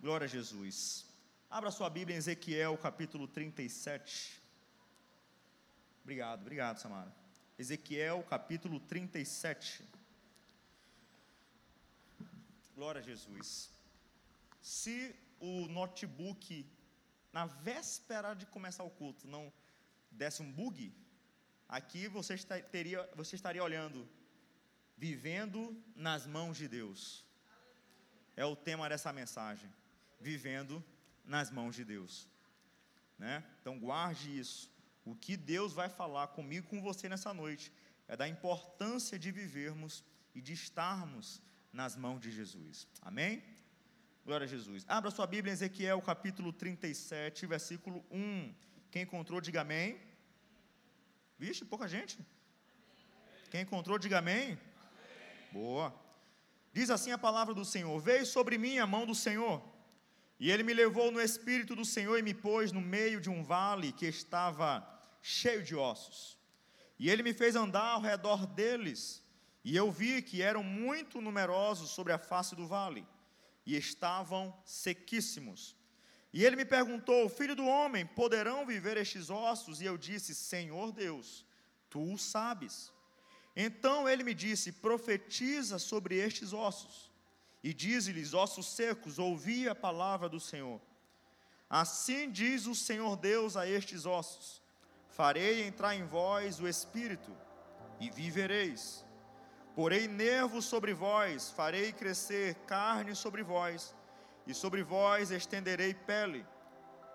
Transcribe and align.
Glória 0.00 0.26
a 0.26 0.28
Jesus. 0.28 1.04
Abra 1.50 1.72
sua 1.72 1.90
Bíblia 1.90 2.14
em 2.14 2.18
Ezequiel 2.18 2.78
capítulo 2.78 3.26
37. 3.26 4.40
Obrigado, 6.04 6.40
obrigado, 6.40 6.78
Samara. 6.78 7.12
Ezequiel 7.58 8.22
capítulo 8.22 8.78
37. 8.78 9.84
Glória 12.76 13.00
a 13.00 13.02
Jesus. 13.02 13.72
Se 14.62 15.16
o 15.40 15.66
notebook, 15.66 16.64
na 17.32 17.46
véspera 17.46 18.34
de 18.34 18.46
começar 18.46 18.84
o 18.84 18.90
culto, 18.90 19.26
não 19.26 19.52
desse 20.12 20.42
um 20.42 20.52
bug, 20.52 20.94
aqui 21.68 22.06
você, 22.06 22.36
teria, 22.70 23.02
você 23.16 23.34
estaria 23.34 23.64
olhando, 23.64 24.08
vivendo 24.96 25.76
nas 25.96 26.24
mãos 26.24 26.56
de 26.56 26.68
Deus. 26.68 27.24
É 28.36 28.44
o 28.44 28.54
tema 28.54 28.88
dessa 28.88 29.12
mensagem. 29.12 29.68
Vivendo 30.20 30.84
nas 31.24 31.50
mãos 31.50 31.74
de 31.74 31.84
Deus. 31.84 32.28
Né? 33.18 33.44
Então 33.60 33.78
guarde 33.78 34.38
isso. 34.38 34.70
O 35.04 35.14
que 35.14 35.36
Deus 35.36 35.72
vai 35.72 35.88
falar 35.88 36.28
comigo 36.28 36.68
com 36.68 36.80
você 36.80 37.08
nessa 37.08 37.32
noite 37.32 37.72
é 38.06 38.16
da 38.16 38.28
importância 38.28 39.18
de 39.18 39.30
vivermos 39.30 40.04
e 40.34 40.40
de 40.40 40.52
estarmos 40.52 41.40
nas 41.72 41.96
mãos 41.96 42.20
de 42.20 42.30
Jesus. 42.30 42.86
Amém? 43.02 43.42
Glória 44.24 44.44
a 44.44 44.48
Jesus. 44.48 44.84
Abra 44.86 45.10
sua 45.10 45.26
Bíblia 45.26 45.52
em 45.52 45.54
Ezequiel 45.54 46.00
capítulo 46.02 46.52
37, 46.52 47.46
versículo 47.46 48.04
1. 48.10 48.54
Quem 48.90 49.02
encontrou, 49.02 49.40
diga 49.40 49.62
amém. 49.62 49.98
Vixe, 51.38 51.64
pouca 51.64 51.88
gente. 51.88 52.18
Quem 53.50 53.62
encontrou, 53.62 53.98
diga 53.98 54.18
amém. 54.18 54.58
Boa. 55.52 55.94
Diz 56.72 56.90
assim 56.90 57.12
a 57.12 57.18
palavra 57.18 57.54
do 57.54 57.64
Senhor: 57.64 57.98
Veio 58.00 58.26
sobre 58.26 58.58
mim 58.58 58.78
a 58.78 58.86
mão 58.86 59.06
do 59.06 59.14
Senhor, 59.14 59.62
e 60.38 60.50
ele 60.50 60.62
me 60.62 60.72
levou 60.72 61.10
no 61.10 61.20
espírito 61.20 61.74
do 61.74 61.84
Senhor 61.84 62.18
e 62.18 62.22
me 62.22 62.34
pôs 62.34 62.72
no 62.72 62.80
meio 62.80 63.20
de 63.20 63.28
um 63.28 63.42
vale 63.42 63.92
que 63.92 64.06
estava 64.06 64.86
cheio 65.20 65.62
de 65.62 65.74
ossos. 65.74 66.38
E 66.98 67.10
ele 67.10 67.22
me 67.22 67.32
fez 67.32 67.56
andar 67.56 67.92
ao 67.92 68.00
redor 68.00 68.46
deles 68.46 69.22
e 69.64 69.76
eu 69.76 69.90
vi 69.90 70.22
que 70.22 70.40
eram 70.40 70.62
muito 70.62 71.20
numerosos 71.20 71.90
sobre 71.90 72.12
a 72.12 72.18
face 72.18 72.56
do 72.56 72.66
vale, 72.66 73.06
e 73.66 73.76
estavam 73.76 74.56
sequíssimos. 74.64 75.76
E 76.32 76.42
ele 76.42 76.56
me 76.56 76.64
perguntou: 76.64 77.28
Filho 77.28 77.54
do 77.54 77.66
homem, 77.66 78.06
poderão 78.06 78.64
viver 78.64 78.96
estes 78.96 79.28
ossos? 79.28 79.82
E 79.82 79.84
eu 79.84 79.98
disse: 79.98 80.34
Senhor 80.34 80.90
Deus, 80.90 81.44
tu 81.90 82.00
o 82.00 82.16
sabes. 82.16 82.90
Então 83.54 84.08
ele 84.08 84.22
me 84.22 84.32
disse: 84.32 84.72
Profetiza 84.72 85.78
sobre 85.78 86.16
estes 86.16 86.54
ossos, 86.54 87.07
e 87.62 87.74
dize-lhes: 87.74 88.34
Ossos 88.34 88.66
secos, 88.66 89.18
ouvi 89.18 89.68
a 89.68 89.74
palavra 89.74 90.28
do 90.28 90.40
Senhor. 90.40 90.80
Assim 91.68 92.30
diz 92.30 92.66
o 92.66 92.74
Senhor 92.74 93.16
Deus 93.16 93.56
a 93.56 93.66
estes 93.66 94.06
ossos: 94.06 94.62
Farei 95.08 95.62
entrar 95.62 95.94
em 95.94 96.06
vós 96.06 96.60
o 96.60 96.68
espírito, 96.68 97.36
e 98.00 98.10
vivereis 98.10 99.04
Porei 99.78 100.08
nervos 100.08 100.64
sobre 100.64 100.92
vós, 100.92 101.52
farei 101.52 101.92
crescer 101.92 102.56
carne 102.66 103.14
sobre 103.14 103.44
vós, 103.44 103.94
e 104.44 104.52
sobre 104.52 104.82
vós 104.82 105.30
estenderei 105.30 105.94
pele. 105.94 106.44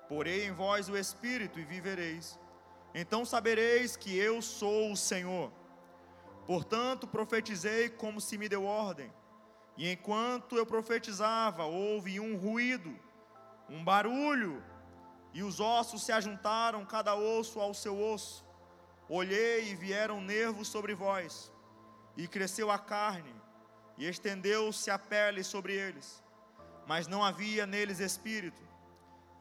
Porei 0.07 0.45
em 0.45 0.53
vós 0.53 0.87
o 0.87 0.95
espírito 0.95 1.59
e 1.59 1.65
vivereis. 1.65 2.39
Então 2.95 3.25
sabereis 3.25 3.97
que 3.97 4.17
eu 4.17 4.41
sou 4.41 4.93
o 4.93 4.95
Senhor. 4.95 5.51
Portanto, 6.45 7.05
profetizei 7.05 7.89
como 7.89 8.21
se 8.21 8.37
me 8.37 8.47
deu 8.47 8.63
ordem. 8.63 9.11
E 9.75 9.91
enquanto 9.91 10.55
eu 10.55 10.65
profetizava, 10.65 11.65
houve 11.65 12.19
um 12.19 12.35
ruído, 12.37 12.97
um 13.69 13.83
barulho, 13.83 14.63
e 15.33 15.41
os 15.41 15.59
ossos 15.59 16.03
se 16.03 16.11
ajuntaram, 16.11 16.85
cada 16.85 17.15
osso 17.15 17.59
ao 17.59 17.73
seu 17.73 17.99
osso. 17.99 18.45
Olhei 19.09 19.71
e 19.71 19.75
vieram 19.75 20.21
nervos 20.21 20.67
sobre 20.67 20.93
vós 20.93 21.51
e 22.15 22.27
cresceu 22.27 22.69
a 22.69 22.77
carne, 22.77 23.33
e 23.97 24.07
estendeu-se 24.07 24.89
a 24.89 24.97
pele 24.97 25.43
sobre 25.43 25.73
eles, 25.73 26.23
mas 26.87 27.07
não 27.07 27.23
havia 27.23 27.65
neles 27.65 27.99
espírito. 27.99 28.61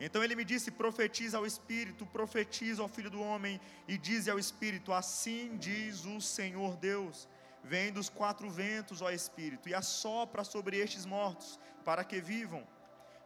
Então 0.00 0.24
ele 0.24 0.34
me 0.34 0.44
disse: 0.44 0.70
profetiza 0.70 1.38
ao 1.38 1.46
espírito, 1.46 2.04
profetiza 2.06 2.82
ao 2.82 2.88
filho 2.88 3.10
do 3.10 3.20
homem, 3.20 3.60
e 3.86 3.96
diz 3.96 4.28
ao 4.28 4.38
espírito: 4.38 4.92
Assim 4.92 5.56
diz 5.56 6.04
o 6.04 6.20
Senhor 6.20 6.76
Deus: 6.76 7.28
Vem 7.64 7.92
dos 7.92 8.08
quatro 8.08 8.50
ventos, 8.50 9.02
ó 9.02 9.10
espírito, 9.10 9.68
e 9.68 9.74
assopra 9.74 10.44
sobre 10.44 10.78
estes 10.78 11.06
mortos, 11.06 11.58
para 11.84 12.04
que 12.04 12.20
vivam. 12.20 12.66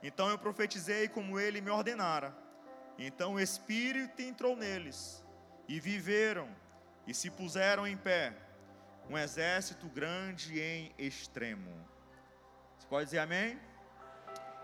Então 0.03 0.29
eu 0.29 0.39
profetizei 0.39 1.09
como 1.09 1.41
ele 1.41 1.61
me 1.61 1.71
ordenara. 1.71 2.37
Então 2.99 3.35
o 3.35 3.41
espírito 3.41 4.21
entrou 4.21 4.55
neles, 4.55 5.25
e 5.69 5.81
viveram, 5.81 6.49
e 7.07 7.15
se 7.15 7.31
puseram 7.31 7.87
em 7.87 7.97
pé 7.97 8.35
um 9.09 9.17
exército 9.17 9.89
grande 9.89 10.61
em 10.61 10.93
extremo. 10.99 11.73
Você 12.79 12.87
pode 12.87 13.05
dizer 13.07 13.19
amém? 13.19 13.59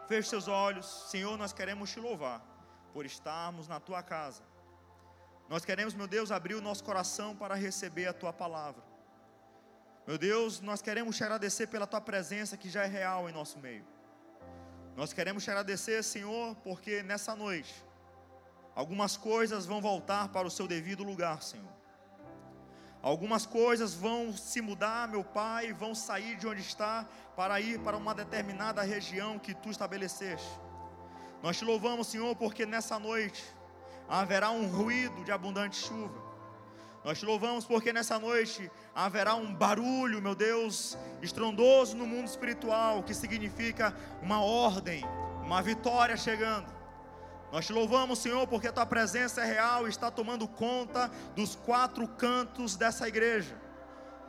Feche 0.06 0.28
seus 0.28 0.48
olhos, 0.48 0.86
Senhor, 1.10 1.38
nós 1.38 1.52
queremos 1.52 1.90
te 1.90 2.00
louvar 2.00 2.44
por 2.92 3.06
estarmos 3.06 3.68
na 3.68 3.80
tua 3.80 4.02
casa. 4.02 4.42
Nós 5.48 5.64
queremos, 5.64 5.94
meu 5.94 6.06
Deus, 6.06 6.30
abrir 6.30 6.54
o 6.54 6.60
nosso 6.60 6.84
coração 6.84 7.34
para 7.36 7.54
receber 7.54 8.06
a 8.06 8.12
tua 8.12 8.32
palavra. 8.32 8.82
Meu 10.04 10.18
Deus, 10.18 10.60
nós 10.60 10.82
queremos 10.82 11.16
te 11.16 11.22
agradecer 11.22 11.68
pela 11.68 11.86
tua 11.86 12.00
presença 12.00 12.56
que 12.56 12.68
já 12.68 12.82
é 12.82 12.88
real 12.88 13.30
em 13.30 13.32
nosso 13.32 13.60
meio. 13.60 13.84
Nós 14.96 15.12
queremos 15.12 15.44
te 15.44 15.50
agradecer, 15.50 16.02
Senhor, 16.02 16.56
porque 16.56 17.04
nessa 17.04 17.36
noite 17.36 17.72
algumas 18.74 19.16
coisas 19.16 19.64
vão 19.64 19.80
voltar 19.80 20.28
para 20.30 20.46
o 20.46 20.50
seu 20.50 20.66
devido 20.66 21.04
lugar, 21.04 21.40
Senhor. 21.40 21.72
Algumas 23.00 23.46
coisas 23.46 23.94
vão 23.94 24.32
se 24.32 24.60
mudar, 24.60 25.06
meu 25.06 25.22
Pai, 25.22 25.72
vão 25.72 25.94
sair 25.94 26.36
de 26.36 26.48
onde 26.48 26.62
está 26.62 27.06
para 27.36 27.60
ir 27.60 27.78
para 27.78 27.96
uma 27.96 28.12
determinada 28.12 28.82
região 28.82 29.38
que 29.38 29.54
tu 29.54 29.70
estabeleceste. 29.70 30.50
Nós 31.44 31.56
te 31.56 31.64
louvamos, 31.64 32.08
Senhor, 32.08 32.34
porque 32.34 32.66
nessa 32.66 32.98
noite 32.98 33.44
haverá 34.08 34.50
um 34.50 34.66
ruído 34.66 35.24
de 35.24 35.30
abundante 35.30 35.76
chuva. 35.76 36.31
Nós 37.04 37.18
te 37.18 37.26
louvamos 37.26 37.64
porque 37.64 37.92
nessa 37.92 38.18
noite 38.18 38.70
haverá 38.94 39.34
um 39.34 39.52
barulho, 39.52 40.22
meu 40.22 40.36
Deus, 40.36 40.96
estrondoso 41.20 41.96
no 41.96 42.06
mundo 42.06 42.28
espiritual, 42.28 43.02
que 43.02 43.12
significa 43.12 43.94
uma 44.22 44.40
ordem, 44.40 45.04
uma 45.42 45.60
vitória 45.60 46.16
chegando. 46.16 46.72
Nós 47.50 47.66
te 47.66 47.72
louvamos, 47.72 48.20
Senhor, 48.20 48.46
porque 48.46 48.68
a 48.68 48.72
tua 48.72 48.86
presença 48.86 49.42
é 49.42 49.44
real 49.44 49.86
e 49.86 49.90
está 49.90 50.10
tomando 50.10 50.46
conta 50.46 51.10
dos 51.34 51.56
quatro 51.56 52.06
cantos 52.06 52.76
dessa 52.76 53.08
igreja. 53.08 53.60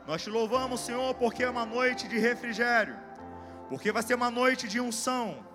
Nós 0.06 0.22
te 0.22 0.28
louvamos, 0.28 0.80
Senhor, 0.80 1.14
porque 1.14 1.44
é 1.44 1.48
uma 1.48 1.64
noite 1.64 2.08
de 2.08 2.18
refrigério, 2.18 2.96
porque 3.68 3.92
vai 3.92 4.02
ser 4.02 4.14
uma 4.14 4.30
noite 4.30 4.68
de 4.68 4.80
unção, 4.80 5.46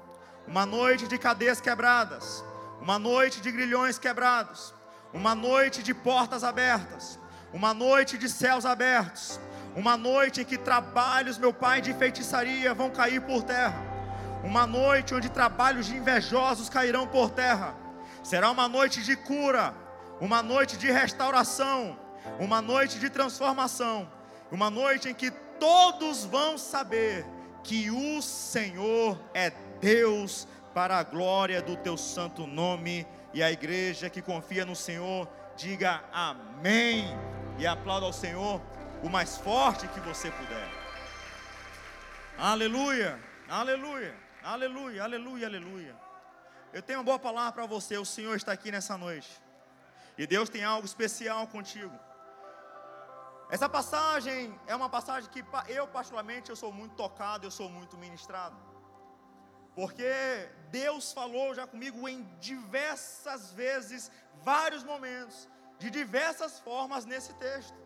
uma 0.47 0.65
noite 0.65 1.07
de 1.07 1.17
cadeias 1.17 1.61
quebradas, 1.61 2.43
uma 2.81 2.97
noite 2.97 3.41
de 3.41 3.51
grilhões 3.51 3.99
quebrados, 3.99 4.73
uma 5.13 5.33
noite 5.35 5.81
de 5.81 5.93
portas 5.93 6.43
abertas, 6.43 7.19
uma 7.53 7.73
noite 7.73 8.17
de 8.17 8.29
céus 8.29 8.65
abertos, 8.65 9.39
uma 9.75 9.95
noite 9.97 10.41
em 10.41 10.45
que 10.45 10.57
trabalhos, 10.57 11.37
meu 11.37 11.53
Pai, 11.53 11.81
de 11.81 11.93
feitiçaria 11.93 12.73
vão 12.73 12.89
cair 12.89 13.21
por 13.21 13.43
terra 13.43 13.89
uma 14.43 14.65
noite 14.65 15.13
onde 15.13 15.29
trabalhos 15.29 15.87
de 15.87 15.95
invejosos 15.95 16.69
cairão 16.69 17.07
por 17.07 17.29
terra. 17.29 17.75
Será 18.23 18.51
uma 18.51 18.67
noite 18.67 19.03
de 19.03 19.15
cura, 19.15 19.73
uma 20.19 20.41
noite 20.41 20.77
de 20.77 20.91
restauração, 20.91 21.97
uma 22.39 22.61
noite 22.61 22.99
de 22.99 23.09
transformação, 23.09 24.09
uma 24.51 24.69
noite 24.69 25.09
em 25.09 25.13
que 25.13 25.31
todos 25.59 26.25
vão 26.25 26.57
saber 26.57 27.25
que 27.63 27.91
o 27.91 28.21
Senhor 28.21 29.19
é 29.33 29.51
Deus 29.81 30.47
para 30.73 30.97
a 30.97 31.03
glória 31.03 31.61
do 31.61 31.75
teu 31.75 31.97
santo 31.97 32.47
nome. 32.47 33.05
E 33.33 33.43
a 33.43 33.51
igreja 33.51 34.09
que 34.09 34.21
confia 34.21 34.65
no 34.65 34.75
Senhor, 34.75 35.27
diga 35.55 36.03
amém 36.11 37.05
e 37.57 37.67
aplauda 37.67 38.05
ao 38.05 38.13
Senhor 38.13 38.61
o 39.03 39.09
mais 39.09 39.37
forte 39.37 39.87
que 39.87 39.99
você 39.99 40.31
puder. 40.31 40.69
Aleluia, 42.37 43.19
aleluia. 43.47 44.29
Aleluia, 44.43 45.03
aleluia, 45.03 45.47
aleluia. 45.47 45.95
Eu 46.71 46.81
tenho 46.81 46.99
uma 46.99 47.05
boa 47.05 47.19
palavra 47.19 47.51
para 47.51 47.65
você. 47.65 47.97
O 47.97 48.05
Senhor 48.05 48.35
está 48.35 48.51
aqui 48.53 48.71
nessa 48.71 48.97
noite. 48.97 49.29
E 50.17 50.25
Deus 50.25 50.49
tem 50.49 50.63
algo 50.63 50.85
especial 50.85 51.45
contigo. 51.47 51.97
Essa 53.49 53.67
passagem 53.67 54.57
é 54.67 54.75
uma 54.75 54.89
passagem 54.89 55.29
que 55.29 55.43
eu 55.67 55.87
particularmente 55.87 56.49
eu 56.49 56.55
sou 56.55 56.71
muito 56.71 56.95
tocado, 56.95 57.45
eu 57.45 57.51
sou 57.51 57.69
muito 57.69 57.97
ministrado. 57.97 58.55
Porque 59.75 60.11
Deus 60.69 61.11
falou 61.11 61.53
já 61.53 61.65
comigo 61.65 62.07
em 62.07 62.23
diversas 62.39 63.51
vezes, 63.53 64.11
vários 64.43 64.83
momentos, 64.83 65.47
de 65.77 65.89
diversas 65.89 66.59
formas 66.59 67.05
nesse 67.05 67.33
texto. 67.35 67.77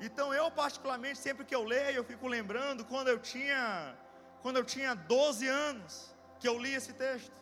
Então 0.00 0.32
eu 0.32 0.50
particularmente 0.50 1.18
sempre 1.18 1.44
que 1.44 1.54
eu 1.54 1.64
leio, 1.64 1.96
eu 1.96 2.04
fico 2.04 2.26
lembrando 2.26 2.84
quando 2.84 3.08
eu 3.08 3.18
tinha 3.18 3.96
quando 4.40 4.56
eu 4.56 4.64
tinha 4.64 4.94
12 4.94 5.46
anos. 5.46 5.94
que 6.40 6.48
eu 6.48 6.58
li 6.58 6.72
esse 6.74 6.92
texto. 6.94 7.38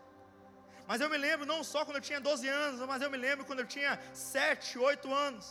Mas 0.89 1.01
eu 1.01 1.09
me 1.09 1.17
lembro 1.17 1.47
não 1.47 1.63
só 1.63 1.85
quando 1.85 1.99
eu 1.99 2.03
tinha 2.09 2.21
12 2.21 2.49
anos, 2.49 2.81
mas 2.93 3.01
eu 3.01 3.11
me 3.11 3.17
lembro 3.17 3.45
quando 3.45 3.61
eu 3.61 3.67
tinha 3.67 3.93
7, 4.13 4.77
8 4.77 5.15
anos. 5.15 5.47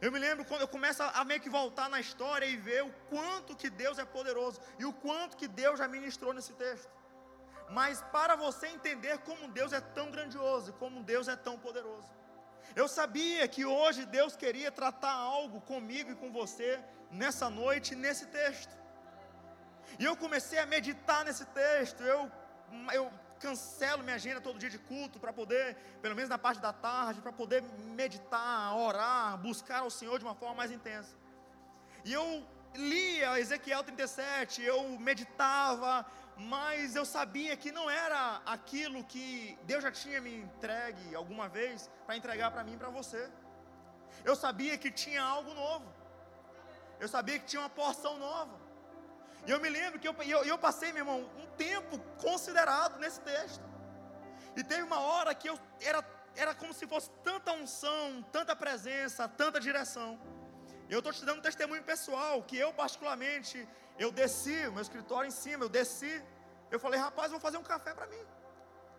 Eu 0.00 0.10
me 0.12 0.18
lembro 0.18 0.44
quando 0.44 0.62
eu 0.62 0.68
começo 0.68 1.02
a 1.02 1.24
meio 1.24 1.40
que 1.40 1.48
voltar 1.48 1.88
na 1.88 2.00
história 2.00 2.44
e 2.44 2.56
ver 2.56 2.82
o 2.84 2.92
quanto 3.08 3.56
que 3.56 3.70
Deus 3.70 3.98
é 3.98 4.04
poderoso 4.04 4.60
e 4.78 4.84
o 4.84 4.92
quanto 4.92 5.36
que 5.36 5.48
Deus 5.48 5.78
já 5.78 5.86
ministrou 5.88 6.32
nesse 6.34 6.52
texto. 6.52 6.90
Mas 7.78 8.02
para 8.16 8.34
você 8.36 8.66
entender 8.68 9.18
como 9.28 9.48
Deus 9.48 9.72
é 9.72 9.80
tão 9.80 10.10
grandioso 10.10 10.70
e 10.70 10.74
como 10.74 11.02
Deus 11.02 11.26
é 11.28 11.36
tão 11.36 11.58
poderoso. 11.58 12.10
Eu 12.80 12.86
sabia 12.88 13.46
que 13.48 13.64
hoje 13.64 14.04
Deus 14.04 14.36
queria 14.36 14.70
tratar 14.70 15.12
algo 15.12 15.60
comigo 15.72 16.10
e 16.10 16.14
com 16.14 16.30
você 16.30 16.82
nessa 17.10 17.48
noite, 17.48 17.94
nesse 17.94 18.26
texto. 18.26 18.74
E 19.98 20.04
eu 20.04 20.14
comecei 20.16 20.58
a 20.58 20.66
meditar 20.66 21.24
nesse 21.24 21.44
texto. 21.46 22.02
Eu, 22.02 22.30
eu 22.92 23.10
cancelo 23.40 24.02
minha 24.02 24.16
agenda 24.16 24.40
todo 24.40 24.58
dia 24.58 24.70
de 24.70 24.78
culto 24.78 25.18
para 25.18 25.32
poder, 25.32 25.76
pelo 26.00 26.14
menos 26.14 26.30
na 26.30 26.38
parte 26.38 26.60
da 26.60 26.72
tarde, 26.72 27.20
para 27.20 27.32
poder 27.32 27.62
meditar, 28.00 28.76
orar, 28.76 29.36
buscar 29.38 29.80
ao 29.80 29.90
Senhor 29.90 30.18
de 30.18 30.24
uma 30.24 30.34
forma 30.34 30.54
mais 30.54 30.70
intensa. 30.70 31.14
E 32.04 32.12
eu 32.12 32.46
lia 32.74 33.38
Ezequiel 33.38 33.82
37, 33.82 34.62
eu 34.62 34.88
meditava, 34.98 36.06
mas 36.36 36.96
eu 36.96 37.04
sabia 37.04 37.56
que 37.56 37.70
não 37.70 37.88
era 37.90 38.42
aquilo 38.46 39.04
que 39.04 39.58
Deus 39.64 39.82
já 39.82 39.92
tinha 39.92 40.20
me 40.20 40.34
entregue 40.36 41.14
alguma 41.14 41.48
vez 41.48 41.90
para 42.06 42.16
entregar 42.16 42.50
para 42.50 42.64
mim 42.64 42.74
e 42.74 42.76
para 42.76 42.88
você. 42.88 43.30
Eu 44.24 44.34
sabia 44.36 44.76
que 44.78 44.90
tinha 44.90 45.22
algo 45.22 45.52
novo. 45.54 45.92
Eu 46.98 47.08
sabia 47.08 47.38
que 47.38 47.46
tinha 47.46 47.62
uma 47.62 47.70
porção 47.70 48.18
nova. 48.18 48.60
E 49.46 49.50
eu 49.50 49.60
me 49.60 49.68
lembro 49.68 49.98
que 49.98 50.08
eu, 50.08 50.14
eu, 50.22 50.44
eu 50.44 50.58
passei, 50.58 50.92
meu 50.92 51.02
irmão, 51.02 51.30
um 51.36 51.46
tempo 51.56 51.98
considerado 52.20 52.98
nesse 52.98 53.20
texto. 53.20 53.62
E 54.56 54.62
teve 54.62 54.82
uma 54.82 55.00
hora 55.00 55.34
que 55.34 55.48
eu 55.48 55.58
era, 55.80 56.04
era 56.36 56.54
como 56.54 56.72
se 56.72 56.86
fosse 56.86 57.10
tanta 57.24 57.52
unção, 57.52 58.22
tanta 58.30 58.54
presença, 58.54 59.26
tanta 59.28 59.58
direção. 59.58 60.20
Eu 60.88 60.98
estou 60.98 61.12
te 61.12 61.24
dando 61.24 61.38
um 61.38 61.42
testemunho 61.42 61.82
pessoal, 61.82 62.42
que 62.42 62.56
eu 62.56 62.72
particularmente, 62.72 63.66
eu 63.98 64.10
desci, 64.10 64.68
meu 64.70 64.82
escritório 64.82 65.28
em 65.28 65.30
cima, 65.30 65.64
eu 65.64 65.68
desci. 65.68 66.22
Eu 66.70 66.80
falei, 66.80 66.98
rapaz, 66.98 67.30
vou 67.30 67.40
fazer 67.40 67.58
um 67.58 67.62
café 67.62 67.92
para 67.94 68.06
mim. 68.06 68.24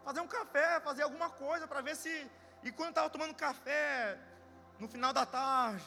Fazer 0.04 0.22
um 0.22 0.28
café, 0.28 0.80
fazer 0.80 1.04
alguma 1.04 1.30
coisa 1.30 1.68
para 1.68 1.82
ver 1.82 1.96
se. 1.96 2.30
E 2.62 2.72
quando 2.72 2.90
estava 2.90 3.10
tomando 3.10 3.34
café, 3.34 4.18
no 4.80 4.88
final 4.88 5.12
da 5.14 5.26
tarde, 5.26 5.84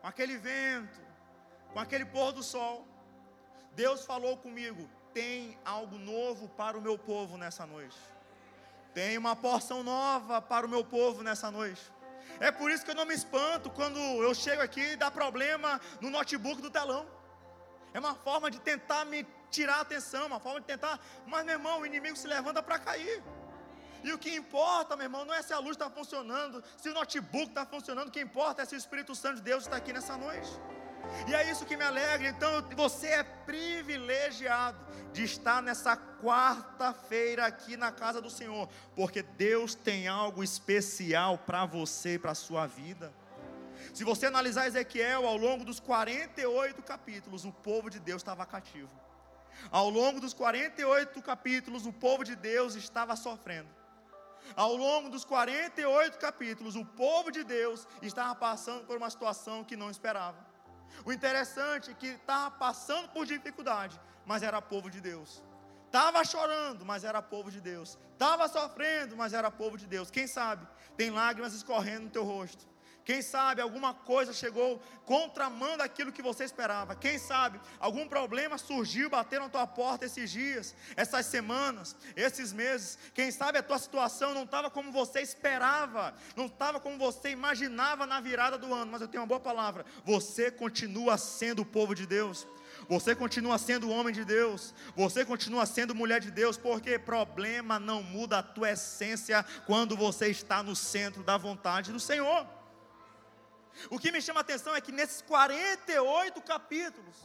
com 0.00 0.06
aquele 0.06 0.36
vento, 0.36 1.00
com 1.72 1.78
aquele 1.78 2.04
pôr 2.04 2.32
do 2.32 2.42
sol, 2.42 2.86
Deus 3.72 4.04
falou 4.04 4.36
comigo: 4.36 4.88
tem 5.12 5.58
algo 5.64 5.98
novo 5.98 6.48
para 6.48 6.78
o 6.78 6.80
meu 6.80 6.98
povo 6.98 7.36
nessa 7.36 7.66
noite. 7.66 7.98
Tem 8.94 9.16
uma 9.16 9.36
porção 9.36 9.82
nova 9.82 10.42
para 10.42 10.66
o 10.66 10.68
meu 10.68 10.84
povo 10.84 11.22
nessa 11.22 11.50
noite. 11.50 11.82
É 12.38 12.50
por 12.50 12.70
isso 12.70 12.84
que 12.84 12.90
eu 12.90 12.94
não 12.94 13.06
me 13.06 13.14
espanto 13.14 13.70
quando 13.70 13.98
eu 13.98 14.34
chego 14.34 14.62
aqui 14.62 14.92
e 14.92 14.96
dá 14.96 15.10
problema 15.10 15.80
no 16.00 16.10
notebook 16.10 16.60
do 16.60 16.70
telão. 16.70 17.06
É 17.92 17.98
uma 17.98 18.14
forma 18.14 18.50
de 18.50 18.60
tentar 18.60 19.04
me 19.04 19.26
tirar 19.50 19.76
a 19.76 19.80
atenção, 19.80 20.26
uma 20.26 20.40
forma 20.40 20.60
de 20.60 20.66
tentar, 20.66 21.00
mas 21.26 21.44
meu 21.44 21.54
irmão, 21.54 21.80
o 21.80 21.86
inimigo 21.86 22.16
se 22.16 22.26
levanta 22.26 22.62
para 22.62 22.78
cair. 22.78 23.22
E 24.02 24.12
o 24.12 24.18
que 24.18 24.34
importa, 24.34 24.96
meu 24.96 25.04
irmão, 25.04 25.24
não 25.24 25.34
é 25.34 25.42
se 25.42 25.52
a 25.52 25.58
luz 25.58 25.72
está 25.72 25.90
funcionando, 25.90 26.62
se 26.76 26.88
o 26.88 26.94
notebook 26.94 27.48
está 27.48 27.66
funcionando, 27.66 28.08
o 28.08 28.10
que 28.10 28.20
importa 28.20 28.62
é 28.62 28.64
se 28.64 28.74
o 28.74 28.78
Espírito 28.78 29.14
Santo 29.14 29.36
de 29.36 29.42
Deus 29.42 29.64
está 29.64 29.76
aqui 29.76 29.92
nessa 29.92 30.16
noite. 30.16 30.50
E 31.26 31.34
é 31.34 31.50
isso 31.50 31.66
que 31.66 31.76
me 31.76 31.84
alegra. 31.84 32.28
Então, 32.28 32.62
você 32.76 33.08
é 33.08 33.22
privilegiado 33.22 34.78
de 35.12 35.24
estar 35.24 35.60
nessa 35.62 35.96
quarta-feira 35.96 37.46
aqui 37.46 37.76
na 37.76 37.90
casa 37.90 38.20
do 38.20 38.30
Senhor, 38.30 38.68
porque 38.94 39.22
Deus 39.22 39.74
tem 39.74 40.08
algo 40.08 40.42
especial 40.42 41.36
para 41.38 41.66
você 41.66 42.14
e 42.14 42.18
para 42.18 42.32
a 42.32 42.34
sua 42.34 42.66
vida. 42.66 43.12
Se 43.92 44.04
você 44.04 44.26
analisar 44.26 44.66
Ezequiel, 44.66 45.26
ao 45.26 45.36
longo 45.36 45.64
dos 45.64 45.80
48 45.80 46.82
capítulos, 46.82 47.44
o 47.44 47.52
povo 47.52 47.90
de 47.90 47.98
Deus 47.98 48.22
estava 48.22 48.46
cativo. 48.46 48.90
Ao 49.70 49.90
longo 49.90 50.20
dos 50.20 50.32
48 50.32 51.20
capítulos, 51.22 51.86
o 51.86 51.92
povo 51.92 52.24
de 52.24 52.36
Deus 52.36 52.74
estava 52.76 53.16
sofrendo. 53.16 53.68
Ao 54.56 54.74
longo 54.74 55.10
dos 55.10 55.24
48 55.24 56.18
capítulos, 56.18 56.76
o 56.76 56.84
povo 56.84 57.30
de 57.30 57.44
Deus 57.44 57.86
estava 58.00 58.34
passando 58.34 58.84
por 58.84 58.96
uma 58.96 59.10
situação 59.10 59.64
que 59.64 59.76
não 59.76 59.90
esperava. 59.90 60.38
O 61.04 61.12
interessante 61.12 61.90
é 61.90 61.94
que 61.94 62.08
estava 62.08 62.50
passando 62.50 63.08
por 63.08 63.26
dificuldade, 63.26 64.00
mas 64.24 64.42
era 64.42 64.60
povo 64.62 64.90
de 64.90 65.00
Deus. 65.00 65.42
Estava 65.86 66.24
chorando, 66.24 66.84
mas 66.86 67.04
era 67.04 67.20
povo 67.20 67.50
de 67.50 67.60
Deus. 67.60 67.98
Estava 68.12 68.48
sofrendo, 68.48 69.16
mas 69.16 69.32
era 69.32 69.50
povo 69.50 69.76
de 69.76 69.86
Deus. 69.86 70.10
Quem 70.10 70.26
sabe 70.26 70.66
tem 70.96 71.10
lágrimas 71.10 71.52
escorrendo 71.52 72.04
no 72.04 72.10
teu 72.10 72.24
rosto. 72.24 72.68
Quem 73.04 73.22
sabe 73.22 73.60
alguma 73.60 73.94
coisa 73.94 74.32
chegou 74.32 74.80
contramando 75.04 75.82
aquilo 75.82 76.12
que 76.12 76.22
você 76.22 76.44
esperava. 76.44 76.94
Quem 76.94 77.18
sabe 77.18 77.60
algum 77.78 78.06
problema 78.06 78.58
surgiu, 78.58 79.10
bateu 79.10 79.40
na 79.40 79.48
tua 79.48 79.66
porta 79.66 80.04
esses 80.04 80.30
dias, 80.30 80.74
essas 80.96 81.26
semanas, 81.26 81.96
esses 82.14 82.52
meses. 82.52 82.98
Quem 83.14 83.30
sabe 83.30 83.58
a 83.58 83.62
tua 83.62 83.78
situação 83.78 84.34
não 84.34 84.44
estava 84.44 84.70
como 84.70 84.92
você 84.92 85.20
esperava, 85.20 86.14
não 86.36 86.46
estava 86.46 86.78
como 86.78 86.98
você 86.98 87.30
imaginava 87.30 88.06
na 88.06 88.20
virada 88.20 88.56
do 88.56 88.72
ano. 88.72 88.92
Mas 88.92 89.00
eu 89.00 89.08
tenho 89.08 89.22
uma 89.22 89.28
boa 89.28 89.40
palavra: 89.40 89.84
você 90.04 90.50
continua 90.50 91.18
sendo 91.18 91.62
o 91.62 91.66
povo 91.66 91.94
de 91.94 92.06
Deus. 92.06 92.46
Você 92.88 93.14
continua 93.14 93.58
sendo 93.58 93.90
homem 93.90 94.14
de 94.14 94.24
Deus, 94.24 94.72
você 94.94 95.24
continua 95.24 95.66
sendo 95.66 95.94
mulher 95.94 96.20
de 96.20 96.30
Deus, 96.30 96.56
porque 96.56 96.98
problema 96.98 97.78
não 97.78 98.02
muda 98.02 98.38
a 98.38 98.42
tua 98.42 98.70
essência 98.70 99.44
quando 99.66 99.96
você 99.96 100.28
está 100.28 100.62
no 100.62 100.76
centro 100.76 101.22
da 101.22 101.36
vontade 101.36 101.92
do 101.92 102.00
Senhor. 102.00 102.59
O 103.90 103.98
que 103.98 104.12
me 104.12 104.20
chama 104.20 104.40
a 104.40 104.42
atenção 104.42 104.74
é 104.74 104.80
que 104.80 104.92
nesses 104.92 105.22
48 105.22 106.40
capítulos, 106.42 107.16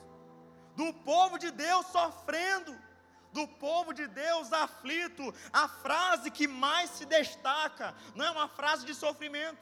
do 0.75 0.93
povo 0.93 1.37
de 1.37 1.51
Deus 1.51 1.85
sofrendo, 1.87 2.77
do 3.31 3.47
povo 3.47 3.93
de 3.93 4.07
Deus 4.07 4.51
aflito, 4.53 5.33
a 5.51 5.67
frase 5.67 6.31
que 6.31 6.47
mais 6.47 6.89
se 6.91 7.05
destaca 7.05 7.93
não 8.15 8.25
é 8.25 8.31
uma 8.31 8.47
frase 8.47 8.85
de 8.85 8.93
sofrimento, 8.93 9.61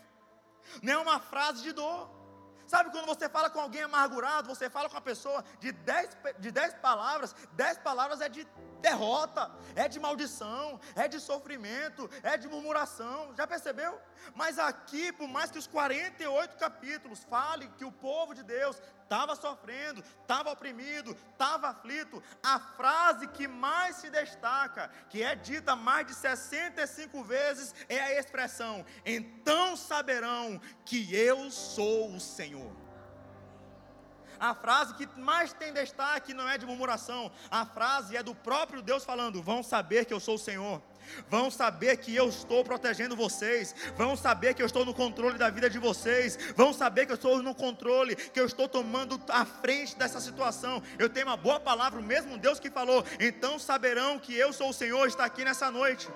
não 0.82 0.94
é 0.94 0.98
uma 0.98 1.20
frase 1.20 1.64
de 1.64 1.72
dor. 1.72 2.10
Sabe 2.68 2.92
quando 2.92 3.06
você 3.06 3.28
fala 3.28 3.50
com 3.50 3.60
alguém 3.60 3.82
amargurado, 3.82 4.48
você 4.48 4.70
fala 4.70 4.90
com 4.90 4.98
a 4.98 5.02
pessoa 5.02 5.44
de 5.60 5.72
10 5.72 6.18
de 6.40 6.52
dez 6.52 6.74
palavras, 6.76 7.36
10 7.54 7.80
palavras 7.80 8.22
é 8.22 8.30
de 8.30 8.48
derrota, 8.84 9.50
é 9.76 9.88
de 9.88 10.00
maldição, 10.00 10.80
é 10.94 11.08
de 11.08 11.20
sofrimento, 11.20 12.10
é 12.22 12.38
de 12.38 12.50
murmuração. 12.50 13.34
Já 13.38 13.48
percebeu? 13.48 14.00
Mas 14.36 14.60
aqui, 14.60 15.12
por 15.14 15.28
mais 15.28 15.50
que 15.50 15.58
os 15.58 15.66
48 15.66 16.58
capítulos 16.58 17.24
falem 17.24 17.72
que 17.78 17.86
o 17.86 17.92
povo 17.92 18.36
de 18.36 18.44
Deus 18.44 18.76
estava 19.02 19.36
sofrendo, 19.36 20.04
estava 20.22 20.52
oprimido, 20.52 21.16
estava 21.32 21.70
aflito, 21.70 22.22
a 22.44 22.60
frase 22.60 23.28
que 23.28 23.48
mais 23.48 23.96
se 23.98 24.10
destaca, 24.10 24.90
que 25.10 25.24
é 25.24 25.34
dita 25.34 25.76
mais 25.76 26.06
de 26.08 26.14
65 26.14 27.24
vezes, 27.24 27.74
é 27.88 28.02
a 28.02 28.20
expressão: 28.20 28.86
então 29.06 29.78
saberão 29.78 30.60
que 30.86 31.16
eu 31.16 31.50
sou 31.50 32.14
o 32.14 32.20
Senhor. 32.20 32.83
A 34.44 34.54
frase 34.54 34.94
que 34.96 35.08
mais 35.18 35.54
tem 35.54 35.72
destaque 35.72 36.34
não 36.34 36.50
é 36.50 36.58
de 36.58 36.66
murmuração, 36.66 37.32
a 37.50 37.66
frase 37.66 38.18
é 38.18 38.22
do 38.22 38.36
próprio 38.36 38.82
Deus 38.82 39.06
falando: 39.06 39.42
Vão 39.42 39.64
saber 39.64 40.04
que 40.04 40.14
eu 40.14 40.20
sou 40.20 40.36
o 40.36 40.38
Senhor. 40.38 40.82
Vão 41.30 41.50
saber 41.50 41.96
que 41.96 42.14
eu 42.14 42.28
estou 42.28 42.62
protegendo 42.62 43.16
vocês. 43.16 43.74
Vão 43.96 44.18
saber 44.18 44.54
que 44.54 44.62
eu 44.62 44.66
estou 44.66 44.84
no 44.84 44.94
controle 44.94 45.38
da 45.38 45.50
vida 45.50 45.70
de 45.70 45.80
vocês. 45.80 46.38
Vão 46.58 46.74
saber 46.74 47.06
que 47.06 47.14
eu 47.14 47.16
estou 47.16 47.42
no 47.42 47.56
controle, 47.56 48.18
que 48.18 48.40
eu 48.40 48.46
estou 48.46 48.68
tomando 48.68 49.18
a 49.30 49.46
frente 49.46 49.96
dessa 49.96 50.20
situação. 50.20 50.84
Eu 51.00 51.10
tenho 51.10 51.28
uma 51.28 51.38
boa 51.38 51.60
palavra, 51.60 52.02
o 52.02 52.04
mesmo 52.04 52.38
Deus 52.38 52.60
que 52.60 52.70
falou. 52.70 53.02
Então 53.22 53.58
saberão 53.58 54.20
que 54.20 54.36
eu 54.36 54.52
sou 54.52 54.72
o 54.72 54.74
Senhor, 54.74 55.08
está 55.08 55.24
aqui 55.24 55.46
nessa 55.46 55.72
noite. 55.72 56.10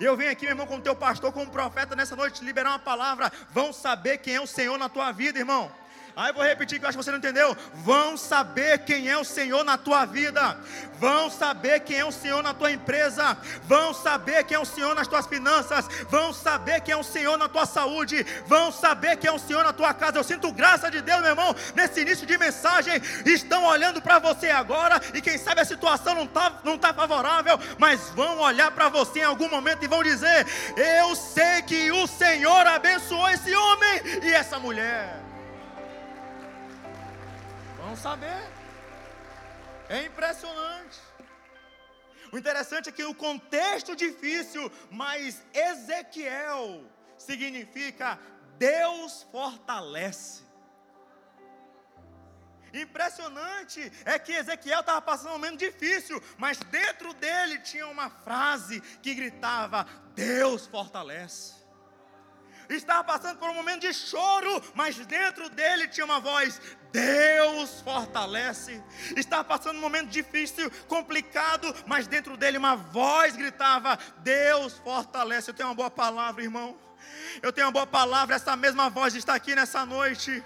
Eu 0.00 0.16
venho 0.16 0.30
aqui, 0.30 0.46
meu 0.46 0.52
irmão, 0.52 0.66
como 0.66 0.82
teu 0.82 0.96
pastor, 0.96 1.32
como 1.32 1.50
profeta 1.50 1.94
nessa 1.94 2.16
noite, 2.16 2.42
liberar 2.42 2.70
uma 2.70 2.78
palavra. 2.78 3.30
Vão 3.50 3.74
saber 3.74 4.18
quem 4.18 4.36
é 4.36 4.40
o 4.40 4.46
Senhor 4.46 4.78
na 4.78 4.88
tua 4.88 5.12
vida, 5.12 5.38
irmão. 5.38 5.70
Aí 6.16 6.30
eu 6.30 6.34
vou 6.34 6.44
repetir 6.44 6.78
que 6.78 6.84
eu 6.84 6.88
acho 6.88 6.96
que 6.96 7.02
você 7.02 7.10
não 7.10 7.18
entendeu. 7.18 7.56
Vão 7.74 8.16
saber 8.16 8.78
quem 8.80 9.08
é 9.08 9.18
o 9.18 9.24
Senhor 9.24 9.64
na 9.64 9.76
tua 9.76 10.04
vida. 10.04 10.56
Vão 11.00 11.28
saber 11.28 11.80
quem 11.80 11.98
é 11.98 12.04
o 12.04 12.12
Senhor 12.12 12.40
na 12.40 12.54
tua 12.54 12.70
empresa. 12.70 13.36
Vão 13.64 13.92
saber 13.92 14.44
quem 14.44 14.54
é 14.54 14.60
o 14.60 14.64
Senhor 14.64 14.94
nas 14.94 15.08
tuas 15.08 15.26
finanças. 15.26 15.88
Vão 16.08 16.32
saber 16.32 16.82
quem 16.82 16.92
é 16.92 16.96
o 16.96 17.02
Senhor 17.02 17.36
na 17.36 17.48
tua 17.48 17.66
saúde. 17.66 18.24
Vão 18.46 18.70
saber 18.70 19.16
quem 19.16 19.28
é 19.28 19.32
o 19.32 19.40
Senhor 19.40 19.64
na 19.64 19.72
tua 19.72 19.92
casa. 19.92 20.16
Eu 20.16 20.22
sinto 20.22 20.52
graça 20.52 20.88
de 20.88 21.00
Deus, 21.00 21.20
meu 21.20 21.30
irmão, 21.30 21.54
nesse 21.74 22.02
início 22.02 22.24
de 22.24 22.38
mensagem. 22.38 22.94
Estão 23.26 23.64
olhando 23.64 24.00
para 24.00 24.20
você 24.20 24.50
agora. 24.50 25.00
E 25.14 25.20
quem 25.20 25.36
sabe 25.36 25.62
a 25.62 25.64
situação 25.64 26.14
não 26.14 26.24
está 26.24 26.60
não 26.62 26.78
tá 26.78 26.94
favorável. 26.94 27.58
Mas 27.76 28.10
vão 28.10 28.38
olhar 28.38 28.70
para 28.70 28.88
você 28.88 29.20
em 29.20 29.24
algum 29.24 29.48
momento 29.48 29.82
e 29.84 29.88
vão 29.88 30.02
dizer: 30.02 30.46
Eu 30.76 31.16
sei 31.16 31.62
que 31.62 31.90
o 31.90 32.06
Senhor 32.06 32.64
abençoou 32.68 33.28
esse 33.30 33.52
homem 33.52 34.00
e 34.22 34.32
essa 34.32 34.60
mulher 34.60 35.33
saber. 37.96 38.42
É 39.88 40.04
impressionante. 40.04 40.98
O 42.32 42.38
interessante 42.38 42.88
é 42.88 42.92
que 42.92 43.04
o 43.04 43.14
contexto 43.14 43.94
difícil, 43.94 44.70
mas 44.90 45.42
Ezequiel 45.52 46.84
significa 47.16 48.18
Deus 48.58 49.26
fortalece. 49.30 50.42
Impressionante 52.72 53.92
é 54.04 54.18
que 54.18 54.32
Ezequiel 54.32 54.80
estava 54.80 55.00
passando 55.00 55.28
um 55.28 55.38
momento 55.38 55.58
difícil, 55.58 56.20
mas 56.36 56.58
dentro 56.58 57.14
dele 57.14 57.60
tinha 57.60 57.86
uma 57.86 58.10
frase 58.10 58.80
que 59.00 59.14
gritava: 59.14 59.86
Deus 60.14 60.66
fortalece. 60.66 61.54
Estava 62.68 63.04
passando 63.04 63.38
por 63.38 63.48
um 63.48 63.54
momento 63.54 63.82
de 63.82 63.92
choro, 63.92 64.60
mas 64.74 64.96
dentro 65.06 65.48
dele 65.50 65.86
tinha 65.86 66.04
uma 66.04 66.18
voz: 66.18 66.60
Deus 66.94 67.80
fortalece. 67.80 68.80
Estava 69.16 69.42
passando 69.42 69.78
um 69.78 69.80
momento 69.80 70.10
difícil, 70.10 70.70
complicado, 70.86 71.74
mas 71.88 72.06
dentro 72.06 72.36
dele 72.36 72.56
uma 72.56 72.76
voz 72.76 73.34
gritava: 73.34 73.98
Deus 74.18 74.74
fortalece. 74.78 75.50
Eu 75.50 75.54
tenho 75.54 75.70
uma 75.70 75.74
boa 75.74 75.90
palavra, 75.90 76.44
irmão. 76.44 76.78
Eu 77.42 77.52
tenho 77.52 77.66
uma 77.66 77.72
boa 77.72 77.86
palavra. 77.86 78.36
Essa 78.36 78.54
mesma 78.54 78.88
voz 78.88 79.12
está 79.16 79.34
aqui 79.34 79.56
nessa 79.56 79.84
noite 79.84 80.40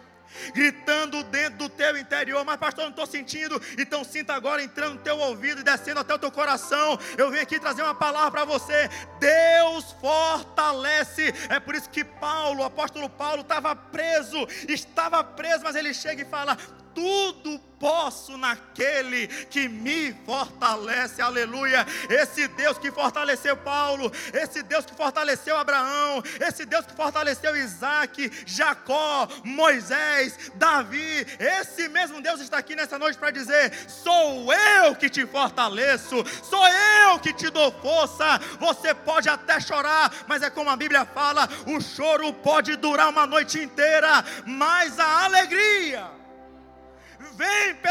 gritando 0.52 1.22
dentro 1.24 1.58
do 1.58 1.68
teu 1.68 1.96
interior, 1.96 2.44
mas 2.44 2.56
pastor, 2.56 2.84
não 2.84 2.90
estou 2.90 3.06
sentindo, 3.06 3.60
então 3.78 4.04
sinta 4.04 4.34
agora 4.34 4.62
entrando 4.62 4.94
no 4.94 5.00
teu 5.00 5.18
ouvido 5.18 5.60
e 5.60 5.64
descendo 5.64 6.00
até 6.00 6.14
o 6.14 6.18
teu 6.18 6.30
coração. 6.30 6.98
Eu 7.16 7.30
venho 7.30 7.42
aqui 7.42 7.58
trazer 7.58 7.82
uma 7.82 7.94
palavra 7.94 8.30
para 8.30 8.44
você. 8.44 8.88
Deus 9.18 9.92
fortalece. 10.00 11.34
É 11.48 11.60
por 11.60 11.74
isso 11.74 11.88
que 11.90 12.04
Paulo, 12.04 12.62
o 12.62 12.64
apóstolo 12.64 13.08
Paulo, 13.08 13.42
estava 13.42 13.74
preso, 13.74 14.46
estava 14.68 15.22
preso, 15.22 15.64
mas 15.64 15.76
ele 15.76 15.92
chega 15.94 16.22
e 16.22 16.24
fala: 16.24 16.56
tudo 16.98 17.60
posso 17.78 18.36
naquele 18.36 19.28
que 19.28 19.68
me 19.68 20.12
fortalece, 20.26 21.22
aleluia. 21.22 21.86
Esse 22.10 22.48
Deus 22.48 22.76
que 22.76 22.90
fortaleceu 22.90 23.56
Paulo, 23.56 24.10
esse 24.34 24.64
Deus 24.64 24.84
que 24.84 24.96
fortaleceu 24.96 25.56
Abraão, 25.56 26.20
esse 26.40 26.64
Deus 26.64 26.84
que 26.84 26.94
fortaleceu 26.94 27.54
Isaac, 27.54 28.32
Jacó, 28.44 29.28
Moisés, 29.44 30.50
Davi, 30.56 31.24
esse 31.38 31.88
mesmo 31.88 32.20
Deus 32.20 32.40
está 32.40 32.58
aqui 32.58 32.74
nessa 32.74 32.98
noite 32.98 33.16
para 33.16 33.30
dizer: 33.30 33.72
sou 33.88 34.52
eu 34.52 34.96
que 34.96 35.08
te 35.08 35.24
fortaleço, 35.24 36.16
sou 36.42 36.66
eu 36.66 37.20
que 37.20 37.32
te 37.32 37.48
dou 37.48 37.70
força. 37.70 38.40
Você 38.58 38.92
pode 38.92 39.28
até 39.28 39.60
chorar, 39.60 40.12
mas 40.26 40.42
é 40.42 40.50
como 40.50 40.68
a 40.68 40.76
Bíblia 40.76 41.04
fala: 41.04 41.48
o 41.64 41.80
choro 41.80 42.32
pode 42.32 42.74
durar 42.74 43.08
uma 43.08 43.24
noite 43.24 43.56
inteira, 43.60 44.24
mas 44.44 44.98
a 44.98 45.24
alegria 45.26 46.17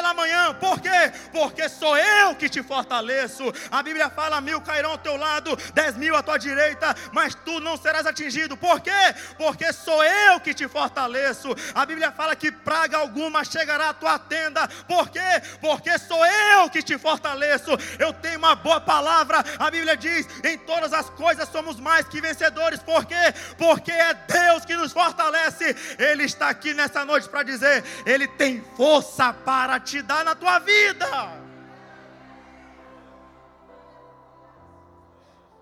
pela 0.08 0.14
manhã, 0.14 0.54
por 0.54 0.80
quê? 0.80 1.12
Porque 1.32 1.68
sou 1.68 1.98
eu 1.98 2.36
que 2.36 2.48
te 2.48 2.64
fortaleço. 2.64 3.44
A 3.72 3.84
Bíblia 3.84 4.10
fala: 4.10 4.40
mil 4.40 4.62
cairão 4.62 4.92
ao 4.92 4.98
teu 4.98 5.18
lado, 5.18 5.58
dez 5.74 5.98
mil 5.98 6.16
à 6.16 6.24
tua 6.24 6.38
direita, 6.38 6.96
mas 7.12 7.36
tu 7.36 7.60
não 7.60 7.76
serás 7.76 8.06
atingido. 8.06 8.56
Por 8.56 8.80
quê? 8.80 8.92
Porque 9.38 9.72
sou 9.74 10.04
eu 10.04 10.40
que 10.40 10.54
te 10.54 10.68
fortaleço. 10.68 11.50
A 11.74 11.86
Bíblia 11.86 12.12
fala 12.12 12.36
que 12.36 12.52
praga 12.52 12.98
alguma 12.98 13.44
chegará 13.44 13.90
à 13.90 13.94
tua 13.94 14.18
tenda. 14.20 14.68
Por 14.88 15.10
quê? 15.10 15.20
Porque 15.60 15.98
sou 16.00 16.26
eu 16.26 16.70
que 16.70 16.82
te 16.82 16.98
fortaleço. 16.98 17.72
Eu 18.00 18.14
tenho 18.14 18.38
uma 18.38 18.56
boa 18.56 18.80
palavra. 18.80 19.44
A 19.60 19.70
Bíblia 19.70 19.98
diz: 19.98 20.28
em 20.44 20.58
todas 20.58 20.94
as 20.94 21.10
coisas 21.10 21.50
somos 21.50 21.80
mais 21.80 22.08
que 22.08 22.22
vencedores. 22.22 22.80
Por 22.82 23.06
quê? 23.06 23.34
Porque 23.58 23.92
é 23.92 24.14
Deus 24.14 24.64
que 24.64 24.76
nos 24.76 24.94
fortalece. 24.94 25.76
Ele 25.98 26.24
está 26.24 26.50
aqui 26.50 26.74
nessa 26.74 27.04
noite 27.04 27.28
para 27.28 27.44
dizer: 27.44 27.84
Ele 28.06 28.28
tem 28.28 28.64
força 28.76 29.34
para 29.34 29.80
te 29.80 29.97
dar 30.02 30.24
na 30.24 30.36
tua 30.36 30.60
vida. 30.60 31.08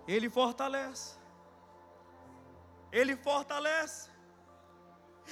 Ele 0.07 0.29
fortalece. 0.29 1.17
Ele 2.91 3.15
fortalece. 3.15 4.09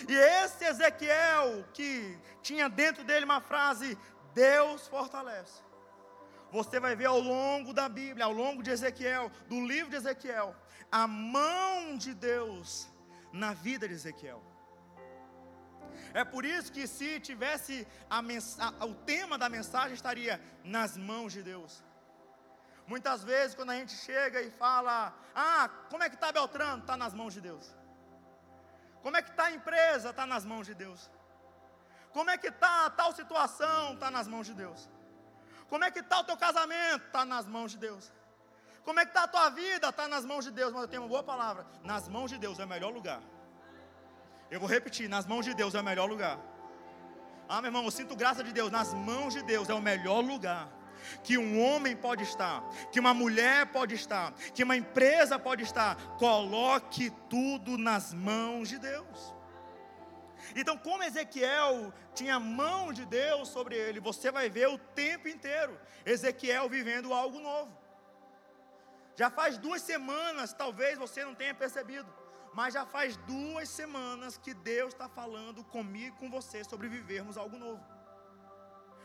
E 0.07 0.13
esse 0.13 0.65
Ezequiel, 0.65 1.63
que 1.74 2.17
tinha 2.41 2.67
dentro 2.67 3.03
dele 3.03 3.25
uma 3.25 3.41
frase: 3.41 3.98
Deus 4.33 4.88
fortalece. 4.88 5.62
Você 6.51 6.79
vai 6.79 6.95
ver 6.95 7.05
ao 7.05 7.19
longo 7.19 7.74
da 7.74 7.88
Bíblia, 7.89 8.25
ao 8.25 8.31
longo 8.31 8.62
de 8.62 8.69
Ezequiel, 8.69 9.31
do 9.48 9.65
livro 9.65 9.89
de 9.89 9.95
Ezequiel, 9.95 10.55
a 10.91 11.07
mão 11.07 11.98
de 11.98 12.13
Deus 12.13 12.88
na 13.31 13.53
vida 13.53 13.88
de 13.88 13.93
Ezequiel. 13.93 14.52
É 16.13 16.23
por 16.23 16.43
isso 16.45 16.71
que 16.71 16.85
se 16.88 17.19
tivesse 17.19 17.88
a 18.09 18.19
a, 18.19 18.85
o 18.85 18.95
tema 18.95 19.38
da 19.38 19.50
mensagem 19.50 19.93
estaria 19.93 20.41
nas 20.63 20.97
mãos 20.97 21.33
de 21.33 21.41
Deus. 21.43 21.83
Muitas 22.85 23.23
vezes 23.23 23.55
quando 23.55 23.71
a 23.71 23.75
gente 23.75 23.93
chega 23.93 24.41
e 24.41 24.51
fala, 24.51 25.13
ah, 25.33 25.69
como 25.89 26.03
é 26.03 26.09
que 26.09 26.15
está 26.15 26.31
Beltrano? 26.31 26.81
Está 26.81 26.97
nas 26.97 27.13
mãos 27.13 27.33
de 27.33 27.41
Deus. 27.41 27.65
Como 29.01 29.17
é 29.17 29.21
que 29.21 29.31
está 29.31 29.45
a 29.45 29.51
empresa? 29.51 30.09
Está 30.09 30.25
nas 30.25 30.45
mãos 30.45 30.65
de 30.65 30.73
Deus. 30.73 31.09
Como 32.12 32.29
é 32.29 32.38
que 32.38 32.47
está 32.47 32.89
tal 32.89 33.12
situação? 33.13 33.93
Está 33.93 34.09
nas 34.12 34.27
mãos 34.27 34.45
de 34.47 34.53
Deus. 34.53 34.89
Como 35.67 35.83
é 35.83 35.91
que 35.91 36.00
está 36.00 36.19
o 36.19 36.23
teu 36.23 36.38
casamento? 36.38 37.05
Está 37.07 37.25
nas 37.25 37.45
mãos 37.47 37.71
de 37.71 37.77
Deus. 37.77 38.12
Como 38.83 39.00
é 39.00 39.05
que 39.05 39.12
está 39.12 39.23
a 39.23 39.27
tua 39.27 39.50
vida? 39.50 39.89
Está 39.89 40.07
nas 40.07 40.23
mãos 40.23 40.45
de 40.45 40.51
Deus. 40.51 40.71
Mas 40.71 40.83
eu 40.83 40.88
tenho 40.88 41.01
uma 41.01 41.07
boa 41.07 41.23
palavra. 41.23 41.65
Nas 41.83 42.07
mãos 42.07 42.29
de 42.29 42.38
Deus 42.38 42.59
é 42.59 42.65
o 42.65 42.67
melhor 42.67 42.93
lugar. 42.93 43.21
Eu 44.53 44.60
vou 44.60 44.69
repetir: 44.69 45.10
nas 45.10 45.25
mãos 45.25 45.43
de 45.45 45.53
Deus 45.55 45.74
é 45.74 45.81
o 45.81 45.83
melhor 45.83 46.07
lugar. 46.07 46.38
Ah, 47.50 47.60
meu 47.60 47.69
irmão, 47.69 47.83
eu 47.83 47.91
sinto 47.91 48.15
graça 48.15 48.43
de 48.43 48.53
Deus. 48.53 48.72
Nas 48.72 48.93
mãos 48.93 49.33
de 49.33 49.41
Deus 49.41 49.67
é 49.67 49.74
o 49.74 49.81
melhor 49.81 50.22
lugar 50.22 50.72
que 51.24 51.38
um 51.38 51.62
homem 51.62 51.95
pode 51.95 52.24
estar, 52.24 52.63
que 52.91 53.00
uma 53.00 53.13
mulher 53.13 53.65
pode 53.77 53.95
estar, 53.95 54.31
que 54.53 54.63
uma 54.63 54.77
empresa 54.77 55.39
pode 55.39 55.63
estar. 55.63 55.95
Coloque 56.17 57.10
tudo 57.27 57.79
nas 57.79 58.13
mãos 58.13 58.69
de 58.69 58.77
Deus. 58.77 59.33
Então, 60.55 60.77
como 60.77 61.03
Ezequiel 61.03 61.91
tinha 62.13 62.39
mão 62.39 62.93
de 62.93 63.05
Deus 63.05 63.50
sobre 63.50 63.75
ele, 63.75 64.00
você 64.00 64.31
vai 64.31 64.50
ver 64.50 64.67
o 64.67 64.77
tempo 64.77 65.27
inteiro 65.27 65.79
Ezequiel 66.05 66.69
vivendo 66.69 67.12
algo 67.12 67.39
novo. 67.39 67.75
Já 69.15 69.31
faz 69.31 69.57
duas 69.57 69.81
semanas, 69.81 70.53
talvez 70.53 70.98
você 70.98 71.25
não 71.25 71.33
tenha 71.33 71.55
percebido 71.55 72.23
mas 72.53 72.74
já 72.74 72.86
faz 72.86 73.17
duas 73.17 73.67
semanas 73.69 74.38
que 74.38 74.53
Deus 74.53 74.93
está 74.93 75.10
falando 75.10 75.63
comigo 75.63 76.15
e 76.15 76.19
com 76.19 76.29
você 76.29 76.63
sobre 76.63 76.88
vivermos 76.88 77.38
algo 77.38 77.57
novo. 77.57 77.83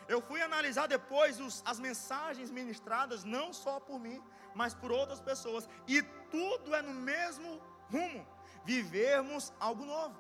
Eu 0.07 0.21
fui 0.21 0.40
analisar 0.40 0.87
depois 0.87 1.38
os, 1.38 1.62
as 1.64 1.78
mensagens 1.78 2.50
ministradas, 2.50 3.25
não 3.25 3.52
só 3.52 3.78
por 3.78 3.99
mim, 3.99 4.23
mas 4.55 4.75
por 4.75 4.90
outras 4.90 5.21
pessoas, 5.21 5.69
e 5.87 6.02
tudo 6.31 6.75
é 6.75 6.81
no 6.81 6.95
mesmo 6.95 7.61
rumo: 7.90 8.26
vivermos 8.64 9.52
algo 9.61 9.85
novo. 9.85 10.17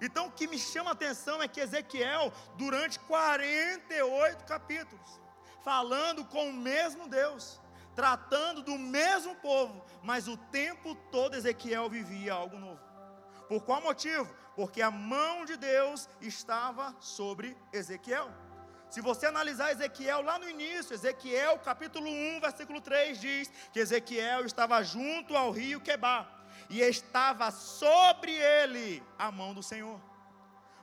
Então 0.00 0.26
o 0.26 0.32
que 0.32 0.46
me 0.46 0.58
chama 0.58 0.90
a 0.90 0.92
atenção 0.92 1.42
é 1.42 1.48
que 1.48 1.60
Ezequiel, 1.60 2.32
durante 2.56 3.00
48 3.00 4.44
capítulos, 4.44 5.20
falando 5.64 6.24
com 6.24 6.50
o 6.50 6.52
mesmo 6.52 7.08
Deus, 7.08 7.60
tratando 7.98 8.62
do 8.62 8.78
mesmo 8.78 9.34
povo, 9.34 9.84
mas 10.04 10.28
o 10.28 10.36
tempo 10.36 10.94
todo 11.10 11.34
Ezequiel 11.34 11.90
vivia 11.90 12.32
algo 12.32 12.56
novo. 12.56 12.80
Por 13.48 13.60
qual 13.64 13.82
motivo? 13.82 14.32
Porque 14.54 14.80
a 14.80 14.88
mão 14.88 15.44
de 15.44 15.56
Deus 15.56 16.08
estava 16.20 16.94
sobre 17.00 17.56
Ezequiel. 17.72 18.30
Se 18.88 19.00
você 19.00 19.26
analisar 19.26 19.72
Ezequiel 19.72 20.22
lá 20.22 20.38
no 20.38 20.48
início, 20.48 20.94
Ezequiel 20.94 21.58
capítulo 21.58 22.08
1, 22.08 22.38
versículo 22.40 22.80
3 22.80 23.20
diz 23.20 23.50
que 23.72 23.80
Ezequiel 23.80 24.46
estava 24.46 24.80
junto 24.84 25.36
ao 25.36 25.50
rio 25.50 25.80
Quebar 25.80 26.46
e 26.70 26.80
estava 26.80 27.50
sobre 27.50 28.30
ele 28.30 29.02
a 29.18 29.32
mão 29.32 29.52
do 29.52 29.62
Senhor. 29.62 30.00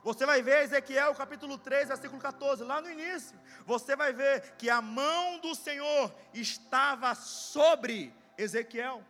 Você 0.06 0.24
vai 0.24 0.40
ver 0.40 0.62
Ezequiel 0.62 1.12
capítulo 1.16 1.58
3, 1.58 1.88
versículo 1.88 2.20
14, 2.22 2.62
lá 2.62 2.80
no 2.80 2.88
início. 2.88 3.36
Você 3.64 3.96
vai 3.96 4.12
ver 4.12 4.54
que 4.56 4.70
a 4.70 4.80
mão 4.80 5.40
do 5.40 5.52
Senhor 5.52 6.14
estava 6.32 7.12
sobre 7.16 8.14
Ezequiel. 8.38 9.02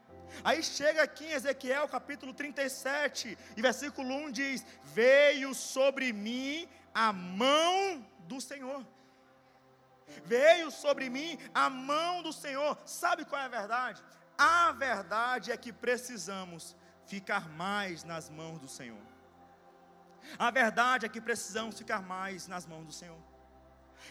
Aí 0.43 0.63
chega 0.63 1.03
aqui 1.03 1.27
em 1.27 1.33
Ezequiel 1.33 1.87
capítulo 1.87 2.33
37, 2.33 3.37
e 3.55 3.61
versículo 3.61 4.09
1 4.09 4.31
diz: 4.31 4.65
Veio 4.85 5.53
sobre 5.55 6.15
mim 6.15 6.67
a 6.95 7.13
mão 7.13 8.03
do 8.21 8.41
Senhor. 8.41 8.83
Veio 10.25 10.71
sobre 10.71 11.11
mim 11.11 11.39
a 11.53 11.69
mão 11.69 12.23
do 12.23 12.33
Senhor. 12.33 12.79
Sabe 12.87 13.27
qual 13.27 13.43
é 13.43 13.45
a 13.45 13.49
verdade? 13.49 14.03
A 14.39 14.73
verdade 14.73 15.53
é 15.53 15.59
que 15.59 15.75
precisamos 15.75 16.75
ficar 17.05 17.51
mais 17.51 18.03
nas 18.03 18.31
mãos 18.31 18.59
do 18.59 18.67
Senhor. 18.67 19.16
A 20.39 20.51
verdade 20.51 21.07
é 21.07 21.09
que 21.09 21.21
precisamos 21.21 21.79
ficar 21.79 22.03
mais 22.03 22.47
nas 22.47 22.67
mãos 22.67 22.85
do 22.85 22.93
Senhor. 22.93 23.19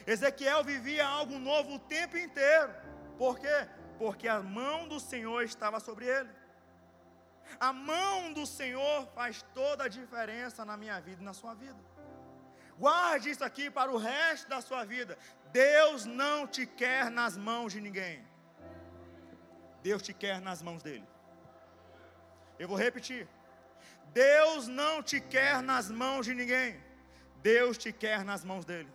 Ezequiel 0.05 0.63
vivia 0.63 1.05
algo 1.05 1.37
novo 1.37 1.75
o 1.75 1.79
tempo 1.79 2.17
inteiro. 2.17 2.73
Por 3.17 3.39
quê? 3.39 3.67
Porque 3.97 4.27
a 4.27 4.41
mão 4.41 4.87
do 4.87 4.99
Senhor 4.99 5.43
estava 5.43 5.79
sobre 5.79 6.05
ele. 6.05 6.29
A 7.59 7.71
mão 7.71 8.33
do 8.33 8.45
Senhor 8.45 9.07
faz 9.13 9.43
toda 9.53 9.85
a 9.85 9.87
diferença 9.87 10.65
na 10.65 10.75
minha 10.75 10.99
vida 10.99 11.21
e 11.21 11.25
na 11.25 11.33
sua 11.33 11.53
vida. 11.53 11.79
Guarde 12.77 13.29
isso 13.29 13.43
aqui 13.43 13.69
para 13.69 13.91
o 13.91 13.97
resto 13.97 14.49
da 14.49 14.61
sua 14.61 14.83
vida. 14.83 15.17
Deus 15.51 16.05
não 16.05 16.45
te 16.45 16.65
quer 16.65 17.09
nas 17.09 17.37
mãos 17.37 17.71
de 17.71 17.79
ninguém. 17.79 18.25
Deus 19.81 20.01
te 20.01 20.13
quer 20.13 20.41
nas 20.41 20.61
mãos 20.61 20.83
dele. 20.83 21.07
Eu 22.59 22.67
vou 22.67 22.77
repetir. 22.77 23.27
Deus 24.15 24.69
não 24.69 25.03
te 25.03 25.19
quer 25.19 25.61
nas 25.61 25.91
mãos 25.91 26.25
de 26.25 26.33
ninguém. 26.33 26.81
Deus 27.43 27.77
te 27.77 27.91
quer 27.91 28.23
nas 28.23 28.45
mãos 28.45 28.63
dele. 28.63 28.87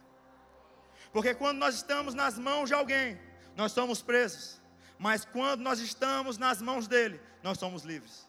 Porque 1.13 1.35
quando 1.35 1.59
nós 1.59 1.75
estamos 1.75 2.15
nas 2.15 2.39
mãos 2.39 2.71
de 2.71 2.75
alguém, 2.75 3.21
nós 3.55 3.71
somos 3.71 4.01
presos. 4.01 4.59
Mas 4.99 5.27
quando 5.27 5.61
nós 5.61 5.79
estamos 5.79 6.39
nas 6.39 6.63
mãos 6.63 6.89
dele, 6.89 7.21
nós 7.43 7.59
somos 7.59 7.83
livres. 7.83 8.27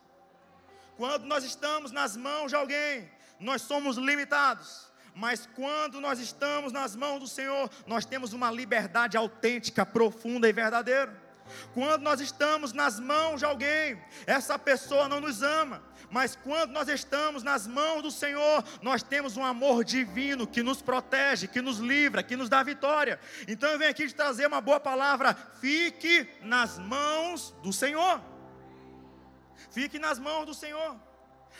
Quando 0.98 1.26
nós 1.26 1.46
estamos 1.46 1.94
nas 1.94 2.18
mãos 2.18 2.50
de 2.50 2.58
alguém, 2.58 3.10
nós 3.40 3.62
somos 3.62 3.96
limitados. 3.96 4.92
Mas 5.16 5.48
quando 5.56 6.02
nós 6.02 6.20
estamos 6.20 6.74
nas 6.74 6.94
mãos 6.94 7.22
do 7.22 7.28
Senhor, 7.28 7.70
nós 7.88 8.04
temos 8.04 8.34
uma 8.34 8.52
liberdade 8.52 9.16
autêntica, 9.16 9.86
profunda 9.86 10.48
e 10.48 10.52
verdadeira. 10.52 11.22
Quando 11.74 12.02
nós 12.02 12.20
estamos 12.20 12.74
nas 12.74 13.00
mãos 13.00 13.40
de 13.40 13.46
alguém, 13.46 14.02
essa 14.26 14.58
pessoa 14.60 15.08
não 15.08 15.20
nos 15.20 15.42
ama, 15.42 15.82
mas 16.12 16.36
quando 16.36 16.72
nós 16.72 16.90
estamos 16.90 17.42
nas 17.42 17.66
mãos 17.66 18.02
do 18.04 18.12
Senhor, 18.12 18.64
nós 18.82 19.02
temos 19.02 19.38
um 19.38 19.44
amor 19.44 19.84
divino 19.84 20.46
que 20.46 20.62
nos 20.62 20.82
protege, 20.82 21.48
que 21.48 21.62
nos 21.62 21.78
livra, 21.78 22.22
que 22.22 22.36
nos 22.36 22.50
dá 22.50 22.62
vitória. 22.62 23.20
Então 23.48 23.70
eu 23.70 23.80
venho 23.80 23.90
aqui 23.90 24.06
te 24.08 24.14
trazer 24.14 24.46
uma 24.46 24.60
boa 24.60 24.80
palavra: 24.80 25.34
fique 25.60 26.28
nas 26.42 26.78
mãos 26.78 27.56
do 27.64 27.72
Senhor. 27.72 28.22
Fique 29.72 29.98
nas 29.98 30.20
mãos 30.20 30.46
do 30.46 30.54
Senhor. 30.54 30.96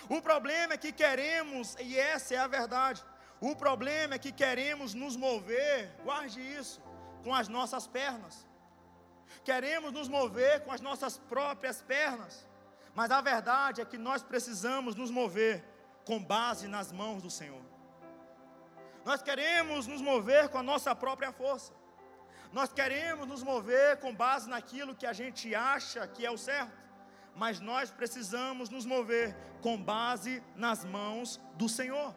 O 0.10 0.22
problema 0.22 0.74
é 0.74 0.78
que 0.78 0.92
queremos, 0.92 1.76
e 1.80 1.98
essa 1.98 2.36
é 2.36 2.38
a 2.38 2.48
verdade, 2.48 3.02
o 3.40 3.56
problema 3.56 4.16
é 4.16 4.20
que 4.20 4.32
queremos 4.32 4.94
nos 4.94 5.16
mover, 5.16 5.90
guarde 6.04 6.42
isso, 6.42 6.82
com 7.24 7.34
as 7.34 7.48
nossas 7.48 7.88
pernas 7.88 8.52
queremos 9.44 9.92
nos 9.92 10.08
mover 10.08 10.62
com 10.62 10.72
as 10.72 10.82
nossas 10.82 11.18
próprias 11.18 11.82
pernas, 11.82 12.48
mas 12.94 13.12
a 13.12 13.22
verdade 13.22 13.82
é 13.82 13.86
que 13.86 13.98
nós 13.98 14.22
precisamos 14.22 14.96
nos 14.96 15.10
mover 15.10 15.64
com 16.06 16.22
base 16.22 16.68
nas 16.68 16.92
mãos 16.92 17.22
do 17.22 17.30
Senhor. 17.30 17.64
Nós 19.06 19.22
queremos 19.22 19.88
nos 19.88 20.02
mover 20.02 20.50
com 20.50 20.58
a 20.58 20.64
nossa 20.64 20.96
própria 20.96 21.32
força. 21.32 21.74
Nós 22.52 22.72
queremos 22.74 23.28
nos 23.28 23.44
mover 23.44 23.98
com 23.98 24.14
base 24.14 24.50
naquilo 24.50 24.96
que 24.96 25.06
a 25.06 25.14
gente 25.14 25.56
acha 25.56 26.06
que 26.08 26.26
é 26.26 26.32
o 26.32 26.38
certo, 26.38 26.78
mas 27.36 27.60
nós 27.60 27.90
precisamos 27.90 28.70
nos 28.70 28.86
mover 28.86 29.36
com 29.62 29.82
base 29.82 30.44
nas 30.56 30.84
mãos 30.84 31.40
do 31.56 31.70
Senhor. 31.70 32.14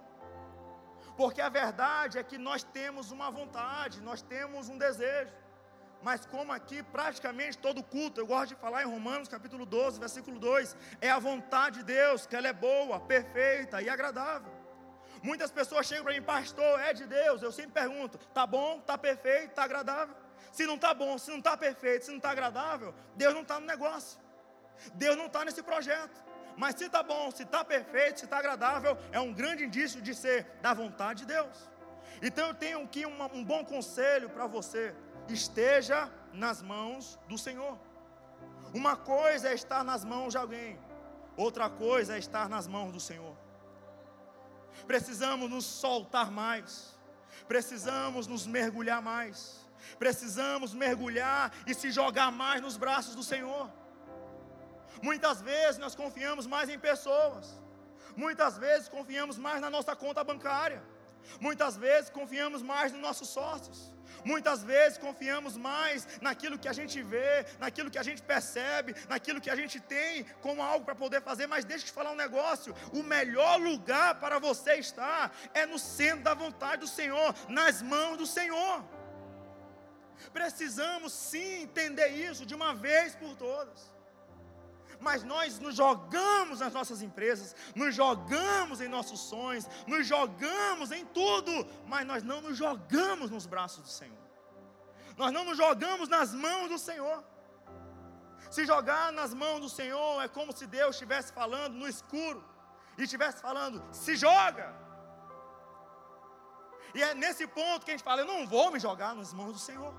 Porque 1.16 1.40
a 1.40 1.48
verdade 1.48 2.18
é 2.18 2.24
que 2.24 2.36
nós 2.36 2.64
temos 2.64 3.12
uma 3.12 3.30
vontade, 3.30 4.00
nós 4.00 4.20
temos 4.20 4.68
um 4.68 4.76
desejo 4.76 5.32
mas 6.04 6.26
como 6.26 6.52
aqui 6.52 6.82
praticamente 6.82 7.56
todo 7.56 7.82
culto, 7.82 8.20
eu 8.20 8.26
gosto 8.26 8.50
de 8.50 8.60
falar 8.60 8.82
em 8.82 8.86
Romanos 8.86 9.26
capítulo 9.26 9.64
12, 9.64 9.98
versículo 9.98 10.38
2, 10.38 10.76
é 11.00 11.10
a 11.10 11.18
vontade 11.18 11.78
de 11.78 11.84
Deus, 11.84 12.26
que 12.26 12.36
ela 12.36 12.46
é 12.46 12.52
boa, 12.52 13.00
perfeita 13.00 13.80
e 13.80 13.88
agradável. 13.88 14.52
Muitas 15.22 15.50
pessoas 15.50 15.86
chegam 15.86 16.04
para 16.04 16.12
mim, 16.12 16.20
pastor, 16.20 16.78
é 16.80 16.92
de 16.92 17.06
Deus. 17.06 17.40
Eu 17.40 17.50
sempre 17.50 17.72
pergunto: 17.72 18.18
tá 18.34 18.46
bom, 18.46 18.80
tá 18.80 18.98
perfeito, 18.98 19.54
tá 19.54 19.64
agradável? 19.64 20.14
Se 20.52 20.66
não 20.66 20.76
tá 20.76 20.92
bom, 20.92 21.16
se 21.16 21.30
não 21.30 21.40
tá 21.40 21.56
perfeito, 21.56 22.04
se 22.04 22.12
não 22.12 22.20
tá 22.20 22.30
agradável, 22.32 22.94
Deus 23.16 23.32
não 23.32 23.40
está 23.40 23.58
no 23.58 23.64
negócio. 23.64 24.20
Deus 24.92 25.16
não 25.16 25.26
está 25.26 25.42
nesse 25.42 25.62
projeto. 25.62 26.22
Mas 26.54 26.74
se 26.74 26.84
está 26.84 27.02
bom, 27.02 27.30
se 27.30 27.44
está 27.44 27.64
perfeito, 27.64 28.20
se 28.20 28.26
está 28.26 28.38
agradável, 28.38 28.98
é 29.10 29.18
um 29.18 29.32
grande 29.32 29.64
indício 29.64 30.02
de 30.02 30.14
ser 30.14 30.44
da 30.60 30.74
vontade 30.74 31.20
de 31.20 31.32
Deus. 31.32 31.70
Então 32.20 32.48
eu 32.48 32.54
tenho 32.54 32.82
aqui 32.82 33.06
uma, 33.06 33.26
um 33.32 33.42
bom 33.42 33.64
conselho 33.64 34.28
para 34.28 34.46
você 34.46 34.94
esteja 35.28 36.10
nas 36.32 36.60
mãos 36.60 37.18
do 37.28 37.38
Senhor. 37.38 37.78
Uma 38.74 38.96
coisa 38.96 39.48
é 39.48 39.54
estar 39.54 39.84
nas 39.84 40.04
mãos 40.04 40.32
de 40.32 40.38
alguém, 40.38 40.78
outra 41.36 41.70
coisa 41.70 42.16
é 42.16 42.18
estar 42.18 42.48
nas 42.48 42.66
mãos 42.66 42.92
do 42.92 42.98
Senhor. 42.98 43.36
Precisamos 44.86 45.48
nos 45.48 45.64
soltar 45.64 46.30
mais, 46.30 46.98
precisamos 47.46 48.26
nos 48.26 48.46
mergulhar 48.46 49.00
mais, 49.00 49.64
precisamos 49.98 50.74
mergulhar 50.74 51.52
e 51.66 51.72
se 51.72 51.92
jogar 51.92 52.32
mais 52.32 52.60
nos 52.60 52.76
braços 52.76 53.14
do 53.14 53.22
Senhor. 53.22 53.70
Muitas 55.00 55.40
vezes 55.40 55.78
nós 55.78 55.94
confiamos 55.94 56.46
mais 56.46 56.68
em 56.68 56.78
pessoas, 56.78 57.62
muitas 58.16 58.58
vezes 58.58 58.88
confiamos 58.88 59.38
mais 59.38 59.60
na 59.60 59.70
nossa 59.70 59.94
conta 59.94 60.24
bancária, 60.24 60.82
muitas 61.40 61.76
vezes 61.76 62.10
confiamos 62.10 62.60
mais 62.60 62.92
nos 62.92 63.00
nossos 63.00 63.28
sócios. 63.28 63.93
Muitas 64.24 64.62
vezes 64.62 64.98
confiamos 64.98 65.56
mais 65.56 66.06
naquilo 66.20 66.58
que 66.58 66.68
a 66.68 66.72
gente 66.72 67.02
vê, 67.02 67.46
naquilo 67.58 67.90
que 67.90 67.98
a 67.98 68.02
gente 68.02 68.22
percebe, 68.22 68.94
naquilo 69.08 69.40
que 69.40 69.50
a 69.50 69.56
gente 69.56 69.78
tem 69.80 70.24
como 70.40 70.62
algo 70.62 70.84
para 70.84 70.94
poder 70.94 71.22
fazer, 71.22 71.46
mas 71.46 71.64
deixa 71.64 71.84
eu 71.84 71.88
te 71.88 71.92
falar 71.92 72.10
um 72.10 72.16
negócio: 72.16 72.74
o 72.92 73.02
melhor 73.02 73.60
lugar 73.60 74.16
para 74.16 74.38
você 74.38 74.74
estar 74.74 75.34
é 75.52 75.66
no 75.66 75.78
centro 75.78 76.24
da 76.24 76.34
vontade 76.34 76.80
do 76.80 76.88
Senhor, 76.88 77.34
nas 77.48 77.82
mãos 77.82 78.16
do 78.16 78.26
Senhor. 78.26 78.84
Precisamos 80.32 81.12
sim 81.12 81.62
entender 81.62 82.08
isso 82.08 82.46
de 82.46 82.54
uma 82.54 82.74
vez 82.74 83.14
por 83.14 83.36
todas 83.36 83.93
mas 85.00 85.22
nós 85.22 85.58
nos 85.58 85.74
jogamos 85.74 86.60
nas 86.60 86.72
nossas 86.72 87.02
empresas, 87.02 87.54
nos 87.74 87.94
jogamos 87.94 88.80
em 88.80 88.88
nossos 88.88 89.20
sonhos, 89.20 89.66
nos 89.86 90.06
jogamos 90.06 90.90
em 90.90 91.04
tudo, 91.06 91.52
mas 91.86 92.06
nós 92.06 92.22
não 92.22 92.40
nos 92.40 92.56
jogamos 92.56 93.30
nos 93.30 93.46
braços 93.46 93.82
do 93.82 93.88
Senhor. 93.88 94.24
Nós 95.16 95.32
não 95.32 95.44
nos 95.44 95.56
jogamos 95.56 96.08
nas 96.08 96.34
mãos 96.34 96.68
do 96.68 96.78
Senhor. 96.78 97.22
Se 98.50 98.64
jogar 98.64 99.12
nas 99.12 99.32
mãos 99.32 99.60
do 99.60 99.68
Senhor 99.68 100.22
é 100.22 100.28
como 100.28 100.52
se 100.56 100.66
Deus 100.66 100.96
estivesse 100.96 101.32
falando 101.32 101.74
no 101.74 101.88
escuro 101.88 102.44
e 102.98 103.02
estivesse 103.02 103.40
falando: 103.40 103.82
se 103.92 104.16
joga. 104.16 104.74
E 106.94 107.02
é 107.02 107.14
nesse 107.14 107.46
ponto 107.46 107.84
que 107.84 107.90
a 107.90 107.94
gente 107.94 108.04
fala: 108.04 108.22
eu 108.22 108.26
não 108.26 108.46
vou 108.46 108.70
me 108.70 108.78
jogar 108.78 109.14
nas 109.14 109.32
mãos 109.32 109.52
do 109.52 109.58
Senhor. 109.58 109.94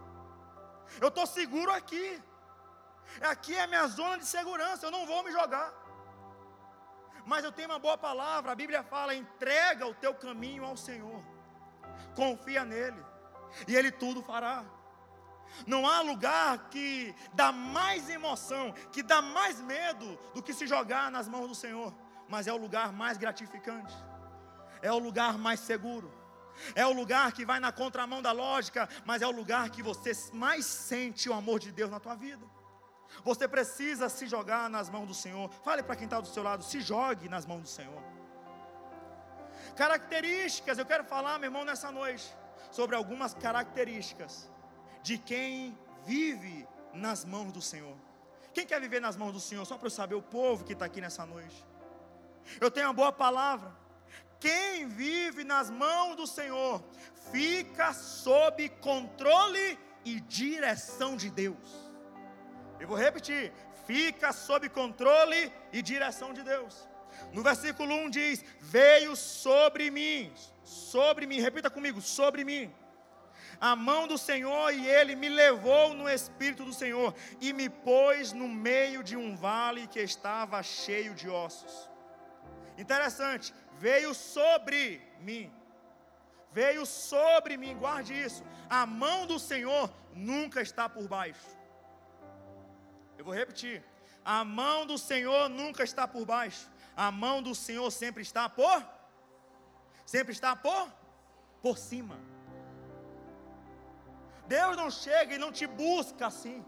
Eu 1.01 1.09
estou 1.09 1.25
seguro 1.25 1.71
aqui. 1.71 2.21
Aqui 3.21 3.55
é 3.55 3.63
a 3.63 3.67
minha 3.67 3.87
zona 3.87 4.17
de 4.17 4.25
segurança, 4.25 4.85
eu 4.85 4.91
não 4.91 5.05
vou 5.05 5.23
me 5.23 5.31
jogar. 5.31 5.73
Mas 7.25 7.43
eu 7.43 7.51
tenho 7.51 7.69
uma 7.69 7.79
boa 7.79 7.97
palavra, 7.97 8.51
a 8.51 8.55
Bíblia 8.55 8.83
fala: 8.83 9.15
entrega 9.15 9.87
o 9.87 9.93
teu 9.93 10.13
caminho 10.13 10.63
ao 10.63 10.77
Senhor, 10.77 11.23
confia 12.15 12.63
nele, 12.63 13.03
e 13.67 13.75
Ele 13.75 13.91
tudo 13.91 14.21
fará. 14.21 14.63
Não 15.65 15.87
há 15.87 16.01
lugar 16.01 16.69
que 16.69 17.15
dá 17.33 17.51
mais 17.51 18.09
emoção, 18.09 18.73
que 18.91 19.01
dá 19.01 19.21
mais 19.21 19.61
medo 19.61 20.19
do 20.33 20.43
que 20.43 20.53
se 20.53 20.67
jogar 20.67 21.09
nas 21.09 21.27
mãos 21.27 21.47
do 21.47 21.55
Senhor, 21.55 21.93
mas 22.27 22.47
é 22.47 22.53
o 22.53 22.57
lugar 22.57 22.91
mais 22.91 23.17
gratificante, 23.17 23.95
é 24.81 24.91
o 24.91 24.99
lugar 24.99 25.37
mais 25.37 25.59
seguro, 25.59 26.13
é 26.75 26.85
o 26.85 26.93
lugar 26.93 27.31
que 27.31 27.45
vai 27.45 27.59
na 27.59 27.71
contramão 27.71 28.21
da 28.21 28.31
lógica, 28.31 28.87
mas 29.05 29.21
é 29.21 29.27
o 29.27 29.31
lugar 29.31 29.69
que 29.69 29.81
você 29.81 30.11
mais 30.33 30.65
sente 30.65 31.29
o 31.29 31.33
amor 31.33 31.59
de 31.59 31.71
Deus 31.71 31.89
na 31.89 31.99
tua 31.99 32.15
vida. 32.15 32.45
Você 33.23 33.47
precisa 33.47 34.09
se 34.09 34.27
jogar 34.27 34.69
nas 34.69 34.89
mãos 34.89 35.07
do 35.07 35.13
Senhor. 35.13 35.49
Fale 35.63 35.83
para 35.83 35.95
quem 35.95 36.05
está 36.05 36.19
do 36.19 36.27
seu 36.27 36.43
lado, 36.43 36.63
se 36.63 36.81
jogue 36.81 37.29
nas 37.29 37.45
mãos 37.45 37.61
do 37.61 37.67
Senhor. 37.67 38.01
Características, 39.75 40.77
eu 40.77 40.85
quero 40.85 41.03
falar, 41.03 41.37
meu 41.39 41.47
irmão, 41.47 41.65
nessa 41.65 41.91
noite, 41.91 42.25
sobre 42.71 42.95
algumas 42.95 43.33
características 43.33 44.49
de 45.01 45.17
quem 45.17 45.77
vive 46.05 46.67
nas 46.93 47.25
mãos 47.25 47.51
do 47.51 47.61
Senhor. 47.61 47.95
Quem 48.53 48.65
quer 48.65 48.79
viver 48.79 49.01
nas 49.01 49.17
mãos 49.17 49.33
do 49.33 49.39
Senhor? 49.39 49.65
Só 49.65 49.77
para 49.77 49.87
eu 49.87 49.91
saber, 49.91 50.15
o 50.15 50.21
povo 50.21 50.63
que 50.63 50.73
está 50.73 50.85
aqui 50.85 51.01
nessa 51.01 51.25
noite. 51.25 51.65
Eu 52.61 52.71
tenho 52.71 52.87
uma 52.87 52.93
boa 52.93 53.11
palavra. 53.11 53.75
Quem 54.39 54.87
vive 54.87 55.43
nas 55.43 55.69
mãos 55.69 56.15
do 56.15 56.25
Senhor 56.25 56.83
fica 57.31 57.93
sob 57.93 58.69
controle 58.69 59.79
e 60.05 60.19
direção 60.21 61.17
de 61.17 61.29
Deus. 61.29 61.84
Eu 62.85 62.89
vou 62.89 62.97
repetir: 62.97 63.51
fica 63.87 64.31
sob 64.31 64.69
controle 64.69 65.51
e 65.73 65.81
direção 65.81 66.31
de 66.31 66.43
Deus. 66.43 66.87
No 67.33 67.41
versículo 67.41 67.91
1 67.95 68.09
diz: 68.11 68.45
Veio 68.61 69.15
sobre 69.15 69.89
mim, 69.89 70.31
sobre 70.63 71.25
mim, 71.25 71.39
repita 71.39 71.67
comigo: 71.67 71.99
sobre 71.99 72.43
mim, 72.45 72.71
a 73.59 73.75
mão 73.75 74.07
do 74.07 74.19
Senhor, 74.19 74.71
e 74.71 74.85
ele 74.87 75.15
me 75.15 75.29
levou 75.29 75.95
no 75.95 76.07
espírito 76.07 76.63
do 76.63 76.71
Senhor, 76.71 77.15
e 77.41 77.51
me 77.53 77.69
pôs 77.69 78.33
no 78.33 78.47
meio 78.47 79.03
de 79.03 79.17
um 79.17 79.35
vale 79.35 79.87
que 79.87 79.99
estava 79.99 80.61
cheio 80.61 81.15
de 81.15 81.27
ossos. 81.27 81.89
Interessante, 82.77 83.51
veio 83.79 84.13
sobre 84.13 85.01
mim, 85.21 85.51
veio 86.51 86.85
sobre 86.85 87.57
mim, 87.57 87.75
guarde 87.75 88.13
isso. 88.13 88.43
A 88.69 88.85
mão 88.85 89.25
do 89.25 89.39
Senhor 89.39 89.91
nunca 90.13 90.61
está 90.61 90.87
por 90.87 91.07
baixo. 91.07 91.64
Eu 93.17 93.25
vou 93.25 93.33
repetir. 93.33 93.83
A 94.23 94.43
mão 94.43 94.85
do 94.85 94.97
Senhor 94.97 95.49
nunca 95.49 95.83
está 95.83 96.07
por 96.07 96.25
baixo. 96.25 96.67
A 96.95 97.11
mão 97.11 97.41
do 97.41 97.53
Senhor 97.53 97.89
sempre 97.91 98.21
está 98.21 98.47
por 98.49 98.95
sempre 100.05 100.31
está 100.33 100.55
por 100.55 100.87
por 101.61 101.77
cima. 101.77 102.17
Deus 104.47 104.77
não 104.77 104.91
chega 104.91 105.33
e 105.33 105.37
não 105.37 105.51
te 105.51 105.65
busca 105.65 106.27
assim. 106.27 106.63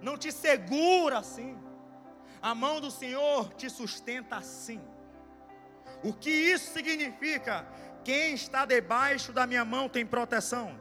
não 0.00 0.16
te 0.16 0.30
segura 0.32 1.18
assim. 1.18 1.58
A 2.40 2.54
mão 2.54 2.80
do 2.80 2.90
Senhor 2.90 3.52
te 3.54 3.68
sustenta 3.68 4.36
assim. 4.36 4.80
O 6.02 6.12
que 6.12 6.30
isso 6.30 6.72
significa? 6.72 7.66
Quem 8.02 8.34
está 8.34 8.64
debaixo 8.64 9.32
da 9.32 9.46
minha 9.46 9.64
mão 9.64 9.88
tem 9.88 10.06
proteção. 10.06 10.78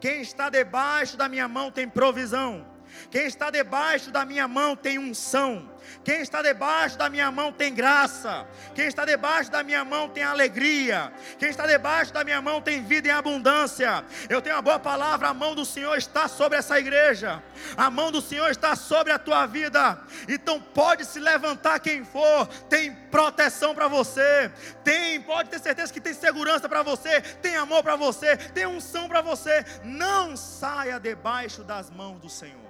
Quem 0.00 0.22
está 0.22 0.48
debaixo 0.48 1.16
da 1.16 1.28
minha 1.28 1.46
mão 1.46 1.70
tem 1.70 1.86
provisão. 1.88 2.66
Quem 3.10 3.26
está 3.26 3.50
debaixo 3.50 4.10
da 4.10 4.24
minha 4.24 4.46
mão 4.46 4.76
tem 4.76 4.98
unção. 4.98 5.76
Quem 6.04 6.20
está 6.20 6.42
debaixo 6.42 6.98
da 6.98 7.08
minha 7.08 7.30
mão 7.30 7.52
tem 7.52 7.74
graça. 7.74 8.46
Quem 8.74 8.86
está 8.86 9.04
debaixo 9.04 9.50
da 9.50 9.62
minha 9.62 9.84
mão 9.84 10.08
tem 10.08 10.22
alegria. 10.22 11.12
Quem 11.38 11.48
está 11.48 11.66
debaixo 11.66 12.12
da 12.12 12.24
minha 12.24 12.40
mão 12.40 12.60
tem 12.60 12.82
vida 12.82 13.08
em 13.08 13.10
abundância. 13.10 14.04
Eu 14.28 14.42
tenho 14.42 14.56
uma 14.56 14.62
boa 14.62 14.78
palavra, 14.78 15.28
a 15.28 15.34
mão 15.34 15.54
do 15.54 15.64
Senhor 15.64 15.96
está 15.96 16.28
sobre 16.28 16.58
essa 16.58 16.78
igreja. 16.78 17.42
A 17.76 17.90
mão 17.90 18.10
do 18.10 18.20
Senhor 18.20 18.50
está 18.50 18.74
sobre 18.76 19.12
a 19.12 19.18
tua 19.18 19.46
vida. 19.46 19.98
Então 20.28 20.60
pode 20.60 21.04
se 21.04 21.18
levantar 21.18 21.80
quem 21.80 22.04
for, 22.04 22.46
tem 22.68 22.92
proteção 23.10 23.74
para 23.74 23.88
você. 23.88 24.50
Tem, 24.84 25.20
pode 25.20 25.50
ter 25.50 25.60
certeza 25.60 25.92
que 25.92 26.00
tem 26.00 26.14
segurança 26.14 26.68
para 26.68 26.82
você, 26.82 27.20
tem 27.20 27.56
amor 27.56 27.82
para 27.82 27.96
você, 27.96 28.36
tem 28.36 28.66
unção 28.66 29.08
para 29.08 29.20
você. 29.20 29.64
Não 29.84 30.36
saia 30.36 30.98
debaixo 30.98 31.62
das 31.62 31.90
mãos 31.90 32.20
do 32.20 32.28
Senhor. 32.28 32.65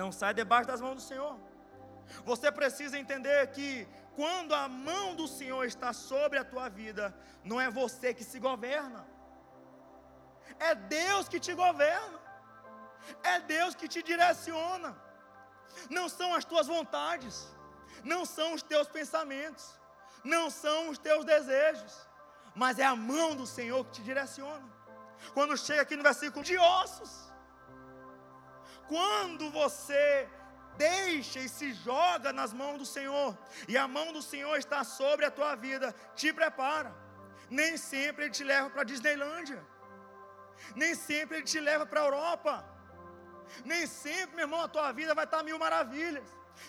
Não 0.00 0.10
saia 0.18 0.34
debaixo 0.40 0.68
das 0.72 0.80
mãos 0.84 0.96
do 1.00 1.04
Senhor. 1.10 1.34
Você 2.30 2.48
precisa 2.58 2.98
entender 3.02 3.40
que 3.56 3.68
quando 4.18 4.54
a 4.54 4.66
mão 4.90 5.06
do 5.20 5.26
Senhor 5.38 5.64
está 5.72 5.90
sobre 5.92 6.38
a 6.38 6.44
tua 6.52 6.68
vida, 6.80 7.04
não 7.50 7.60
é 7.60 7.68
você 7.80 8.08
que 8.18 8.24
se 8.30 8.38
governa, 8.48 9.02
é 10.68 10.74
Deus 10.74 11.28
que 11.32 11.40
te 11.46 11.52
governa, 11.64 12.18
é 13.32 13.40
Deus 13.40 13.74
que 13.74 13.88
te 13.94 14.00
direciona, 14.10 14.90
não 15.90 16.06
são 16.08 16.30
as 16.38 16.44
tuas 16.44 16.66
vontades, 16.74 17.36
não 18.12 18.22
são 18.36 18.48
os 18.54 18.62
teus 18.62 18.88
pensamentos, 18.98 19.64
não 20.34 20.44
são 20.48 20.90
os 20.90 20.98
teus 21.06 21.24
desejos, 21.24 21.94
mas 22.54 22.78
é 22.78 22.86
a 22.94 22.96
mão 23.12 23.30
do 23.40 23.46
Senhor 23.46 23.84
que 23.86 23.94
te 23.98 24.02
direciona. 24.10 24.68
Quando 25.34 25.62
chega 25.66 25.82
aqui 25.82 25.96
no 25.96 26.08
versículo 26.10 26.44
de 26.50 26.56
ossos, 26.56 27.28
quando 28.88 29.50
você 29.50 30.28
deixa 30.76 31.40
e 31.40 31.48
se 31.48 31.72
joga 31.72 32.32
nas 32.32 32.52
mãos 32.52 32.78
do 32.78 32.86
Senhor, 32.86 33.36
e 33.66 33.76
a 33.76 33.86
mão 33.96 34.12
do 34.12 34.22
Senhor 34.22 34.56
está 34.56 34.84
sobre 34.84 35.24
a 35.26 35.30
tua 35.30 35.54
vida, 35.54 35.94
te 36.14 36.32
prepara. 36.32 36.94
Nem 37.50 37.76
sempre 37.76 38.24
Ele 38.24 38.30
te 38.38 38.44
leva 38.44 38.70
para 38.70 38.82
a 38.82 38.90
Disneylândia, 38.92 39.60
nem 40.74 40.94
sempre 40.94 41.38
Ele 41.38 41.46
te 41.46 41.60
leva 41.60 41.84
para 41.86 42.00
a 42.00 42.04
Europa, 42.04 42.52
nem 43.64 43.86
sempre, 43.86 44.36
meu 44.36 44.44
irmão, 44.44 44.62
a 44.62 44.68
tua 44.68 44.92
vida 44.92 45.14
vai 45.14 45.24
estar 45.24 45.42
mil 45.42 45.58
maravilhas. 45.58 46.24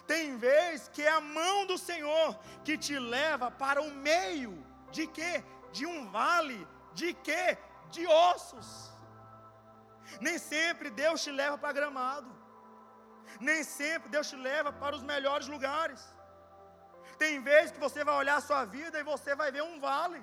Tem 0.05 0.37
vez 0.37 0.87
que 0.93 1.01
é 1.01 1.09
a 1.09 1.21
mão 1.21 1.65
do 1.65 1.77
Senhor 1.77 2.37
que 2.63 2.77
te 2.77 2.97
leva 2.97 3.49
para 3.51 3.81
o 3.81 3.91
meio 3.91 4.63
de 4.91 5.07
quê? 5.07 5.43
De 5.71 5.85
um 5.85 6.09
vale, 6.09 6.67
de 6.93 7.13
quê? 7.13 7.57
De 7.91 8.05
ossos. 8.07 8.91
Nem 10.19 10.37
sempre 10.37 10.89
Deus 10.89 11.23
te 11.23 11.31
leva 11.31 11.57
para 11.57 11.77
gramado. 11.79 12.29
Nem 13.39 13.63
sempre 13.63 14.09
Deus 14.09 14.29
te 14.29 14.35
leva 14.35 14.71
para 14.71 14.95
os 14.95 15.03
melhores 15.03 15.47
lugares. 15.47 16.01
Tem 17.21 17.41
vezes 17.41 17.71
que 17.71 17.85
você 17.85 18.03
vai 18.07 18.15
olhar 18.15 18.37
a 18.37 18.47
sua 18.49 18.63
vida 18.65 18.97
e 18.99 19.09
você 19.13 19.35
vai 19.41 19.51
ver 19.51 19.63
um 19.63 19.79
vale. 19.79 20.21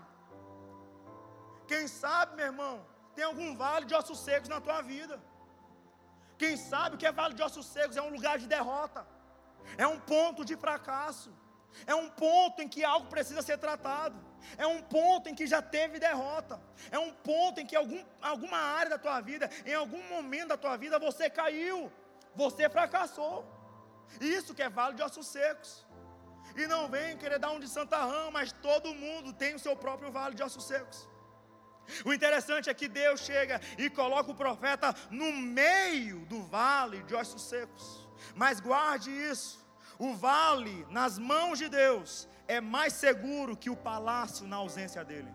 Quem 1.70 1.86
sabe, 1.88 2.36
meu 2.36 2.46
irmão, 2.46 2.74
tem 3.14 3.24
algum 3.24 3.50
vale 3.56 3.86
de 3.86 3.94
ossos 3.94 4.20
secos 4.26 4.48
na 4.54 4.60
tua 4.66 4.80
vida. 4.92 5.16
Quem 6.38 6.54
sabe 6.56 6.94
o 6.94 6.98
que 6.98 7.06
é 7.10 7.12
vale 7.20 7.34
de 7.34 7.42
ossos 7.42 7.66
secos? 7.66 7.96
É 7.96 8.02
um 8.02 8.12
lugar 8.16 8.38
de 8.38 8.46
derrota, 8.46 9.06
é 9.84 9.86
um 9.86 9.98
ponto 10.12 10.44
de 10.44 10.56
fracasso, 10.64 11.30
é 11.86 11.94
um 11.94 12.08
ponto 12.10 12.60
em 12.62 12.68
que 12.68 12.84
algo 12.84 13.06
precisa 13.14 13.42
ser 13.42 13.58
tratado, 13.58 14.16
é 14.56 14.66
um 14.66 14.82
ponto 14.82 15.28
em 15.28 15.34
que 15.34 15.46
já 15.46 15.60
teve 15.60 15.98
derrota, 15.98 16.60
é 16.90 16.98
um 16.98 17.12
ponto 17.12 17.60
em 17.60 17.66
que 17.66 17.76
algum, 17.76 18.02
alguma 18.20 18.58
área 18.58 18.90
da 18.90 18.98
tua 18.98 19.20
vida, 19.20 19.50
em 19.64 19.74
algum 19.74 20.02
momento 20.08 20.48
da 20.48 20.56
tua 20.56 20.76
vida, 20.76 20.98
você 20.98 21.28
caiu 21.28 21.92
você 22.36 22.68
fracassou. 22.68 23.44
Isso 24.20 24.54
que 24.54 24.62
é 24.62 24.68
vale 24.68 24.94
de 24.94 25.02
ossos 25.02 25.26
secos. 25.26 25.84
E 26.54 26.66
não 26.66 26.88
vem 26.88 27.16
querer 27.16 27.38
dar 27.38 27.50
um 27.50 27.58
de 27.58 27.68
Santa 27.68 27.98
Rã, 27.98 28.30
mas 28.30 28.52
todo 28.52 28.94
mundo 28.94 29.32
tem 29.32 29.54
o 29.54 29.58
seu 29.58 29.74
próprio 29.74 30.12
vale 30.12 30.34
de 30.34 30.42
ossos 30.42 30.64
secos. 30.64 31.08
O 32.04 32.12
interessante 32.12 32.68
é 32.68 32.74
que 32.74 32.88
Deus 32.88 33.20
chega 33.20 33.60
e 33.78 33.88
coloca 33.88 34.30
o 34.30 34.34
profeta 34.34 34.94
no 35.10 35.32
meio 35.32 36.24
do 36.26 36.42
vale 36.42 37.02
de 37.04 37.14
ossos 37.14 37.42
secos. 37.42 38.08
Mas 38.34 38.60
guarde 38.60 39.10
isso: 39.10 39.64
o 39.98 40.14
vale 40.14 40.86
nas 40.90 41.18
mãos 41.18 41.58
de 41.58 41.68
Deus 41.68 42.28
é 42.48 42.60
mais 42.60 42.92
seguro 42.92 43.56
que 43.56 43.70
o 43.70 43.76
palácio 43.76 44.46
na 44.46 44.56
ausência 44.56 45.04
dele. 45.04 45.32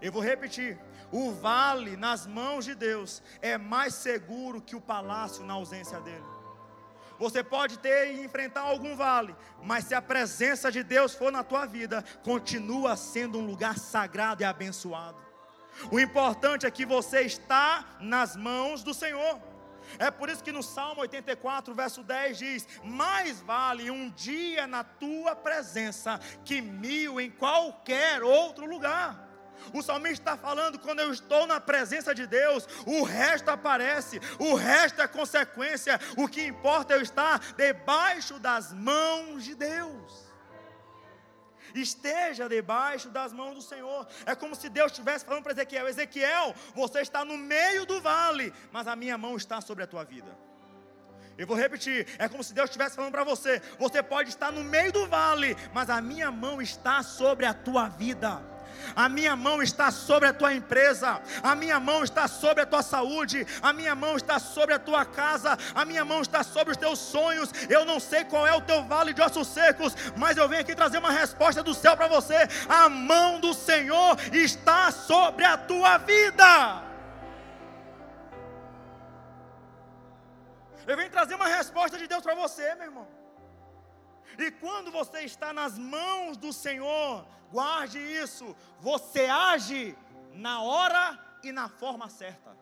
Eu 0.00 0.12
vou 0.12 0.22
repetir: 0.22 0.78
o 1.10 1.32
vale 1.32 1.96
nas 1.96 2.26
mãos 2.26 2.64
de 2.64 2.74
Deus 2.74 3.22
é 3.40 3.56
mais 3.56 3.94
seguro 3.94 4.60
que 4.60 4.76
o 4.76 4.80
palácio 4.80 5.44
na 5.44 5.54
ausência 5.54 6.00
dele. 6.00 6.24
Você 7.18 7.44
pode 7.44 7.78
ter 7.78 8.14
e 8.14 8.24
enfrentar 8.24 8.62
algum 8.62 8.96
vale, 8.96 9.36
mas 9.62 9.84
se 9.84 9.94
a 9.94 10.02
presença 10.02 10.72
de 10.72 10.82
Deus 10.82 11.14
for 11.14 11.30
na 11.30 11.44
tua 11.44 11.66
vida, 11.66 12.04
continua 12.24 12.96
sendo 12.96 13.38
um 13.38 13.46
lugar 13.46 13.78
sagrado 13.78 14.42
e 14.42 14.44
abençoado. 14.44 15.22
O 15.90 16.00
importante 16.00 16.66
é 16.66 16.70
que 16.70 16.84
você 16.84 17.22
está 17.22 17.96
nas 18.00 18.34
mãos 18.34 18.82
do 18.82 18.92
Senhor. 18.92 19.40
É 19.98 20.10
por 20.10 20.28
isso 20.28 20.42
que 20.42 20.52
no 20.52 20.62
Salmo 20.62 21.02
84, 21.02 21.74
verso 21.74 22.02
10 22.02 22.38
diz: 22.38 22.68
Mais 22.84 23.40
vale 23.40 23.90
um 23.90 24.10
dia 24.10 24.66
na 24.66 24.84
tua 24.84 25.34
presença 25.34 26.18
que 26.44 26.60
mil 26.60 27.20
em 27.20 27.30
qualquer 27.30 28.22
outro 28.22 28.66
lugar. 28.66 29.28
O 29.72 29.82
salmista 29.82 30.32
está 30.32 30.36
falando: 30.36 30.78
quando 30.78 31.00
eu 31.00 31.12
estou 31.12 31.46
na 31.46 31.60
presença 31.60 32.14
de 32.14 32.26
Deus, 32.26 32.66
o 32.86 33.02
resto 33.02 33.50
aparece, 33.50 34.20
o 34.38 34.54
resto 34.54 35.00
é 35.00 35.06
consequência. 35.06 36.00
O 36.16 36.26
que 36.26 36.44
importa 36.44 36.94
é 36.94 36.96
eu 36.96 37.02
estar 37.02 37.38
debaixo 37.56 38.38
das 38.38 38.72
mãos 38.72 39.44
de 39.44 39.54
Deus. 39.54 40.31
Esteja 41.74 42.48
debaixo 42.48 43.08
das 43.08 43.32
mãos 43.32 43.54
do 43.54 43.62
Senhor. 43.62 44.06
É 44.26 44.34
como 44.34 44.54
se 44.54 44.68
Deus 44.68 44.92
estivesse 44.92 45.24
falando 45.24 45.42
para 45.42 45.52
Ezequiel: 45.52 45.88
Ezequiel, 45.88 46.54
você 46.74 47.00
está 47.00 47.24
no 47.24 47.36
meio 47.36 47.86
do 47.86 48.00
vale, 48.00 48.52
mas 48.70 48.86
a 48.86 48.96
minha 48.96 49.16
mão 49.16 49.36
está 49.36 49.60
sobre 49.60 49.84
a 49.84 49.86
tua 49.86 50.04
vida. 50.04 50.36
Eu 51.38 51.46
vou 51.46 51.56
repetir, 51.56 52.06
é 52.18 52.28
como 52.28 52.44
se 52.44 52.52
Deus 52.52 52.68
estivesse 52.68 52.96
falando 52.96 53.12
para 53.12 53.24
você: 53.24 53.60
você 53.78 54.02
pode 54.02 54.28
estar 54.28 54.52
no 54.52 54.62
meio 54.62 54.92
do 54.92 55.06
vale, 55.06 55.56
mas 55.72 55.88
a 55.88 56.00
minha 56.00 56.30
mão 56.30 56.60
está 56.60 57.02
sobre 57.02 57.46
a 57.46 57.54
tua 57.54 57.88
vida 57.88 58.51
a 58.94 59.08
minha 59.08 59.34
mão 59.36 59.62
está 59.62 59.90
sobre 59.90 60.28
a 60.28 60.32
tua 60.32 60.52
empresa, 60.54 61.20
a 61.42 61.54
minha 61.54 61.78
mão 61.80 62.04
está 62.04 62.28
sobre 62.28 62.62
a 62.62 62.66
tua 62.66 62.82
saúde, 62.82 63.46
a 63.62 63.72
minha 63.72 63.94
mão 63.94 64.16
está 64.16 64.38
sobre 64.38 64.74
a 64.74 64.78
tua 64.78 65.04
casa, 65.04 65.58
a 65.74 65.84
minha 65.84 66.04
mão 66.04 66.20
está 66.20 66.42
sobre 66.42 66.72
os 66.72 66.76
teus 66.76 66.98
sonhos. 66.98 67.50
Eu 67.68 67.84
não 67.84 67.98
sei 67.98 68.24
qual 68.24 68.46
é 68.46 68.54
o 68.54 68.60
teu 68.60 68.82
vale 68.84 69.12
de 69.12 69.22
ossos 69.22 69.48
secos, 69.48 69.94
mas 70.16 70.36
eu 70.36 70.48
venho 70.48 70.62
aqui 70.62 70.74
trazer 70.74 70.98
uma 70.98 71.12
resposta 71.12 71.62
do 71.62 71.74
céu 71.74 71.96
para 71.96 72.08
você: 72.08 72.48
a 72.68 72.88
mão 72.88 73.40
do 73.40 73.54
Senhor 73.54 74.16
está 74.32 74.90
sobre 74.90 75.44
a 75.44 75.56
tua 75.56 75.98
vida. 75.98 76.82
Eu 80.86 80.96
venho 80.96 81.10
trazer 81.10 81.34
uma 81.34 81.46
resposta 81.46 81.96
de 81.96 82.06
Deus 82.06 82.22
para 82.22 82.34
você, 82.34 82.74
meu 82.74 82.86
irmão. 82.86 83.21
E 84.38 84.50
quando 84.50 84.90
você 84.90 85.20
está 85.20 85.52
nas 85.52 85.78
mãos 85.78 86.36
do 86.36 86.52
Senhor, 86.52 87.26
guarde 87.50 87.98
isso, 87.98 88.56
você 88.80 89.26
age 89.26 89.96
na 90.32 90.62
hora 90.62 91.18
e 91.42 91.52
na 91.52 91.68
forma 91.68 92.08
certa. 92.08 92.56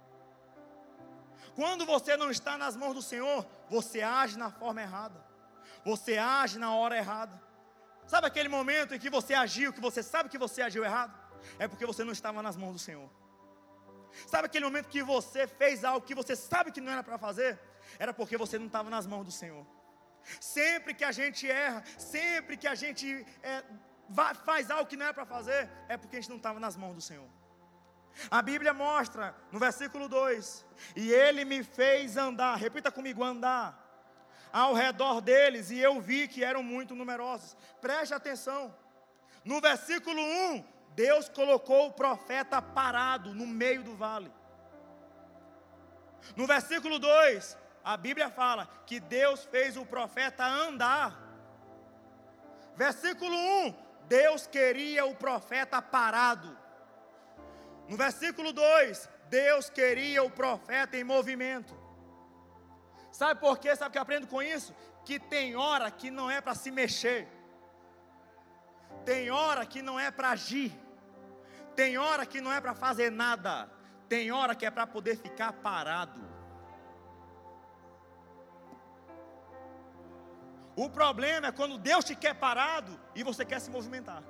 Quando 1.54 1.84
você 1.84 2.16
não 2.16 2.30
está 2.30 2.56
nas 2.56 2.76
mãos 2.76 2.94
do 2.94 3.02
Senhor, 3.02 3.46
você 3.68 4.02
age 4.02 4.38
na 4.38 4.50
forma 4.50 4.80
errada. 4.80 5.24
Você 5.84 6.18
age 6.18 6.58
na 6.58 6.74
hora 6.74 6.96
errada. 6.96 7.40
Sabe 8.06 8.26
aquele 8.26 8.48
momento 8.48 8.94
em 8.94 8.98
que 8.98 9.10
você 9.10 9.34
agiu, 9.34 9.72
que 9.72 9.80
você 9.80 10.02
sabe 10.02 10.28
que 10.28 10.38
você 10.38 10.62
agiu 10.62 10.84
errado? 10.84 11.16
É 11.58 11.68
porque 11.68 11.86
você 11.86 12.02
não 12.04 12.12
estava 12.12 12.42
nas 12.42 12.56
mãos 12.56 12.72
do 12.72 12.78
Senhor. 12.78 13.08
Sabe 14.26 14.46
aquele 14.46 14.64
momento 14.64 14.88
que 14.88 15.02
você 15.02 15.46
fez 15.46 15.84
algo 15.84 16.04
que 16.04 16.14
você 16.14 16.34
sabe 16.34 16.72
que 16.72 16.80
não 16.80 16.92
era 16.92 17.02
para 17.02 17.18
fazer? 17.18 17.58
Era 17.98 18.12
porque 18.12 18.36
você 18.36 18.58
não 18.58 18.66
estava 18.66 18.90
nas 18.90 19.06
mãos 19.06 19.24
do 19.24 19.32
Senhor. 19.32 19.64
Sempre 20.40 20.94
que 20.94 21.04
a 21.04 21.12
gente 21.12 21.50
erra, 21.50 21.82
sempre 21.98 22.56
que 22.56 22.66
a 22.66 22.74
gente 22.74 23.26
é, 23.42 23.62
faz 24.44 24.70
algo 24.70 24.88
que 24.88 24.96
não 24.96 25.06
é 25.06 25.12
para 25.12 25.26
fazer, 25.26 25.68
é 25.88 25.96
porque 25.96 26.16
a 26.16 26.20
gente 26.20 26.30
não 26.30 26.36
estava 26.36 26.60
nas 26.60 26.76
mãos 26.76 26.94
do 26.94 27.00
Senhor. 27.00 27.28
A 28.30 28.42
Bíblia 28.42 28.74
mostra 28.74 29.34
no 29.50 29.58
versículo 29.58 30.08
2: 30.08 30.66
E 30.96 31.12
ele 31.12 31.44
me 31.44 31.62
fez 31.62 32.16
andar, 32.16 32.56
repita 32.56 32.90
comigo, 32.90 33.22
andar, 33.22 33.80
ao 34.52 34.74
redor 34.74 35.20
deles, 35.20 35.70
e 35.70 35.78
eu 35.78 36.00
vi 36.00 36.28
que 36.28 36.44
eram 36.44 36.62
muito 36.62 36.94
numerosos. 36.94 37.56
Preste 37.80 38.12
atenção, 38.12 38.74
no 39.44 39.60
versículo 39.60 40.20
1, 40.20 40.64
Deus 40.94 41.28
colocou 41.28 41.86
o 41.86 41.92
profeta 41.92 42.60
parado 42.60 43.32
no 43.32 43.46
meio 43.46 43.82
do 43.82 43.94
vale. 43.94 44.30
No 46.36 46.46
versículo 46.46 46.98
2, 46.98 47.56
a 47.84 47.96
Bíblia 47.96 48.30
fala 48.30 48.68
que 48.86 49.00
Deus 49.00 49.44
fez 49.44 49.76
o 49.76 49.86
profeta 49.86 50.44
andar. 50.44 51.18
Versículo 52.76 53.34
1: 53.36 53.74
Deus 54.06 54.46
queria 54.46 55.04
o 55.04 55.14
profeta 55.14 55.80
parado. 55.80 56.56
No 57.88 57.96
versículo 57.96 58.52
2, 58.52 59.08
Deus 59.28 59.68
queria 59.68 60.22
o 60.22 60.30
profeta 60.30 60.96
em 60.96 61.04
movimento. 61.04 61.74
Sabe 63.10 63.40
por 63.40 63.58
quê? 63.58 63.74
Sabe 63.74 63.88
o 63.88 63.92
que 63.92 63.98
eu 63.98 64.02
aprendo 64.02 64.26
com 64.26 64.42
isso? 64.42 64.74
Que 65.04 65.18
tem 65.18 65.56
hora 65.56 65.90
que 65.90 66.10
não 66.10 66.30
é 66.30 66.40
para 66.40 66.54
se 66.54 66.70
mexer, 66.70 67.26
tem 69.04 69.30
hora 69.30 69.66
que 69.66 69.82
não 69.82 69.98
é 69.98 70.10
para 70.10 70.30
agir, 70.30 70.72
tem 71.74 71.98
hora 71.98 72.24
que 72.24 72.40
não 72.40 72.52
é 72.52 72.60
para 72.60 72.74
fazer 72.74 73.10
nada, 73.10 73.68
tem 74.08 74.30
hora 74.30 74.54
que 74.54 74.64
é 74.64 74.70
para 74.70 74.86
poder 74.86 75.16
ficar 75.16 75.52
parado. 75.54 76.29
O 80.84 80.88
problema 80.88 81.48
é 81.48 81.52
quando 81.52 81.76
Deus 81.76 82.06
te 82.06 82.14
quer 82.14 82.34
parado 82.34 82.98
e 83.14 83.22
você 83.22 83.44
quer 83.44 83.60
se 83.60 83.70
movimentar. 83.70 84.22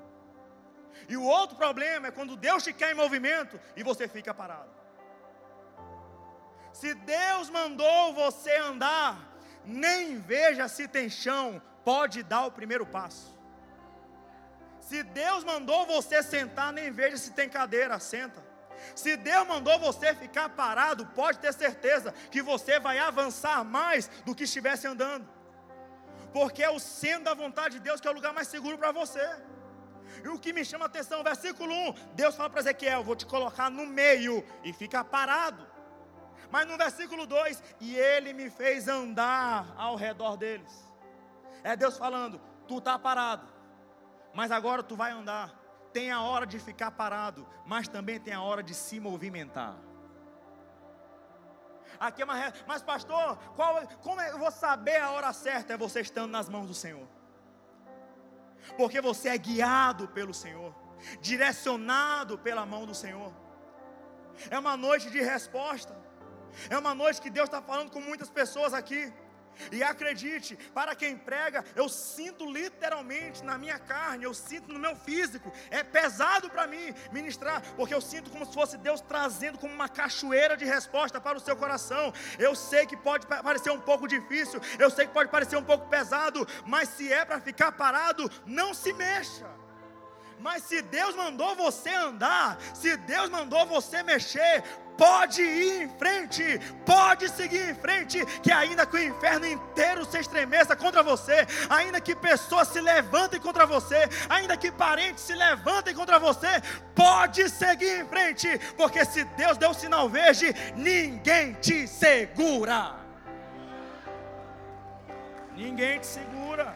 E 1.09 1.17
o 1.17 1.23
outro 1.23 1.57
problema 1.57 2.09
é 2.09 2.11
quando 2.11 2.35
Deus 2.37 2.65
te 2.65 2.73
quer 2.73 2.91
em 2.91 3.01
movimento 3.03 3.61
e 3.77 3.85
você 3.85 4.09
fica 4.09 4.35
parado. 4.35 4.69
Se 6.73 6.93
Deus 6.93 7.49
mandou 7.51 8.13
você 8.15 8.57
andar, 8.57 9.13
nem 9.65 10.19
veja 10.19 10.67
se 10.67 10.89
tem 10.89 11.09
chão, 11.09 11.63
pode 11.85 12.25
dar 12.25 12.47
o 12.47 12.51
primeiro 12.51 12.85
passo. 12.85 13.39
Se 14.81 15.05
Deus 15.05 15.45
mandou 15.45 15.87
você 15.87 16.21
sentar, 16.21 16.73
nem 16.73 16.91
veja 16.91 17.17
se 17.17 17.31
tem 17.31 17.49
cadeira, 17.49 17.97
senta. 18.01 18.43
Se 18.97 19.17
Deus 19.17 19.47
mandou 19.47 19.79
você 19.79 20.17
ficar 20.17 20.49
parado, 20.49 21.07
pode 21.15 21.39
ter 21.39 21.55
certeza 21.55 22.13
que 22.29 22.43
você 22.43 22.81
vai 22.81 22.99
avançar 22.99 23.63
mais 23.63 24.09
do 24.25 24.35
que 24.35 24.43
estivesse 24.43 24.89
andando. 24.89 25.39
Porque 26.33 26.63
é 26.63 26.71
o 26.71 26.79
centro 26.79 27.25
da 27.25 27.35
vontade 27.35 27.75
de 27.75 27.81
Deus 27.81 28.01
que 28.01 28.09
é 28.09 28.11
o 28.11 28.15
lugar 28.15 28.33
mais 28.33 28.49
seguro 28.49 28.79
para 28.79 28.93
você. 28.93 29.29
E 30.25 30.29
o 30.29 30.39
que 30.39 30.53
me 30.53 30.65
chama 30.65 30.85
a 30.85 30.87
atenção, 30.87 31.23
versículo 31.23 31.73
1, 31.73 31.95
Deus 32.15 32.35
fala 32.35 32.51
para 32.51 32.61
Ezequiel: 32.61 33.03
Vou 33.03 33.17
te 33.17 33.27
colocar 33.27 33.71
no 33.71 33.87
meio 33.87 34.45
e 34.63 34.73
fica 34.73 35.05
parado. 35.05 35.67
Mas 36.51 36.67
no 36.67 36.77
versículo 36.77 37.27
2, 37.27 37.63
e 37.81 37.97
ele 37.97 38.33
me 38.33 38.51
fez 38.51 38.89
andar 38.89 39.73
ao 39.77 39.95
redor 39.95 40.37
deles. 40.37 40.85
É 41.63 41.77
Deus 41.77 41.97
falando: 41.97 42.41
Tu 42.67 42.79
está 42.79 42.99
parado, 42.99 43.47
mas 44.35 44.51
agora 44.51 44.83
tu 44.83 44.97
vai 44.97 45.13
andar. 45.13 45.59
Tem 45.93 46.11
a 46.11 46.23
hora 46.23 46.47
de 46.47 46.59
ficar 46.59 46.93
parado, 46.93 47.47
mas 47.67 47.89
também 47.89 48.21
tem 48.21 48.33
a 48.33 48.43
hora 48.43 48.63
de 48.63 48.75
se 48.75 49.01
movimentar. 49.01 49.77
Aqui 52.01 52.23
é 52.23 52.25
uma 52.25 52.53
mas 52.67 52.83
pastor, 52.83 53.37
qual, 53.55 53.87
como 54.03 54.21
é, 54.21 54.33
eu 54.33 54.39
vou 54.39 54.51
saber 54.51 54.97
a 54.97 55.11
hora 55.11 55.33
certa? 55.33 55.75
É 55.75 55.77
você 55.77 56.01
estando 56.01 56.31
nas 56.31 56.49
mãos 56.49 56.67
do 56.67 56.75
Senhor 56.75 57.07
porque 58.77 59.01
você 59.01 59.29
é 59.29 59.39
guiado 59.39 60.09
pelo 60.09 60.35
Senhor, 60.35 60.75
direcionado 61.21 62.39
pela 62.39 62.65
mão 62.67 62.87
do 62.87 62.95
Senhor. 62.95 63.33
É 64.51 64.59
uma 64.59 64.77
noite 64.77 65.11
de 65.11 65.21
resposta, 65.21 65.97
é 66.69 66.79
uma 66.79 66.95
noite 66.95 67.21
que 67.21 67.31
Deus 67.31 67.49
está 67.49 67.61
falando 67.61 67.91
com 67.91 68.01
muitas 68.01 68.31
pessoas 68.31 68.73
aqui. 68.73 69.13
E 69.71 69.83
acredite, 69.83 70.57
para 70.73 70.95
quem 70.95 71.17
prega, 71.17 71.65
eu 71.77 71.89
sinto 71.89 72.51
literalmente 72.51 73.45
na 73.45 73.59
minha 73.59 73.79
carne, 73.79 74.25
eu 74.25 74.35
sinto 74.35 74.73
no 74.73 74.79
meu 74.79 74.97
físico. 74.97 75.53
É 75.71 75.83
pesado 75.83 76.49
para 76.49 76.67
mim 76.67 76.95
ministrar, 77.13 77.63
porque 77.77 77.95
eu 77.95 78.01
sinto 78.01 78.31
como 78.31 78.47
se 78.47 78.55
fosse 78.55 78.77
Deus 78.77 79.01
trazendo 79.01 79.59
como 79.59 79.75
uma 79.75 79.89
cachoeira 79.89 80.57
de 80.57 80.65
resposta 80.65 81.21
para 81.21 81.37
o 81.37 81.41
seu 81.41 81.57
coração. 81.57 82.13
Eu 82.39 82.55
sei 82.55 82.87
que 82.87 82.97
pode 82.97 83.27
parecer 83.27 83.71
um 83.71 83.81
pouco 83.81 84.09
difícil, 84.09 84.61
eu 84.79 84.91
sei 84.91 85.07
que 85.07 85.13
pode 85.13 85.31
parecer 85.31 85.57
um 85.57 85.65
pouco 85.65 85.89
pesado, 85.89 86.47
mas 86.67 86.89
se 86.89 87.13
é 87.13 87.25
para 87.25 87.41
ficar 87.41 87.73
parado, 87.73 88.31
não 88.47 88.73
se 88.75 88.93
mexa. 88.93 89.47
Mas 90.41 90.63
se 90.63 90.81
Deus 90.81 91.15
mandou 91.15 91.55
você 91.55 91.91
andar, 91.91 92.59
se 92.75 92.97
Deus 92.97 93.29
mandou 93.29 93.67
você 93.67 94.03
mexer, 94.03 94.65
pode 95.01 95.41
ir 95.41 95.85
em 95.85 95.89
frente, 95.89 96.61
pode 96.85 97.27
seguir 97.31 97.71
em 97.71 97.75
frente, 97.75 98.23
que 98.43 98.53
ainda 98.53 98.85
que 98.85 98.97
o 98.97 99.03
inferno 99.03 99.47
inteiro 99.47 100.05
se 100.05 100.19
estremeça 100.19 100.77
contra 100.77 101.03
você, 101.03 101.47
ainda 101.71 102.03
que 102.03 102.15
pessoas 102.15 102.69
se 102.69 102.83
levantem 102.83 103.41
contra 103.41 103.65
você, 103.65 104.07
ainda 104.29 104.59
que 104.59 104.71
parentes 104.71 105.25
se 105.25 105.35
levantem 105.35 105.95
contra 105.95 106.19
você, 106.19 106.61
pode 106.95 107.49
seguir 107.49 108.03
em 108.03 108.05
frente, 108.05 108.47
porque 108.77 109.03
se 109.07 109.25
Deus 109.25 109.57
deu 109.57 109.71
o 109.71 109.75
sinal 109.75 110.07
verde, 110.07 110.55
ninguém 110.77 111.55
te 111.55 111.89
segura. 111.89 112.97
Ninguém 115.57 115.99
te 115.99 116.07
segura. 116.07 116.75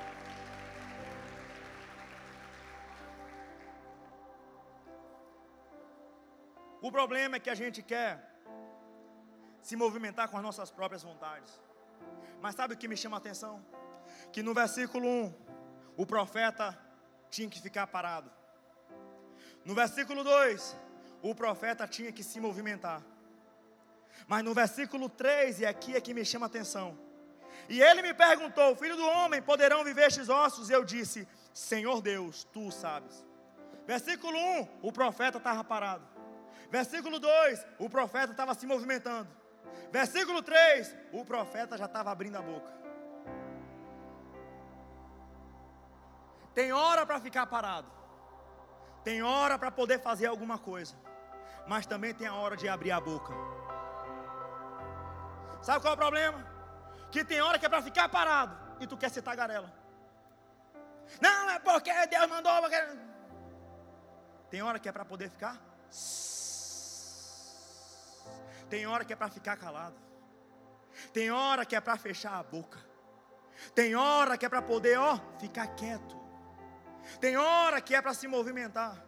O 6.87 6.93
problema 6.93 7.37
é 7.37 7.41
que 7.41 7.49
a 7.49 7.55
gente 7.55 7.81
quer 7.83 8.13
se 9.63 9.75
movimentar 9.75 10.29
com 10.29 10.37
as 10.37 10.43
nossas 10.43 10.71
próprias 10.71 11.03
vontades. 11.03 11.51
Mas 12.43 12.55
sabe 12.55 12.75
o 12.75 12.77
que 12.77 12.87
me 12.87 12.95
chama 12.95 13.17
a 13.17 13.23
atenção? 13.23 13.65
Que 14.31 14.43
no 14.43 14.53
versículo 14.53 15.09
1, 15.09 15.35
o 15.97 16.05
profeta 16.05 16.79
tinha 17.31 17.49
que 17.49 17.59
ficar 17.59 17.87
parado. 17.87 18.31
No 19.65 19.75
versículo 19.75 20.23
2, 20.23 20.77
o 21.23 21.35
profeta 21.35 21.89
tinha 21.89 22.13
que 22.13 22.23
se 22.23 22.39
movimentar. 22.39 23.01
Mas 24.29 24.45
no 24.45 24.53
versículo 24.53 25.09
3, 25.09 25.61
e 25.61 25.65
aqui 25.65 25.97
é 25.97 26.03
que 26.03 26.13
me 26.13 26.23
chama 26.23 26.45
a 26.45 26.53
atenção. 26.53 26.99
E 27.67 27.81
ele 27.81 28.03
me 28.03 28.13
perguntou: 28.13 28.77
Filho 28.77 28.99
do 28.99 29.07
homem, 29.07 29.41
poderão 29.41 29.83
viver 29.85 30.09
estes 30.09 30.29
ossos? 30.29 30.69
E 30.69 30.75
eu 30.75 30.85
disse: 30.85 31.27
Senhor 31.55 32.03
Deus, 32.03 32.45
tu 32.53 32.71
sabes. 32.71 33.25
Versículo 33.87 34.37
1, 34.37 34.69
o 34.83 34.93
profeta 34.93 35.39
estava 35.39 35.65
parado. 35.65 36.14
Versículo 36.75 37.21
2, 37.21 37.67
o 37.79 37.89
profeta 37.89 38.33
estava 38.33 38.53
se 38.53 38.67
movimentando. 38.67 39.29
Versículo 39.93 40.43
3, 40.43 40.97
o 41.13 41.25
profeta 41.25 41.79
já 41.79 41.85
estava 41.85 42.11
abrindo 42.11 42.37
a 42.37 42.43
boca. 42.43 42.73
Tem 46.53 46.73
hora 46.73 47.07
para 47.07 47.21
ficar 47.21 47.47
parado. 47.47 47.87
Tem 49.05 49.23
hora 49.23 49.57
para 49.57 49.71
poder 49.71 50.01
fazer 50.01 50.27
alguma 50.27 50.59
coisa. 50.59 50.97
Mas 51.69 51.87
também 51.87 52.13
tem 52.13 52.27
a 52.27 52.35
hora 52.35 52.57
de 52.57 52.69
abrir 52.69 52.91
a 52.91 53.01
boca. 53.01 53.33
Sabe 55.63 55.81
qual 55.81 55.93
é 55.93 55.95
o 55.95 55.97
problema? 55.97 56.45
Que 57.13 57.25
tem 57.25 57.41
hora 57.41 57.57
que 57.57 57.67
é 57.67 57.69
para 57.69 57.83
ficar 57.83 58.09
parado 58.09 58.59
e 58.81 58.87
tu 58.89 58.97
quer 58.97 59.11
ser 59.11 59.23
tagarela. 59.23 59.73
Não, 61.21 61.51
é 61.51 61.61
porque 61.61 61.93
Deus 62.09 62.29
mandou. 62.29 62.61
Porque... 62.63 62.85
Tem 64.51 64.61
hora 64.61 64.81
que 64.81 64.89
é 64.89 64.93
para 64.93 65.05
poder 65.05 65.31
ficar 65.31 65.57
tem 68.75 68.89
hora 68.89 69.05
que 69.05 69.13
é 69.13 69.17
para 69.17 69.31
ficar 69.31 69.57
calado. 69.57 69.95
Tem 71.13 71.31
hora 71.31 71.65
que 71.65 71.77
é 71.77 71.81
para 71.81 71.97
fechar 71.97 72.35
a 72.41 72.43
boca. 72.43 72.81
Tem 73.73 73.95
hora 73.95 74.37
que 74.37 74.45
é 74.45 74.49
para 74.49 74.61
poder, 74.61 74.99
ó, 74.99 75.17
ficar 75.39 75.69
quieto. 75.77 76.17
Tem 77.21 77.37
hora 77.37 77.81
que 77.81 77.95
é 77.95 78.03
para 78.03 78.13
se 78.13 78.27
movimentar. 78.27 79.01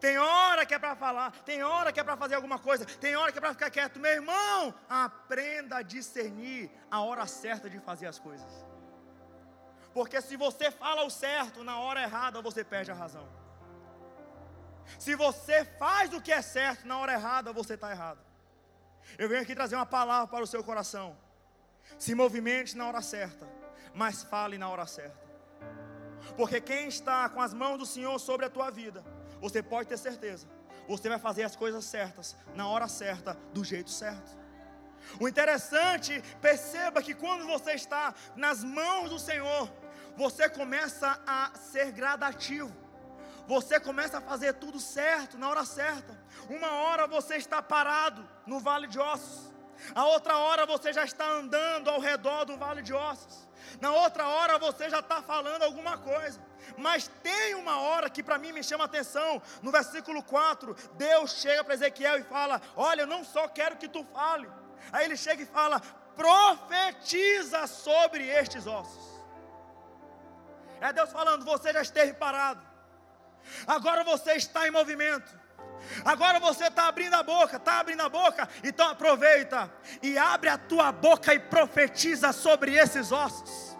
Tem 0.00 0.18
hora 0.18 0.64
que 0.64 0.72
é 0.72 0.78
para 0.78 0.96
falar, 0.96 1.30
tem 1.42 1.62
hora 1.62 1.92
que 1.92 2.00
é 2.00 2.02
para 2.02 2.16
fazer 2.16 2.36
alguma 2.36 2.58
coisa, 2.58 2.86
tem 2.86 3.14
hora 3.14 3.30
que 3.30 3.36
é 3.36 3.40
para 3.40 3.52
ficar 3.52 3.70
quieto. 3.70 4.00
Meu 4.00 4.12
irmão, 4.12 4.74
aprenda 4.88 5.76
a 5.76 5.82
discernir 5.82 6.70
a 6.90 7.02
hora 7.02 7.26
certa 7.26 7.68
de 7.68 7.78
fazer 7.80 8.06
as 8.06 8.18
coisas. 8.18 8.66
Porque 9.92 10.22
se 10.22 10.38
você 10.38 10.70
fala 10.70 11.04
o 11.04 11.10
certo 11.10 11.62
na 11.62 11.78
hora 11.78 12.02
errada, 12.02 12.40
você 12.40 12.64
perde 12.64 12.90
a 12.90 12.94
razão. 12.94 13.28
Se 14.98 15.14
você 15.14 15.66
faz 15.78 16.14
o 16.14 16.20
que 16.20 16.32
é 16.32 16.40
certo 16.40 16.88
na 16.88 16.98
hora 16.98 17.12
errada, 17.12 17.52
você 17.52 17.74
está 17.74 17.90
errado. 17.90 18.31
Eu 19.18 19.28
venho 19.28 19.42
aqui 19.42 19.54
trazer 19.54 19.76
uma 19.76 19.86
palavra 19.86 20.26
para 20.26 20.44
o 20.44 20.46
seu 20.46 20.62
coração. 20.62 21.16
Se 21.98 22.14
movimente 22.14 22.76
na 22.76 22.86
hora 22.86 23.02
certa, 23.02 23.48
mas 23.94 24.22
fale 24.22 24.58
na 24.58 24.68
hora 24.68 24.86
certa. 24.86 25.20
Porque 26.36 26.60
quem 26.60 26.88
está 26.88 27.28
com 27.28 27.40
as 27.40 27.52
mãos 27.52 27.78
do 27.78 27.86
Senhor 27.86 28.18
sobre 28.18 28.46
a 28.46 28.50
tua 28.50 28.70
vida, 28.70 29.04
você 29.40 29.62
pode 29.62 29.88
ter 29.88 29.98
certeza, 29.98 30.46
você 30.88 31.08
vai 31.08 31.18
fazer 31.18 31.42
as 31.42 31.56
coisas 31.56 31.84
certas, 31.84 32.36
na 32.54 32.68
hora 32.68 32.88
certa, 32.88 33.34
do 33.52 33.64
jeito 33.64 33.90
certo. 33.90 34.40
O 35.18 35.28
interessante, 35.28 36.22
perceba 36.40 37.02
que 37.02 37.14
quando 37.14 37.44
você 37.44 37.72
está 37.72 38.14
nas 38.36 38.62
mãos 38.62 39.10
do 39.10 39.18
Senhor, 39.18 39.70
você 40.16 40.48
começa 40.48 41.20
a 41.26 41.52
ser 41.56 41.90
gradativo 41.90 42.81
você 43.52 43.78
começa 43.78 44.16
a 44.16 44.20
fazer 44.20 44.54
tudo 44.54 44.80
certo, 44.80 45.36
na 45.36 45.50
hora 45.50 45.64
certa. 45.64 46.18
Uma 46.48 46.70
hora 46.82 47.06
você 47.06 47.36
está 47.36 47.60
parado 47.60 48.26
no 48.46 48.58
vale 48.58 48.86
de 48.86 48.98
ossos, 48.98 49.52
a 49.94 50.06
outra 50.06 50.38
hora 50.38 50.64
você 50.64 50.90
já 50.90 51.04
está 51.04 51.26
andando 51.26 51.90
ao 51.90 52.00
redor 52.00 52.46
do 52.46 52.56
vale 52.56 52.80
de 52.80 52.94
ossos, 52.94 53.46
na 53.78 53.92
outra 53.92 54.26
hora 54.26 54.58
você 54.58 54.88
já 54.88 55.00
está 55.00 55.20
falando 55.20 55.64
alguma 55.64 55.98
coisa. 55.98 56.40
Mas 56.78 57.10
tem 57.22 57.54
uma 57.54 57.78
hora 57.80 58.08
que 58.08 58.22
para 58.22 58.38
mim 58.38 58.52
me 58.52 58.64
chama 58.64 58.84
a 58.84 58.86
atenção, 58.86 59.42
no 59.60 59.70
versículo 59.70 60.22
4, 60.22 60.74
Deus 60.94 61.32
chega 61.32 61.62
para 61.62 61.74
Ezequiel 61.74 62.16
e 62.20 62.24
fala: 62.24 62.58
Olha, 62.74 63.02
eu 63.02 63.06
não 63.06 63.22
só 63.22 63.48
quero 63.48 63.76
que 63.76 63.88
tu 63.88 64.02
fale, 64.14 64.48
Aí 64.90 65.04
ele 65.04 65.16
chega 65.16 65.42
e 65.42 65.46
fala: 65.46 65.80
profetiza 66.16 67.66
sobre 67.66 68.26
estes 68.26 68.66
ossos. 68.66 69.04
É 70.80 70.90
Deus 70.92 71.12
falando: 71.12 71.44
você 71.44 71.72
já 71.72 71.82
esteve 71.82 72.14
parado, 72.14 72.71
agora 73.66 74.04
você 74.04 74.32
está 74.32 74.66
em 74.66 74.70
movimento. 74.70 75.42
Agora 76.04 76.38
você 76.38 76.66
está 76.66 76.86
abrindo 76.86 77.14
a 77.14 77.22
boca, 77.22 77.56
está 77.56 77.80
abrindo 77.80 78.02
a 78.02 78.08
boca, 78.08 78.48
então 78.62 78.88
aproveita 78.88 79.70
e 80.02 80.16
abre 80.16 80.48
a 80.48 80.56
tua 80.56 80.92
boca 80.92 81.34
e 81.34 81.38
profetiza 81.38 82.32
sobre 82.32 82.74
esses 82.74 83.10
ossos. 83.10 83.76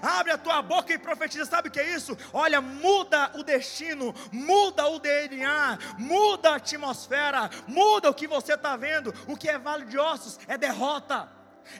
Abre 0.00 0.32
a 0.32 0.38
tua 0.38 0.62
boca 0.62 0.92
e 0.92 0.98
profetiza. 0.98 1.44
Sabe 1.44 1.68
o 1.68 1.70
que 1.70 1.80
é 1.80 1.94
isso? 1.94 2.16
Olha, 2.32 2.60
muda 2.60 3.32
o 3.34 3.42
destino, 3.42 4.14
muda 4.30 4.86
o 4.86 4.98
DNA, 4.98 5.78
muda 5.98 6.50
a 6.50 6.56
atmosfera, 6.56 7.50
muda 7.66 8.10
o 8.10 8.14
que 8.14 8.26
você 8.26 8.54
está 8.54 8.76
vendo. 8.76 9.12
O 9.26 9.36
que 9.36 9.48
é 9.48 9.58
vale 9.58 9.84
de 9.86 9.98
ossos 9.98 10.38
é 10.46 10.56
derrota, 10.56 11.28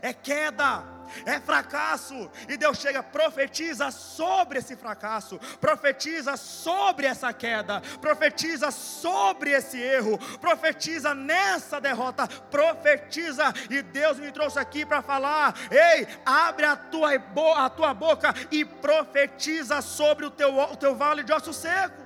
é 0.01 0.13
queda 0.13 1.03
é 1.27 1.39
fracasso. 1.41 2.31
E 2.49 2.57
Deus 2.57 2.79
chega, 2.79 3.03
profetiza 3.03 3.91
sobre 3.91 4.59
esse 4.59 4.77
fracasso, 4.77 5.39
profetiza 5.61 6.37
sobre 6.37 7.07
essa 7.07 7.33
queda, 7.33 7.81
profetiza 8.01 8.71
sobre 8.71 9.51
esse 9.51 9.81
erro, 9.81 10.19
profetiza 10.39 11.15
nessa 11.15 11.81
derrota, 11.81 12.27
profetiza. 12.51 13.53
E 13.71 13.83
Deus 13.83 14.19
me 14.19 14.31
trouxe 14.33 14.59
aqui 14.59 14.85
para 14.85 15.03
falar: 15.03 15.55
ei, 15.71 16.07
abre 16.25 16.67
a 16.67 16.77
tua, 16.77 17.11
a 17.57 17.71
tua 17.71 17.95
boca 17.95 18.35
e 18.51 18.65
profetiza 18.65 19.81
sobre 19.81 20.27
o 20.27 20.31
teu, 20.31 20.59
o 20.59 20.77
teu 20.77 20.95
vale 20.95 21.23
de 21.23 21.33
ossos 21.33 21.57
secos. 21.57 22.03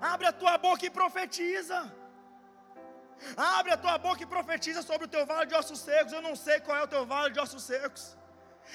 Abre 0.00 0.28
a 0.28 0.32
tua 0.32 0.56
boca 0.56 0.86
e 0.86 0.90
profetiza. 0.90 1.92
Abre 3.38 3.72
a 3.72 3.76
tua 3.76 3.96
boca 3.98 4.20
e 4.20 4.26
profetiza 4.26 4.82
sobre 4.82 5.04
o 5.04 5.08
teu 5.08 5.24
vale 5.24 5.46
de 5.46 5.54
ossos 5.54 5.78
secos. 5.78 6.12
Eu 6.12 6.20
não 6.20 6.34
sei 6.34 6.58
qual 6.58 6.76
é 6.76 6.82
o 6.82 6.88
teu 6.88 7.06
vale 7.06 7.32
de 7.32 7.38
ossos 7.38 7.62
secos. 7.62 8.16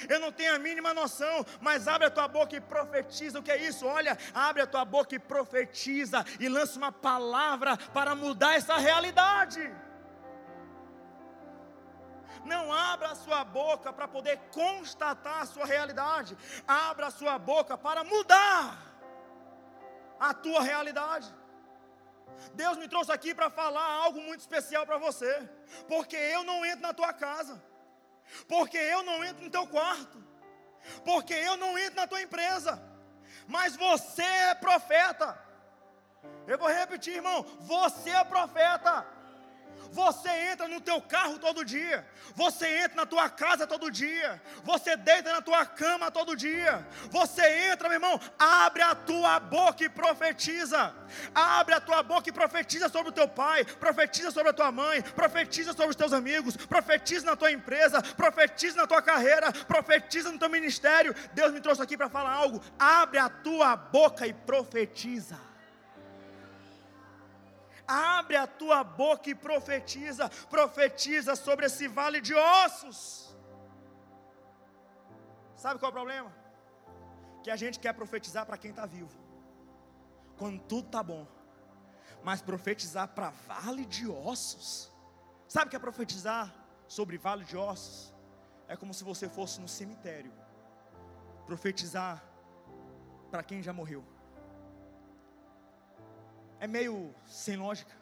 Eu 0.07 0.19
não 0.21 0.31
tenho 0.31 0.55
a 0.55 0.59
mínima 0.59 0.93
noção, 0.93 1.45
mas 1.59 1.85
abre 1.87 2.07
a 2.07 2.09
tua 2.09 2.27
boca 2.29 2.55
e 2.55 2.61
profetiza. 2.61 3.39
O 3.39 3.43
que 3.43 3.51
é 3.51 3.57
isso? 3.57 3.85
Olha, 3.85 4.17
abre 4.33 4.61
a 4.61 4.67
tua 4.67 4.85
boca 4.85 5.13
e 5.13 5.19
profetiza 5.19 6.25
e 6.39 6.47
lança 6.47 6.77
uma 6.77 6.93
palavra 6.93 7.75
para 7.93 8.15
mudar 8.15 8.55
essa 8.55 8.77
realidade. 8.77 9.69
Não 12.45 12.71
abra 12.71 13.09
a 13.09 13.15
sua 13.15 13.43
boca 13.43 13.91
para 13.91 14.07
poder 14.07 14.37
constatar 14.51 15.41
a 15.41 15.45
sua 15.45 15.65
realidade. 15.65 16.37
Abra 16.65 17.07
a 17.07 17.11
sua 17.11 17.37
boca 17.37 17.77
para 17.77 18.03
mudar 18.05 18.77
a 20.19 20.33
tua 20.33 20.61
realidade. 20.61 21.42
Deus 22.53 22.77
me 22.77 22.87
trouxe 22.87 23.11
aqui 23.11 23.33
para 23.33 23.49
falar 23.49 23.85
algo 23.85 24.21
muito 24.21 24.41
especial 24.41 24.85
para 24.85 24.97
você, 24.97 25.49
porque 25.87 26.15
eu 26.15 26.43
não 26.43 26.65
entro 26.65 26.81
na 26.81 26.93
tua 26.93 27.13
casa, 27.13 27.61
porque 28.47 28.77
eu 28.77 29.03
não 29.03 29.23
entro 29.23 29.43
no 29.43 29.49
teu 29.49 29.67
quarto, 29.67 30.23
porque 31.03 31.33
eu 31.33 31.57
não 31.57 31.77
entro 31.77 31.95
na 31.95 32.07
tua 32.07 32.21
empresa, 32.21 32.81
mas 33.47 33.75
você 33.75 34.23
é 34.23 34.55
profeta. 34.55 35.37
Eu 36.47 36.57
vou 36.57 36.67
repetir, 36.67 37.15
irmão, 37.15 37.43
você 37.61 38.09
é 38.09 38.23
profeta. 38.23 39.05
Você 39.91 40.29
entra 40.51 40.67
no 40.67 40.81
teu 40.81 40.99
carro 41.01 41.37
todo 41.37 41.63
dia. 41.63 42.05
Você 42.35 42.67
entra 42.79 42.95
na 42.95 43.05
tua 43.05 43.29
casa 43.29 43.67
todo 43.67 43.91
dia. 43.91 44.41
Você 44.63 44.97
deita 44.97 45.31
na 45.31 45.41
tua 45.41 45.65
cama 45.65 46.09
todo 46.09 46.35
dia. 46.35 46.85
Você 47.11 47.47
entra, 47.71 47.87
meu 47.87 47.97
irmão, 47.97 48.19
abre 48.39 48.81
a 48.81 48.95
tua 48.95 49.39
boca 49.39 49.83
e 49.83 49.89
profetiza. 49.89 50.93
Abre 51.33 51.75
a 51.75 51.79
tua 51.79 52.01
boca 52.01 52.27
e 52.27 52.33
profetiza 52.33 52.89
sobre 52.89 53.09
o 53.09 53.11
teu 53.11 53.27
pai, 53.27 53.63
profetiza 53.63 54.31
sobre 54.31 54.49
a 54.49 54.53
tua 54.53 54.71
mãe, 54.71 55.01
profetiza 55.01 55.73
sobre 55.73 55.91
os 55.91 55.95
teus 55.95 56.11
amigos, 56.11 56.57
profetiza 56.57 57.25
na 57.27 57.35
tua 57.35 57.51
empresa, 57.51 58.01
profetiza 58.01 58.77
na 58.77 58.87
tua 58.87 59.01
carreira, 59.01 59.51
profetiza 59.67 60.31
no 60.31 60.39
teu 60.39 60.49
ministério. 60.49 61.15
Deus 61.33 61.53
me 61.53 61.61
trouxe 61.61 61.83
aqui 61.83 61.95
para 61.95 62.09
falar 62.09 62.31
algo. 62.31 62.61
Abre 62.79 63.19
a 63.19 63.29
tua 63.29 63.75
boca 63.75 64.25
e 64.25 64.33
profetiza. 64.33 65.52
Abre 67.93 68.37
a 68.37 68.47
tua 68.47 68.83
boca 68.83 69.29
e 69.29 69.35
profetiza, 69.35 70.27
profetiza 70.49 71.35
sobre 71.35 71.67
esse 71.67 71.87
vale 71.87 72.19
de 72.21 72.33
ossos. 72.33 73.35
Sabe 75.55 75.79
qual 75.79 75.89
é 75.89 75.93
o 75.93 75.99
problema? 75.99 76.31
Que 77.43 77.51
a 77.51 77.55
gente 77.55 77.79
quer 77.79 77.93
profetizar 77.93 78.45
para 78.45 78.57
quem 78.57 78.71
está 78.71 78.85
vivo, 78.85 79.15
quando 80.37 80.59
tudo 80.61 80.87
está 80.87 81.03
bom, 81.03 81.27
mas 82.23 82.41
profetizar 82.41 83.07
para 83.09 83.29
vale 83.29 83.85
de 83.85 84.07
ossos. 84.07 84.91
Sabe 85.47 85.67
o 85.67 85.69
que 85.69 85.75
é 85.75 85.79
profetizar 85.79 86.51
sobre 86.87 87.17
vale 87.17 87.45
de 87.45 87.55
ossos? 87.55 88.11
É 88.67 88.75
como 88.75 88.93
se 88.93 89.03
você 89.03 89.29
fosse 89.29 89.61
no 89.61 89.67
cemitério, 89.67 90.33
profetizar 91.45 92.23
para 93.29 93.43
quem 93.43 93.61
já 93.61 93.71
morreu 93.71 94.03
é 96.63 96.67
meio 96.67 97.13
sem 97.27 97.57
lógica. 97.57 97.93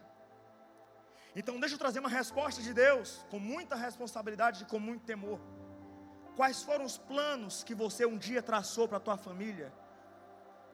Então, 1.35 1.59
deixa 1.59 1.73
eu 1.75 1.79
trazer 1.83 1.99
uma 1.99 2.13
resposta 2.19 2.61
de 2.61 2.73
Deus, 2.85 3.25
com 3.31 3.39
muita 3.39 3.75
responsabilidade 3.75 4.57
e 4.63 4.67
com 4.71 4.79
muito 4.87 5.03
temor. 5.11 5.39
Quais 6.35 6.61
foram 6.67 6.85
os 6.85 6.97
planos 7.11 7.63
que 7.67 7.73
você 7.83 8.05
um 8.05 8.19
dia 8.27 8.41
traçou 8.49 8.87
para 8.87 8.97
a 8.97 9.05
tua 9.07 9.17
família, 9.17 9.73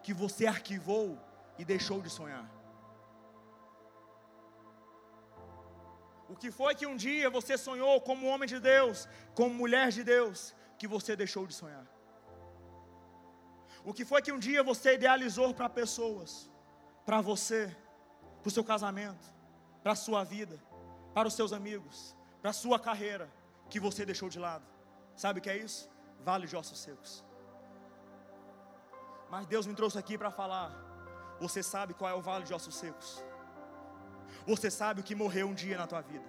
que 0.03 0.13
você 0.23 0.45
arquivou 0.55 1.07
e 1.57 1.63
deixou 1.63 2.01
de 2.01 2.09
sonhar? 2.09 2.45
O 6.27 6.35
que 6.41 6.51
foi 6.59 6.75
que 6.75 6.87
um 6.91 6.97
dia 6.97 7.29
você 7.37 7.57
sonhou 7.57 7.95
como 8.01 8.27
homem 8.27 8.49
de 8.53 8.59
Deus, 8.59 9.07
como 9.33 9.61
mulher 9.63 9.89
de 9.97 10.03
Deus, 10.03 10.53
que 10.77 10.89
você 10.95 11.15
deixou 11.15 11.47
de 11.47 11.53
sonhar? 11.61 11.87
O 13.85 13.93
que 13.93 14.03
foi 14.03 14.21
que 14.21 14.33
um 14.37 14.43
dia 14.49 14.61
você 14.61 14.95
idealizou 14.95 15.53
para 15.53 15.69
pessoas, 15.81 16.49
para 17.07 17.21
você, 17.21 17.73
para 18.41 18.49
o 18.49 18.51
seu 18.51 18.65
casamento, 18.65 19.33
para 19.81 19.93
a 19.93 19.95
sua 19.95 20.25
vida, 20.25 20.59
para 21.13 21.25
os 21.25 21.33
seus 21.33 21.53
amigos, 21.53 22.13
para 22.41 22.49
a 22.49 22.53
sua 22.53 22.77
carreira, 22.77 23.29
que 23.69 23.79
você 23.79 24.05
deixou 24.05 24.27
de 24.27 24.37
lado. 24.37 24.65
Sabe 25.15 25.39
o 25.39 25.41
que 25.41 25.49
é 25.49 25.55
isso? 25.55 25.89
Vale 26.19 26.45
de 26.45 26.55
ossos 26.57 26.77
secos. 26.77 27.23
Mas 29.29 29.47
Deus 29.47 29.65
me 29.65 29.73
trouxe 29.73 29.97
aqui 29.97 30.17
para 30.17 30.29
falar. 30.29 30.69
Você 31.39 31.63
sabe 31.63 31.93
qual 31.93 32.11
é 32.11 32.13
o 32.13 32.21
vale 32.21 32.43
de 32.43 32.53
ossos 32.53 32.75
secos? 32.75 33.23
Você 34.45 34.69
sabe 34.69 34.99
o 34.99 35.03
que 35.03 35.15
morreu 35.15 35.47
um 35.47 35.53
dia 35.53 35.77
na 35.77 35.87
tua 35.87 36.01
vida? 36.01 36.25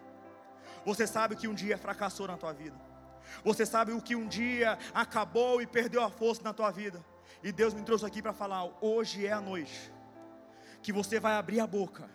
Você 0.87 1.09
sabe 1.09 1.35
o 1.35 1.37
que 1.37 1.49
um 1.49 1.55
dia 1.55 1.77
fracassou 1.77 2.29
na 2.29 2.37
tua 2.37 2.53
vida? 2.53 2.79
Você 3.43 3.67
sabe 3.67 3.91
o 3.91 4.01
que 4.01 4.15
um 4.15 4.29
dia 4.29 4.79
acabou 4.95 5.61
e 5.61 5.67
perdeu 5.67 6.05
a 6.05 6.09
força 6.09 6.43
na 6.45 6.55
tua 6.55 6.71
vida? 6.71 7.05
E 7.43 7.51
Deus 7.51 7.75
me 7.75 7.83
trouxe 7.83 8.07
aqui 8.07 8.23
para 8.23 8.33
falar: 8.33 8.65
hoje 8.81 9.27
é 9.27 9.33
a 9.33 9.41
noite 9.41 9.98
que 10.89 10.93
você 10.93 11.21
vai 11.21 11.35
abrir 11.35 11.61
a 11.61 11.67
boca 11.67 12.09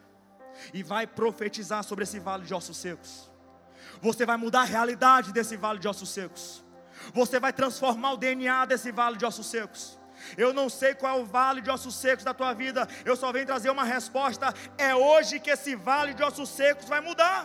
e 0.73 0.81
vai 0.81 1.05
profetizar 1.05 1.83
sobre 1.83 2.05
esse 2.05 2.17
vale 2.17 2.43
de 2.43 2.55
ossos 2.55 2.75
secos. 2.75 3.29
Você 4.01 4.25
vai 4.25 4.35
mudar 4.35 4.61
a 4.61 4.65
realidade 4.65 5.31
desse 5.31 5.55
vale 5.55 5.77
de 5.77 5.87
ossos 5.87 6.09
secos. 6.09 6.63
Você 7.13 7.39
vai 7.39 7.53
transformar 7.53 8.13
o 8.13 8.17
DNA 8.17 8.65
desse 8.65 8.91
vale 8.91 9.15
de 9.15 9.27
ossos 9.27 9.45
secos. 9.45 9.99
Eu 10.35 10.51
não 10.51 10.69
sei 10.69 10.95
qual 10.95 11.19
é 11.19 11.21
o 11.21 11.23
vale 11.23 11.61
de 11.61 11.69
ossos 11.69 11.93
secos 11.93 12.25
da 12.25 12.33
tua 12.33 12.51
vida, 12.53 12.87
eu 13.05 13.15
só 13.15 13.31
venho 13.31 13.45
trazer 13.45 13.69
uma 13.69 13.83
resposta. 13.83 14.51
É 14.75 14.95
hoje 14.95 15.39
que 15.39 15.51
esse 15.51 15.75
vale 15.75 16.15
de 16.15 16.23
ossos 16.23 16.49
secos 16.49 16.89
vai 16.89 16.99
mudar. 16.99 17.43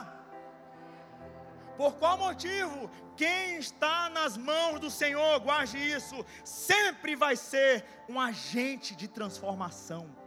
Por 1.77 1.93
qual 1.97 2.17
motivo? 2.17 2.91
Quem 3.19 3.59
está 3.59 4.09
nas 4.09 4.39
mãos 4.39 4.81
do 4.81 4.91
Senhor, 4.91 5.39
guarde 5.41 5.77
isso, 5.77 6.25
sempre 6.43 7.15
vai 7.15 7.37
ser 7.37 7.85
um 8.09 8.19
agente 8.19 8.97
de 8.97 9.07
transformação. 9.07 10.18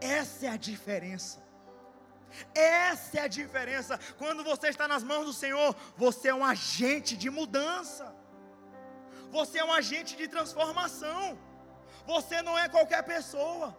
Essa 0.00 0.46
é 0.46 0.50
a 0.50 0.56
diferença. 0.56 1.38
Essa 2.54 3.18
é 3.18 3.22
a 3.22 3.28
diferença. 3.28 3.98
Quando 4.18 4.44
você 4.44 4.68
está 4.68 4.86
nas 4.86 5.02
mãos 5.02 5.26
do 5.26 5.32
Senhor, 5.32 5.74
você 5.96 6.28
é 6.28 6.34
um 6.34 6.44
agente 6.44 7.16
de 7.16 7.30
mudança. 7.30 8.14
Você 9.30 9.58
é 9.58 9.64
um 9.64 9.72
agente 9.72 10.16
de 10.16 10.26
transformação. 10.28 11.38
Você 12.06 12.42
não 12.42 12.58
é 12.58 12.68
qualquer 12.68 13.02
pessoa. 13.02 13.76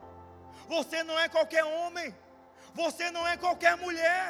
Você 0.67 1.03
não 1.03 1.17
é 1.19 1.27
qualquer 1.27 1.63
homem. 1.63 2.15
Você 2.73 3.11
não 3.11 3.27
é 3.27 3.35
qualquer 3.37 3.75
mulher. 3.77 4.25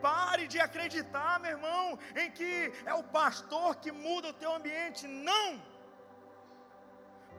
Pare 0.00 0.46
de 0.46 0.58
acreditar, 0.58 1.38
meu 1.40 1.52
irmão, 1.56 1.98
em 2.16 2.30
que 2.30 2.72
é 2.86 2.94
o 2.94 3.02
pastor 3.02 3.76
que 3.76 3.92
muda 3.92 4.28
o 4.28 4.32
teu 4.32 4.52
ambiente. 4.54 5.06
Não! 5.06 5.69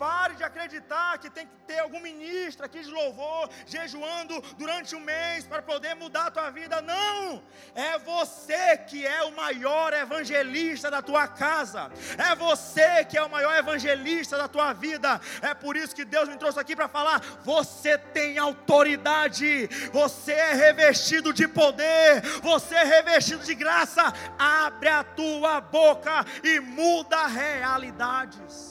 Pare 0.01 0.33
de 0.33 0.43
acreditar 0.43 1.19
que 1.19 1.29
tem 1.29 1.45
que 1.45 1.53
ter 1.67 1.77
algum 1.77 1.99
ministro 1.99 2.65
aqui 2.65 2.79
de 2.81 2.89
louvor, 2.89 3.47
jejuando 3.67 4.41
durante 4.57 4.95
um 4.95 4.99
mês 4.99 5.45
para 5.45 5.61
poder 5.61 5.93
mudar 5.93 6.25
a 6.25 6.31
tua 6.31 6.49
vida. 6.49 6.81
Não! 6.81 7.43
É 7.75 7.99
você 7.99 8.79
que 8.79 9.05
é 9.05 9.21
o 9.21 9.31
maior 9.35 9.93
evangelista 9.93 10.89
da 10.89 11.03
tua 11.03 11.27
casa. 11.27 11.91
É 12.17 12.33
você 12.33 13.05
que 13.05 13.15
é 13.15 13.21
o 13.21 13.29
maior 13.29 13.55
evangelista 13.55 14.39
da 14.39 14.47
tua 14.47 14.73
vida. 14.73 15.21
É 15.39 15.53
por 15.53 15.77
isso 15.77 15.95
que 15.95 16.03
Deus 16.03 16.27
me 16.27 16.35
trouxe 16.35 16.59
aqui 16.59 16.75
para 16.75 16.87
falar: 16.87 17.21
você 17.43 17.95
tem 17.95 18.39
autoridade, 18.39 19.67
você 19.93 20.31
é 20.31 20.53
revestido 20.55 21.31
de 21.31 21.47
poder, 21.47 22.23
você 22.41 22.73
é 22.73 22.83
revestido 22.85 23.43
de 23.43 23.53
graça. 23.53 24.11
Abre 24.39 24.89
a 24.89 25.03
tua 25.03 25.61
boca 25.61 26.25
e 26.43 26.59
muda 26.59 27.27
realidades. 27.27 28.70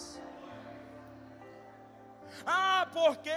Ah, 2.46 2.86
porque 2.92 3.30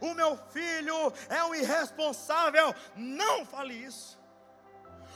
o 0.00 0.14
meu 0.14 0.36
filho 0.36 1.12
é 1.28 1.42
um 1.44 1.54
irresponsável. 1.54 2.74
Não 2.96 3.44
fale 3.44 3.74
isso. 3.74 4.18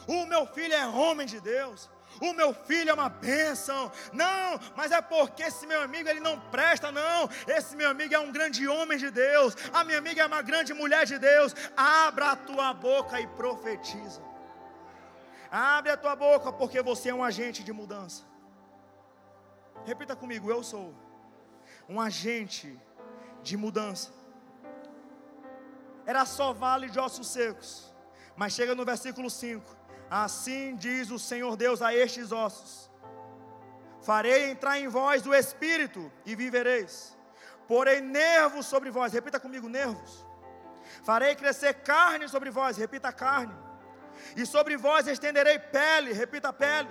O 0.06 0.24
meu 0.26 0.46
filho 0.46 0.74
é 0.74 0.86
homem 0.86 1.26
de 1.26 1.40
Deus. 1.40 1.90
O 2.20 2.32
meu 2.32 2.54
filho 2.54 2.90
é 2.90 2.94
uma 2.94 3.08
bênção. 3.08 3.90
Não, 4.12 4.58
mas 4.74 4.90
é 4.90 5.00
porque 5.00 5.42
esse 5.42 5.66
meu 5.66 5.82
amigo 5.82 6.08
ele 6.08 6.20
não 6.20 6.38
presta, 6.50 6.90
não. 6.90 7.28
Esse 7.46 7.76
meu 7.76 7.90
amigo 7.90 8.14
é 8.14 8.18
um 8.18 8.32
grande 8.32 8.66
homem 8.66 8.98
de 8.98 9.10
Deus. 9.10 9.54
A 9.72 9.84
minha 9.84 9.98
amiga 9.98 10.22
é 10.22 10.26
uma 10.26 10.42
grande 10.42 10.72
mulher 10.72 11.04
de 11.04 11.18
Deus. 11.18 11.54
Abra 11.76 12.30
a 12.32 12.36
tua 12.36 12.72
boca 12.72 13.20
e 13.20 13.26
profetiza. 13.26 14.22
Abre 15.50 15.92
a 15.92 15.96
tua 15.96 16.16
boca, 16.16 16.52
porque 16.52 16.82
você 16.82 17.10
é 17.10 17.14
um 17.14 17.22
agente 17.22 17.62
de 17.62 17.72
mudança. 17.72 18.24
Repita 19.84 20.16
comigo: 20.16 20.50
eu 20.50 20.62
sou 20.62 20.94
um 21.88 22.00
agente 22.00 22.78
de 23.46 23.56
mudança. 23.56 24.10
Era 26.04 26.24
só 26.24 26.52
vale 26.52 26.88
de 26.88 26.98
ossos 26.98 27.28
secos. 27.28 27.70
Mas 28.36 28.52
chega 28.52 28.74
no 28.74 28.84
versículo 28.84 29.30
5: 29.30 29.64
Assim 30.10 30.76
diz 30.76 31.10
o 31.10 31.18
Senhor 31.18 31.56
Deus 31.56 31.80
a 31.80 31.94
estes 31.94 32.32
ossos: 32.32 32.90
Farei 34.02 34.50
entrar 34.50 34.78
em 34.78 34.88
vós 34.88 35.22
do 35.22 35.34
espírito 35.34 36.12
e 36.24 36.36
vivereis. 36.36 37.16
Porei 37.66 38.00
nervos 38.00 38.66
sobre 38.66 38.90
vós, 38.90 39.12
repita 39.12 39.40
comigo: 39.40 39.68
nervos. 39.68 40.24
Farei 41.02 41.34
crescer 41.34 41.74
carne 41.74 42.28
sobre 42.28 42.50
vós, 42.50 42.76
repita 42.76 43.12
carne. 43.12 43.54
E 44.36 44.46
sobre 44.46 44.76
vós 44.76 45.06
estenderei 45.06 45.58
pele, 45.58 46.12
repita 46.12 46.52
pele. 46.52 46.88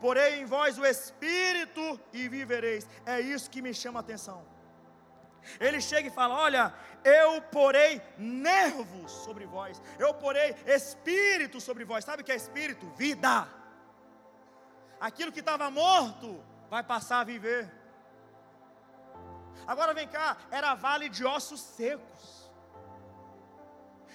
Porei 0.00 0.40
em 0.40 0.46
vós 0.46 0.78
o 0.78 0.86
espírito 0.86 2.00
e 2.12 2.28
vivereis. 2.28 2.88
É 3.04 3.20
isso 3.20 3.50
que 3.50 3.60
me 3.60 3.74
chama 3.74 3.98
a 3.98 4.04
atenção. 4.06 4.49
Ele 5.58 5.80
chega 5.80 6.08
e 6.08 6.10
fala: 6.10 6.34
Olha, 6.34 6.74
eu 7.04 7.40
porei 7.42 8.02
nervos 8.18 9.10
sobre 9.10 9.46
vós, 9.46 9.80
eu 9.98 10.12
porei 10.14 10.54
espírito 10.66 11.60
sobre 11.60 11.84
vós. 11.84 12.04
Sabe 12.04 12.22
o 12.22 12.24
que 12.24 12.32
é 12.32 12.36
espírito? 12.36 12.88
Vida. 12.90 13.48
Aquilo 15.00 15.32
que 15.32 15.40
estava 15.40 15.70
morto 15.70 16.42
vai 16.68 16.82
passar 16.82 17.20
a 17.20 17.24
viver. 17.24 17.70
Agora 19.66 19.94
vem 19.94 20.08
cá, 20.08 20.36
era 20.50 20.74
vale 20.74 21.08
de 21.08 21.24
ossos 21.24 21.60
secos, 21.60 22.50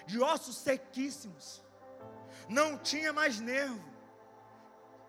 de 0.06 0.20
ossos 0.22 0.58
sequíssimos, 0.58 1.64
não 2.48 2.78
tinha 2.78 3.14
mais 3.14 3.40
nervo. 3.40 3.94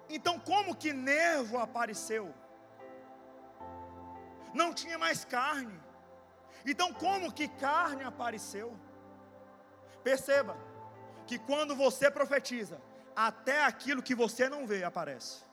Então, 0.09 0.39
como 0.39 0.75
que 0.75 0.93
nervo 0.93 1.59
apareceu? 1.59 2.33
Não 4.55 4.73
tinha 4.73 4.99
mais 4.99 5.25
carne. 5.25 5.86
Então, 6.67 6.93
como 6.93 7.33
que 7.33 7.47
carne 7.49 8.03
apareceu? 8.03 8.77
Perceba 10.03 10.57
que 11.27 11.39
quando 11.39 11.75
você 11.75 12.11
profetiza, 12.11 12.81
até 13.15 13.65
aquilo 13.65 14.03
que 14.03 14.15
você 14.15 14.49
não 14.49 14.67
vê 14.67 14.85
aparece. 14.85 15.45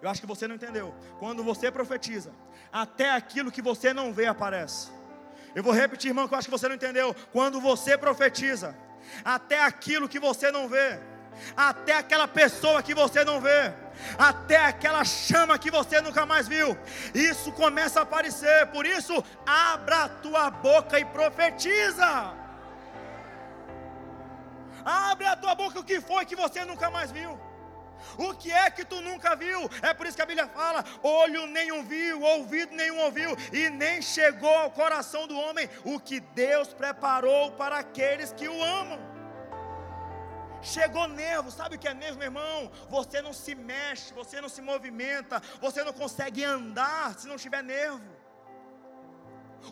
Eu 0.00 0.08
acho 0.08 0.20
que 0.20 0.26
você 0.26 0.48
não 0.48 0.56
entendeu. 0.56 0.92
Quando 1.20 1.44
você 1.44 1.70
profetiza, 1.70 2.32
até 2.72 3.10
aquilo 3.10 3.52
que 3.52 3.62
você 3.62 3.94
não 3.94 4.12
vê 4.12 4.26
aparece. 4.26 4.90
Eu 5.54 5.62
vou 5.62 5.72
repetir, 5.72 6.08
irmão, 6.08 6.26
que 6.26 6.34
eu 6.34 6.38
acho 6.38 6.48
que 6.48 6.58
você 6.58 6.66
não 6.66 6.74
entendeu. 6.74 7.14
Quando 7.30 7.60
você 7.60 7.96
profetiza, 7.96 8.76
até 9.24 9.62
aquilo 9.62 10.08
que 10.08 10.18
você 10.18 10.50
não 10.50 10.68
vê, 10.68 10.98
até 11.56 11.94
aquela 11.94 12.26
pessoa 12.26 12.82
que 12.82 12.94
você 12.94 13.24
não 13.24 13.40
vê, 13.40 13.72
até 14.18 14.56
aquela 14.56 15.04
chama 15.04 15.58
que 15.58 15.70
você 15.70 16.00
nunca 16.00 16.24
mais 16.26 16.48
viu. 16.48 16.76
Isso 17.14 17.52
começa 17.52 18.00
a 18.00 18.02
aparecer. 18.02 18.66
Por 18.66 18.86
isso, 18.86 19.24
abra 19.46 20.04
a 20.04 20.08
tua 20.08 20.50
boca 20.50 20.98
e 20.98 21.04
profetiza. 21.04 22.34
Abre 24.84 25.26
a 25.26 25.36
tua 25.36 25.54
boca 25.54 25.80
o 25.80 25.84
que 25.84 26.00
foi 26.00 26.24
que 26.24 26.36
você 26.36 26.64
nunca 26.64 26.90
mais 26.90 27.10
viu. 27.10 27.38
O 28.18 28.34
que 28.34 28.50
é 28.50 28.70
que 28.70 28.84
tu 28.84 29.00
nunca 29.00 29.36
viu? 29.36 29.70
É 29.80 29.94
por 29.94 30.06
isso 30.06 30.16
que 30.16 30.22
a 30.22 30.26
Bíblia 30.26 30.48
fala: 30.48 30.84
olho 31.02 31.46
nenhum 31.46 31.84
viu, 31.84 32.20
ouvido 32.20 32.74
nenhum 32.74 32.98
ouviu, 32.98 33.36
e 33.52 33.70
nem 33.70 34.02
chegou 34.02 34.52
ao 34.52 34.70
coração 34.70 35.26
do 35.26 35.38
homem 35.38 35.68
o 35.84 36.00
que 36.00 36.20
Deus 36.20 36.68
preparou 36.68 37.52
para 37.52 37.78
aqueles 37.78 38.32
que 38.32 38.48
o 38.48 38.62
amam. 38.62 38.98
Chegou 40.62 41.08
nervo, 41.08 41.50
sabe 41.50 41.74
o 41.74 41.78
que 41.78 41.88
é 41.88 41.94
nervo, 41.94 42.18
meu 42.18 42.26
irmão? 42.26 42.70
Você 42.88 43.20
não 43.20 43.32
se 43.32 43.54
mexe, 43.54 44.14
você 44.14 44.40
não 44.40 44.48
se 44.48 44.62
movimenta, 44.62 45.42
você 45.60 45.82
não 45.82 45.92
consegue 45.92 46.44
andar 46.44 47.18
se 47.18 47.26
não 47.26 47.36
tiver 47.36 47.62
nervo. 47.62 48.10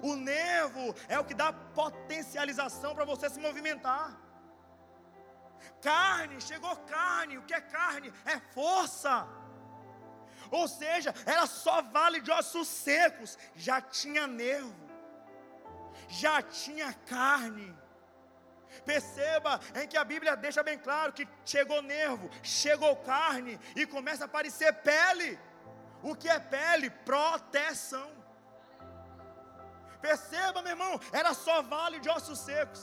O 0.03 0.17
nervo 0.17 0.95
é 1.09 1.19
o 1.19 1.25
que 1.25 1.35
dá 1.35 1.53
potencialização 1.53 2.95
para 2.95 3.05
você 3.05 3.31
se 3.31 3.41
movimentar. 3.41 4.19
Carne, 5.81 6.41
chegou 6.41 6.75
carne, 6.77 7.39
o 7.39 7.43
que 7.43 7.55
é 7.55 7.61
carne? 7.61 8.13
É 8.25 8.39
força. 8.39 9.27
Ou 10.51 10.67
seja, 10.67 11.15
era 11.25 11.47
só 11.47 11.83
vale 11.83 12.21
de 12.21 12.31
ossos 12.33 12.67
secos, 12.67 13.39
já 13.55 13.81
tinha 13.81 14.27
nervo, 14.27 14.75
já 16.09 16.43
tinha 16.43 16.93
carne. 17.07 17.80
Perceba 18.85 19.61
em 19.75 19.87
que 19.87 19.97
a 19.97 20.05
Bíblia 20.05 20.37
deixa 20.37 20.63
bem 20.63 20.79
claro 20.79 21.13
que 21.13 21.29
chegou 21.45 21.83
nervo, 21.83 22.31
chegou 22.43 22.97
carne 22.97 23.59
e 23.77 23.87
começa 23.87 24.25
a 24.25 24.27
aparecer 24.27 24.73
pele. 24.75 25.39
O 26.03 26.15
que 26.15 26.29
é 26.29 26.39
pele? 26.39 26.91
Proteção. 26.91 28.11
Perceba, 30.01 30.63
meu 30.63 30.73
irmão, 30.73 30.99
era 31.13 31.35
só 31.35 31.61
vale 31.63 32.01
de 32.01 32.09
ossos 32.09 32.39
secos. 32.39 32.83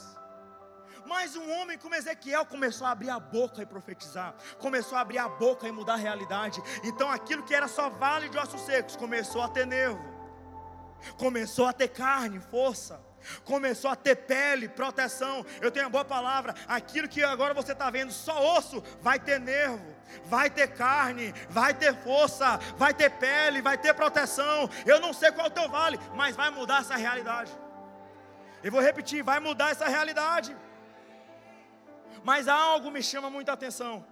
Mas 1.04 1.34
um 1.34 1.50
homem 1.52 1.78
como 1.78 1.94
Ezequiel 1.94 2.44
começou 2.44 2.86
a 2.86 2.90
abrir 2.90 3.10
a 3.10 3.18
boca 3.18 3.62
e 3.62 3.66
profetizar, 3.66 4.34
começou 4.58 4.96
a 4.96 5.00
abrir 5.00 5.18
a 5.18 5.28
boca 5.28 5.66
e 5.66 5.72
mudar 5.72 5.94
a 5.94 5.96
realidade. 5.96 6.62
Então 6.84 7.10
aquilo 7.10 7.42
que 7.42 7.54
era 7.54 7.66
só 7.66 7.88
vale 7.88 8.28
de 8.28 8.38
ossos 8.38 8.60
secos 8.60 8.94
começou 8.94 9.42
a 9.42 9.48
ter 9.48 9.66
nervo, 9.66 10.02
começou 11.16 11.66
a 11.66 11.72
ter 11.72 11.88
carne, 11.88 12.38
força 12.40 13.07
começou 13.44 13.90
a 13.90 13.96
ter 13.96 14.16
pele, 14.16 14.68
proteção. 14.68 15.44
Eu 15.60 15.70
tenho 15.70 15.86
uma 15.86 15.90
boa 15.90 16.04
palavra: 16.04 16.54
aquilo 16.66 17.08
que 17.08 17.22
agora 17.22 17.54
você 17.54 17.72
está 17.72 17.90
vendo, 17.90 18.12
só 18.12 18.56
osso, 18.56 18.82
vai 19.00 19.18
ter 19.18 19.40
nervo, 19.40 19.84
vai 20.24 20.50
ter 20.50 20.68
carne, 20.68 21.32
vai 21.48 21.74
ter 21.74 21.94
força, 21.96 22.58
vai 22.76 22.94
ter 22.94 23.10
pele, 23.10 23.62
vai 23.62 23.78
ter 23.78 23.94
proteção. 23.94 24.68
Eu 24.86 25.00
não 25.00 25.12
sei 25.12 25.32
qual 25.32 25.46
é 25.46 25.50
o 25.50 25.52
teu 25.52 25.68
vale, 25.68 25.98
mas 26.14 26.36
vai 26.36 26.50
mudar 26.50 26.80
essa 26.80 26.96
realidade. 26.96 27.52
Eu 28.62 28.72
vou 28.72 28.80
repetir: 28.80 29.22
vai 29.22 29.40
mudar 29.40 29.70
essa 29.70 29.88
realidade. 29.88 30.56
Mas 32.24 32.48
algo 32.48 32.90
me 32.90 33.02
chama 33.02 33.30
muita 33.30 33.52
atenção. 33.52 34.04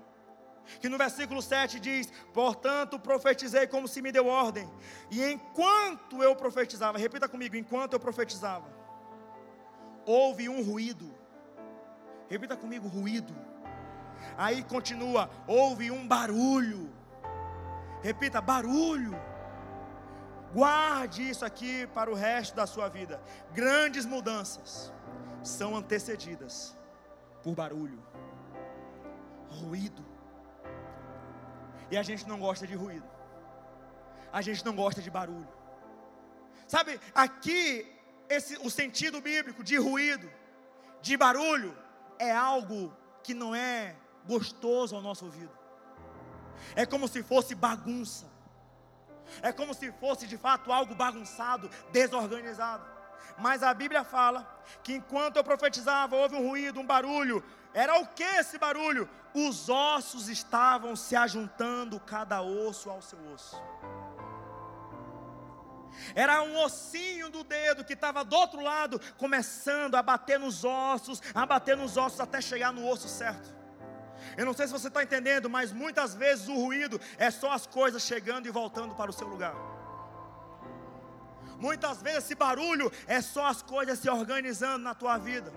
Que 0.81 0.89
no 0.89 0.99
versículo 0.99 1.41
7 1.41 1.79
diz: 1.79 2.13
Portanto, 2.33 2.99
profetizei 2.99 3.67
como 3.67 3.87
se 3.87 4.03
me 4.03 4.11
deu 4.11 4.27
ordem. 4.27 4.69
E 5.11 5.25
enquanto 5.25 6.23
eu 6.23 6.35
profetizava, 6.35 6.99
repita 6.99 7.29
comigo: 7.29 7.57
enquanto 7.57 7.93
eu 7.93 8.01
profetizava, 8.01 8.67
houve 10.07 10.49
um 10.49 10.63
ruído. 10.63 11.13
Repita 12.29 12.57
comigo: 12.57 12.89
ruído. 12.89 13.35
Aí 14.39 14.63
continua: 14.63 15.29
houve 15.47 15.91
um 15.91 16.07
barulho. 16.07 16.91
Repita: 18.03 18.41
barulho. 18.41 19.15
Guarde 20.55 21.29
isso 21.29 21.45
aqui 21.45 21.87
para 21.89 22.11
o 22.11 22.15
resto 22.15 22.55
da 22.55 22.67
sua 22.67 22.89
vida. 22.89 23.21
Grandes 23.53 24.07
mudanças 24.07 24.93
são 25.43 25.77
antecedidas 25.77 26.75
por 27.43 27.55
barulho, 27.55 28.03
ruído. 29.49 30.05
E 31.91 31.97
a 31.97 32.03
gente 32.03 32.27
não 32.27 32.39
gosta 32.39 32.67
de 32.67 32.75
ruído. 32.75 33.07
A 34.33 34.41
gente 34.41 34.65
não 34.65 34.75
gosta 34.75 35.01
de 35.03 35.11
barulho. 35.11 35.49
Sabe, 36.67 37.01
aqui 37.15 37.96
esse, 38.29 38.57
o 38.59 38.71
sentido 38.71 39.21
bíblico 39.21 39.63
de 39.63 39.77
ruído, 39.77 40.31
de 41.01 41.17
barulho, 41.17 41.77
é 42.19 42.31
algo 42.31 42.95
que 43.23 43.35
não 43.35 43.55
é 43.55 43.95
gostoso 44.27 44.95
ao 44.95 45.03
nosso 45.03 45.25
ouvido. 45.25 45.57
É 46.75 46.87
como 46.87 47.07
se 47.07 47.23
fosse 47.23 47.55
bagunça. 47.55 48.27
É 49.43 49.53
como 49.53 49.75
se 49.75 49.91
fosse 49.93 50.27
de 50.27 50.37
fato 50.37 50.73
algo 50.73 50.95
bagunçado, 50.95 51.71
desorganizado. 51.91 52.87
Mas 53.39 53.63
a 53.63 53.75
Bíblia 53.75 54.05
fala 54.05 54.63
que 54.83 54.95
enquanto 54.95 55.37
eu 55.37 55.45
profetizava, 55.45 56.17
houve 56.17 56.37
um 56.37 56.49
ruído, 56.49 56.81
um 56.81 56.87
barulho. 56.87 57.45
Era 57.75 57.99
o 58.01 58.07
que 58.07 58.23
esse 58.23 58.59
barulho? 58.59 59.09
Os 59.35 59.69
ossos 59.69 60.29
estavam 60.29 60.97
se 60.97 61.15
ajuntando, 61.15 62.01
cada 62.01 62.41
osso 62.41 62.89
ao 62.89 63.03
seu 63.03 63.19
osso. 63.33 63.61
Era 66.15 66.43
um 66.43 66.59
ossinho 66.59 67.29
do 67.31 67.43
dedo 67.45 67.85
que 67.85 67.93
estava 67.93 68.25
do 68.25 68.37
outro 68.37 68.61
lado, 68.61 69.01
começando 69.17 69.95
a 69.95 70.03
bater 70.03 70.39
nos 70.39 70.65
ossos, 70.65 71.23
a 71.35 71.45
bater 71.47 71.77
nos 71.77 71.97
ossos 71.97 72.21
até 72.21 72.41
chegar 72.41 72.73
no 72.73 72.89
osso 72.89 73.09
certo. 73.09 73.55
Eu 74.37 74.45
não 74.45 74.53
sei 74.53 74.67
se 74.67 74.73
você 74.73 74.89
está 74.89 75.03
entendendo, 75.03 75.49
mas 75.49 75.73
muitas 75.73 76.15
vezes 76.15 76.49
o 76.49 76.55
ruído 76.55 77.01
é 77.19 77.31
só 77.31 77.53
as 77.53 77.67
coisas 77.67 78.03
chegando 78.03 78.47
e 78.47 78.51
voltando 78.51 78.95
para 78.95 79.11
o 79.11 79.15
seu 79.15 79.27
lugar. 79.27 79.55
Muitas 81.59 82.03
vezes 82.03 82.25
esse 82.25 82.35
barulho 82.35 82.93
é 83.07 83.21
só 83.21 83.47
as 83.47 83.63
coisas 83.63 83.99
se 83.99 84.11
organizando 84.11 84.85
na 84.85 84.95
tua 84.95 85.17
vida. 85.17 85.53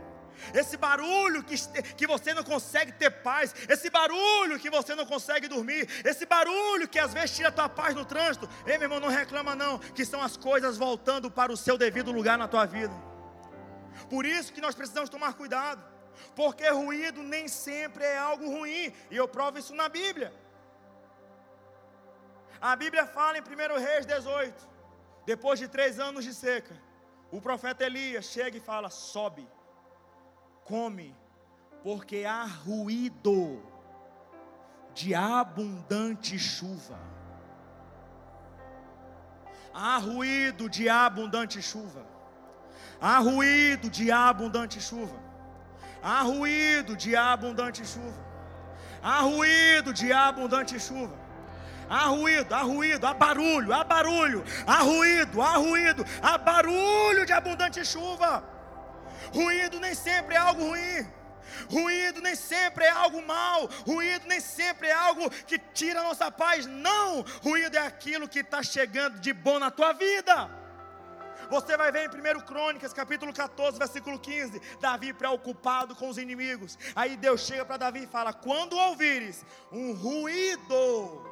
Esse 0.54 0.78
barulho 0.78 1.44
que, 1.44 1.56
que 1.96 2.08
você 2.08 2.34
não 2.34 2.44
consegue 2.44 2.92
ter 2.92 3.10
paz, 3.10 3.54
esse 3.68 3.90
barulho 3.90 4.60
que 4.60 4.70
você 4.70 4.96
não 4.96 5.06
consegue 5.06 5.48
dormir, 5.48 5.88
esse 6.06 6.26
barulho 6.26 6.88
que 6.88 7.00
às 7.00 7.14
vezes 7.14 7.36
tira 7.36 7.50
a 7.50 7.52
tua 7.52 7.70
paz 7.70 7.96
no 7.96 8.06
trânsito. 8.06 8.50
Ei, 8.66 8.78
meu 8.78 8.86
irmão, 8.86 9.00
não 9.00 9.10
reclama 9.10 9.56
não, 9.56 9.80
que 9.80 10.06
são 10.06 10.22
as 10.22 10.38
coisas 10.38 10.78
voltando 10.78 11.30
para 11.30 11.52
o 11.52 11.58
seu 11.58 11.78
devido 11.78 12.12
lugar 12.12 12.38
na 12.38 12.48
tua 12.48 12.66
vida. 12.66 12.94
Por 14.10 14.26
isso 14.26 14.54
que 14.54 14.62
nós 14.62 14.76
precisamos 14.76 15.10
tomar 15.10 15.34
cuidado, 15.34 15.84
porque 16.36 16.68
ruído 16.70 17.22
nem 17.22 17.48
sempre 17.48 18.04
é 18.04 18.18
algo 18.18 18.50
ruim, 18.50 18.94
e 19.12 19.16
eu 19.16 19.28
provo 19.28 19.58
isso 19.58 19.76
na 19.76 19.90
Bíblia. 19.90 20.34
A 22.62 22.76
Bíblia 22.76 23.06
fala 23.06 23.38
em 23.38 23.42
1 23.42 23.80
Reis 23.80 24.06
18, 24.06 24.68
depois 25.26 25.60
de 25.60 25.68
três 25.68 26.00
anos 26.00 26.26
de 26.26 26.34
seca, 26.34 26.76
o 27.32 27.40
profeta 27.40 27.86
Elias 27.86 28.26
chega 28.26 28.58
e 28.58 28.62
fala: 28.62 28.90
sobe, 28.90 29.48
come, 30.70 31.16
porque 31.84 32.26
há 32.26 32.46
ruído 32.46 33.60
de 34.94 35.16
abundante 35.16 36.38
chuva. 36.38 37.00
Há 39.74 39.98
ruído 39.98 40.70
de 40.70 40.88
abundante 40.88 41.62
chuva. 41.62 42.06
Há 43.02 43.18
ruído 43.20 43.90
de 43.90 44.12
abundante 44.12 44.80
chuva. 44.80 45.20
Há 46.04 46.22
ruído 46.22 46.96
de 46.96 47.16
abundante 47.16 47.84
chuva. 47.84 48.30
Há 49.02 49.22
ruído 49.22 49.92
de 49.92 50.14
abundante 50.14 50.80
chuva 50.80 51.30
há 51.90 52.06
ruído, 52.10 52.54
há 52.54 52.62
ruído, 52.62 53.08
há 53.08 53.14
barulho, 53.16 53.74
há 53.74 53.84
barulho, 53.84 54.44
há 54.68 54.84
ruído, 54.84 55.42
há 55.42 55.56
ruído, 55.56 56.06
há 56.22 56.38
barulho 56.38 57.26
de 57.26 57.34
abundante 57.34 57.84
chuva. 57.84 58.59
Ruído 59.34 59.80
nem 59.80 59.94
sempre 59.94 60.36
é 60.36 60.38
algo 60.38 60.62
ruim. 60.70 61.08
Ruído 61.70 62.22
nem 62.22 62.36
sempre 62.36 62.86
é 62.86 62.90
algo 62.90 63.26
mal, 63.26 63.68
ruído 63.86 64.28
nem 64.28 64.40
sempre 64.40 64.88
é 64.88 64.94
algo 64.94 65.30
que 65.30 65.58
tira 65.58 66.00
a 66.02 66.04
nossa 66.04 66.32
paz, 66.32 66.66
não, 66.66 67.26
ruído 67.44 67.76
é 67.76 67.86
aquilo 67.86 68.30
que 68.30 68.40
está 68.40 68.62
chegando 68.62 69.20
de 69.20 69.34
bom 69.34 69.60
na 69.60 69.72
tua 69.72 69.94
vida. 69.94 70.50
Você 71.50 71.76
vai 71.76 71.92
ver 71.92 72.08
em 72.14 72.38
1 72.38 72.42
Crônicas, 72.42 72.94
capítulo 72.94 73.34
14, 73.34 73.80
versículo 73.80 74.20
15, 74.20 74.62
Davi 74.80 75.12
preocupado 75.14 75.96
com 75.96 76.08
os 76.08 76.20
inimigos. 76.20 76.78
Aí 76.96 77.18
Deus 77.18 77.42
chega 77.42 77.66
para 77.66 77.78
Davi 77.78 78.04
e 78.04 78.08
fala: 78.08 78.32
Quando 78.32 78.78
ouvires 78.78 79.44
um 79.72 79.94
ruído 79.94 81.26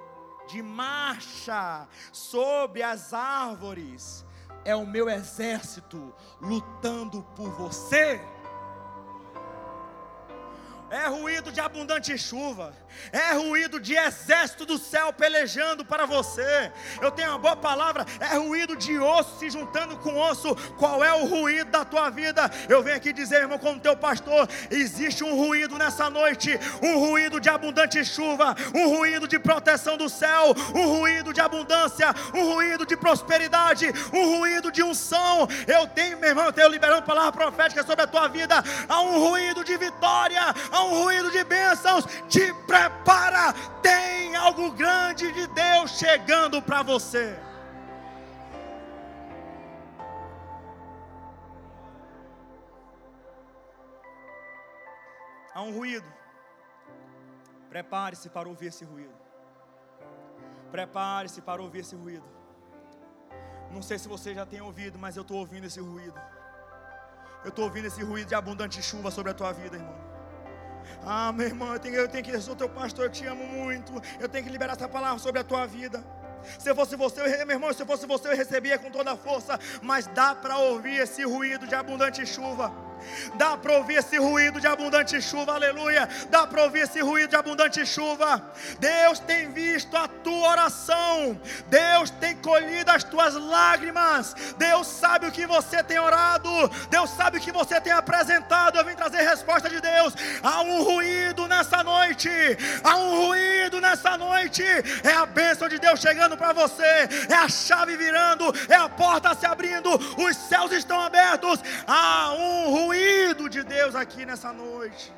de 0.47 0.63
marcha 0.63 1.87
sobre 2.11 2.81
as 2.81 3.13
árvores, 3.13 4.25
é 4.65 4.75
o 4.75 4.85
meu 4.85 5.09
exército 5.09 6.13
lutando 6.41 7.23
por 7.35 7.49
você 7.51 8.21
é 10.89 11.07
ruído 11.07 11.51
de 11.51 11.59
abundante 11.59 12.17
chuva, 12.17 12.73
é 13.11 13.33
ruído 13.33 13.79
de 13.79 13.95
exército 13.95 14.65
do 14.65 14.77
céu 14.77 15.11
pelejando 15.13 15.83
para 15.83 16.05
você. 16.05 16.71
Eu 17.01 17.11
tenho 17.11 17.29
uma 17.29 17.37
boa 17.37 17.55
palavra, 17.55 18.05
é 18.19 18.37
ruído 18.37 18.75
de 18.75 18.97
osso 18.97 19.39
se 19.39 19.49
juntando 19.49 19.97
com 19.97 20.17
osso. 20.17 20.55
Qual 20.77 21.03
é 21.03 21.13
o 21.13 21.25
ruído 21.25 21.69
da 21.69 21.85
tua 21.85 22.09
vida? 22.09 22.49
Eu 22.69 22.81
venho 22.81 22.97
aqui 22.97 23.11
dizer, 23.11 23.41
irmão, 23.41 23.57
como 23.57 23.79
teu 23.79 23.95
pastor, 23.95 24.47
existe 24.71 25.23
um 25.23 25.35
ruído 25.35 25.77
nessa 25.77 26.09
noite, 26.09 26.57
um 26.81 26.99
ruído 26.99 27.39
de 27.39 27.49
abundante 27.49 28.03
chuva, 28.03 28.55
um 28.73 28.87
ruído 28.89 29.27
de 29.27 29.37
proteção 29.39 29.97
do 29.97 30.09
céu, 30.09 30.53
um 30.73 30.87
ruído 30.87 31.33
de 31.33 31.41
abundância, 31.41 32.13
um 32.33 32.53
ruído 32.53 32.85
de 32.85 32.95
prosperidade, 32.95 33.91
um 34.13 34.37
ruído 34.37 34.71
de 34.71 34.83
unção. 34.83 35.47
Eu 35.67 35.87
tenho, 35.87 36.17
meu 36.17 36.29
irmão, 36.29 36.45
eu 36.45 36.53
tenho 36.53 36.69
liberando 36.69 37.03
palavra 37.03 37.31
profética 37.31 37.83
sobre 37.83 38.03
a 38.03 38.07
tua 38.07 38.27
vida. 38.27 38.63
Há 38.87 39.01
um 39.01 39.19
ruído 39.19 39.63
de 39.63 39.77
vitória, 39.77 40.41
há 40.77 40.83
um 40.83 41.03
ruído 41.03 41.31
de 41.31 41.43
bênçãos. 41.43 42.05
Te 42.27 42.53
prepara, 42.65 43.53
tem 43.81 44.35
algo 44.35 44.71
grande 44.71 45.31
de 45.31 45.47
Deus 45.47 45.91
chegando 45.91 46.61
para 46.61 46.83
você. 46.83 47.37
Há 55.53 55.61
um 55.61 55.73
ruído. 55.73 56.07
Prepare-se 57.69 58.29
para 58.29 58.47
ouvir 58.47 58.67
esse 58.67 58.85
ruído. 58.85 59.15
Prepare-se 60.71 61.41
para 61.41 61.61
ouvir 61.61 61.79
esse 61.79 61.95
ruído. 61.95 62.25
Não 63.71 63.81
sei 63.81 63.97
se 63.97 64.07
você 64.07 64.33
já 64.33 64.45
tem 64.45 64.61
ouvido, 64.61 64.97
mas 64.99 65.17
eu 65.17 65.23
estou 65.23 65.37
ouvindo 65.37 65.65
esse 65.65 65.79
ruído. 65.79 66.19
Eu 67.43 67.49
estou 67.49 67.65
ouvindo 67.65 67.85
esse 67.85 68.03
ruído 68.03 68.27
de 68.27 68.35
abundante 68.35 68.81
chuva 68.81 69.09
sobre 69.09 69.31
a 69.31 69.33
tua 69.33 69.51
vida, 69.51 69.75
irmão. 69.77 70.16
Ah, 71.05 71.31
meu 71.31 71.47
irmão, 71.47 71.73
eu 71.73 71.79
tenho, 71.79 71.95
eu 71.95 72.07
tenho 72.07 72.23
que, 72.23 72.31
eu 72.31 72.41
sou 72.41 72.55
teu 72.55 72.69
pastor, 72.69 73.05
eu 73.05 73.11
te 73.11 73.25
amo 73.25 73.45
muito. 73.45 73.91
Eu 74.19 74.27
tenho 74.29 74.43
que 74.43 74.51
liberar 74.51 74.73
essa 74.73 74.87
palavra 74.87 75.19
sobre 75.19 75.39
a 75.41 75.43
tua 75.43 75.65
vida. 75.65 76.03
Se 76.59 76.73
fosse 76.73 76.95
você, 76.95 77.21
eu, 77.21 77.45
meu 77.45 77.55
irmão, 77.55 77.73
se 77.73 77.85
fosse 77.85 78.05
você, 78.05 78.29
eu 78.29 78.35
recebia 78.35 78.77
com 78.77 78.89
toda 78.89 79.11
a 79.11 79.17
força. 79.17 79.59
Mas 79.81 80.07
dá 80.07 80.33
para 80.33 80.57
ouvir 80.57 80.99
esse 80.99 81.23
ruído 81.23 81.67
de 81.67 81.75
abundante 81.75 82.25
chuva. 82.25 82.86
Dá 83.35 83.57
para 83.57 83.73
ouvir 83.73 83.95
esse 83.95 84.17
ruído 84.17 84.59
de 84.59 84.67
abundante 84.67 85.21
chuva, 85.21 85.53
aleluia. 85.53 86.07
Dá 86.29 86.45
para 86.47 86.63
ouvir 86.63 86.79
esse 86.79 87.01
ruído 87.01 87.29
de 87.29 87.35
abundante 87.35 87.85
chuva. 87.85 88.41
Deus 88.79 89.19
tem 89.19 89.51
visto 89.51 89.95
a 89.95 90.07
tua 90.07 90.49
oração. 90.49 91.39
Deus 91.67 92.09
tem 92.09 92.35
colhido 92.37 92.91
as 92.91 93.03
tuas 93.03 93.35
lágrimas. 93.35 94.35
Deus 94.57 94.87
sabe 94.87 95.27
o 95.27 95.31
que 95.31 95.45
você 95.45 95.83
tem 95.83 95.99
orado. 95.99 96.49
Deus 96.89 97.09
sabe 97.11 97.37
o 97.37 97.41
que 97.41 97.51
você 97.51 97.79
tem 97.79 97.93
apresentado. 97.93 98.77
Eu 98.77 98.85
vim 98.85 98.95
trazer 98.95 99.21
resposta 99.21 99.69
de 99.69 99.79
Deus. 99.79 100.13
Há 100.41 100.61
um 100.61 100.83
ruído 100.83 101.47
nessa 101.47 101.83
noite. 101.83 102.29
Há 102.83 102.95
um 102.95 103.27
ruído 103.27 103.79
nessa 103.79 104.17
noite. 104.17 104.63
É 105.03 105.11
a 105.11 105.25
bênção 105.25 105.69
de 105.69 105.79
Deus 105.79 105.99
chegando 105.99 106.37
para 106.37 106.53
você. 106.53 107.07
É 107.29 107.35
a 107.35 107.47
chave 107.47 107.95
virando. 107.95 108.53
É 108.69 108.75
a 108.75 108.89
porta 108.89 109.35
se 109.35 109.45
abrindo. 109.45 109.89
Os 110.17 110.35
céus 110.35 110.71
estão 110.71 110.99
abertos. 110.99 111.59
Há 111.85 112.33
um 112.33 112.69
ruído 112.71 112.86
ruído 112.87 113.49
de 113.49 113.63
Deus 113.63 113.93
aqui 113.95 114.25
nessa 114.25 114.51
noite. 114.53 115.13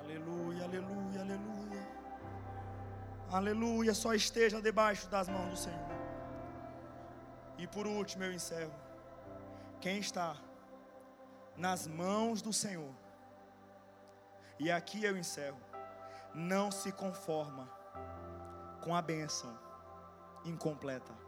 Aleluia, 0.00 0.64
aleluia, 0.64 1.20
aleluia. 1.20 1.82
Aleluia, 3.38 3.94
só 3.94 4.12
esteja 4.14 4.60
debaixo 4.60 5.08
das 5.08 5.28
mãos 5.28 5.50
do 5.50 5.56
Senhor. 5.56 5.90
E 7.58 7.66
por 7.66 7.86
último 7.86 8.24
eu 8.24 8.32
encerro. 8.32 8.74
Quem 9.80 9.98
está 9.98 10.36
nas 11.56 11.86
mãos 11.86 12.42
do 12.42 12.52
Senhor, 12.52 12.94
e 14.58 14.70
aqui 14.70 15.04
eu 15.04 15.16
encerro, 15.16 15.60
não 16.34 16.70
se 16.70 16.90
conforma 16.92 17.64
com 18.82 18.94
a 18.94 19.02
bênção 19.02 19.52
incompleta. 20.44 21.25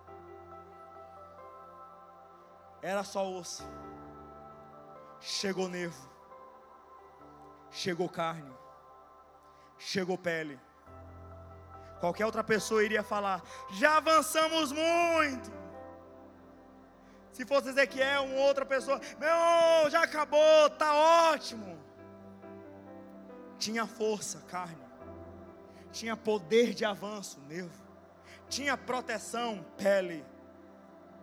Era 2.82 3.02
só 3.02 3.28
osso. 3.30 3.64
Chegou 5.20 5.68
nervo. 5.68 6.08
Chegou 7.70 8.08
carne. 8.08 8.52
Chegou 9.78 10.16
pele. 10.16 10.58
Qualquer 12.00 12.26
outra 12.26 12.44
pessoa 12.44 12.84
iria 12.84 13.02
falar: 13.02 13.42
já 13.72 13.96
avançamos 13.96 14.72
muito. 14.72 15.50
Se 17.32 17.44
fosse 17.44 17.68
Ezequiel, 17.68 18.24
uma 18.24 18.40
outra 18.40 18.66
pessoa, 18.66 19.00
meu, 19.18 19.90
já 19.90 20.02
acabou, 20.02 20.70
tá 20.70 20.94
ótimo. 21.32 21.78
Tinha 23.58 23.86
força, 23.86 24.40
carne. 24.48 24.86
Tinha 25.92 26.16
poder 26.16 26.74
de 26.74 26.84
avanço, 26.84 27.40
nervo. 27.42 27.86
Tinha 28.48 28.76
proteção, 28.76 29.64
pele 29.76 30.24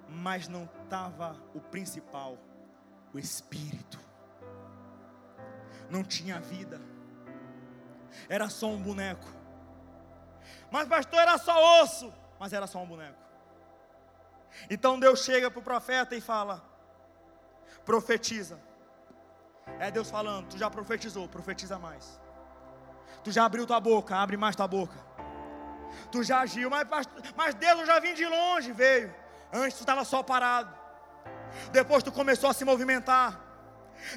mas 0.08 0.47
não 0.47 0.68
estava 0.86 1.36
o 1.54 1.60
principal, 1.60 2.38
o 3.14 3.20
espírito. 3.20 4.00
Não 5.90 6.04
tinha 6.04 6.40
vida, 6.40 6.82
era 8.30 8.50
só 8.50 8.68
um 8.68 8.82
boneco. 8.82 9.28
Mas 10.72 10.88
pastor 10.88 11.20
era 11.20 11.38
só 11.38 11.84
osso, 11.84 12.14
mas 12.40 12.54
era 12.54 12.68
só 12.68 12.80
um 12.80 12.88
boneco. 12.88 13.20
Então 14.70 15.00
Deus 15.00 15.24
chega 15.24 15.52
para 15.52 15.60
o 15.60 15.64
profeta 15.64 16.16
e 16.16 16.22
fala: 16.22 16.64
profetiza. 17.86 18.60
É 19.80 19.90
Deus 19.90 20.10
falando, 20.10 20.48
tu 20.50 20.58
já 20.58 20.70
profetizou, 20.70 21.28
profetiza 21.28 21.78
mais. 21.78 22.20
Tu 23.24 23.32
já 23.32 23.46
abriu 23.46 23.66
tua 23.66 23.80
boca, 23.80 24.16
abre 24.16 24.38
mais 24.38 24.56
tua 24.56 24.68
boca. 24.68 24.98
Tu 26.12 26.24
já 26.24 26.42
agiu, 26.42 26.70
mas, 26.70 26.88
mas 27.36 27.56
Deus 27.56 27.80
eu 27.80 27.86
já 27.86 28.00
vim 28.00 28.14
de 28.14 28.26
longe, 28.26 28.72
veio. 28.72 29.14
Antes 29.54 29.78
tu 29.78 29.82
estava 29.82 30.04
só 30.04 30.22
parado. 30.24 30.74
Depois 31.72 32.04
tu 32.04 32.12
começou 32.12 32.50
a 32.50 32.54
se 32.54 32.66
movimentar. 32.66 33.39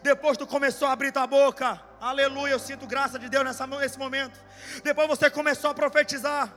Depois 0.02 0.36
tu 0.36 0.46
começou 0.46 0.88
a 0.88 0.92
abrir 0.92 1.12
tua 1.12 1.26
boca. 1.26 1.80
Aleluia, 2.00 2.52
eu 2.52 2.58
sinto 2.58 2.86
graça 2.86 3.18
de 3.18 3.28
Deus 3.28 3.44
nessa, 3.44 3.66
nesse 3.66 3.98
momento. 3.98 4.38
Depois 4.82 5.08
você 5.08 5.30
começou 5.30 5.70
a 5.70 5.74
profetizar 5.74 6.52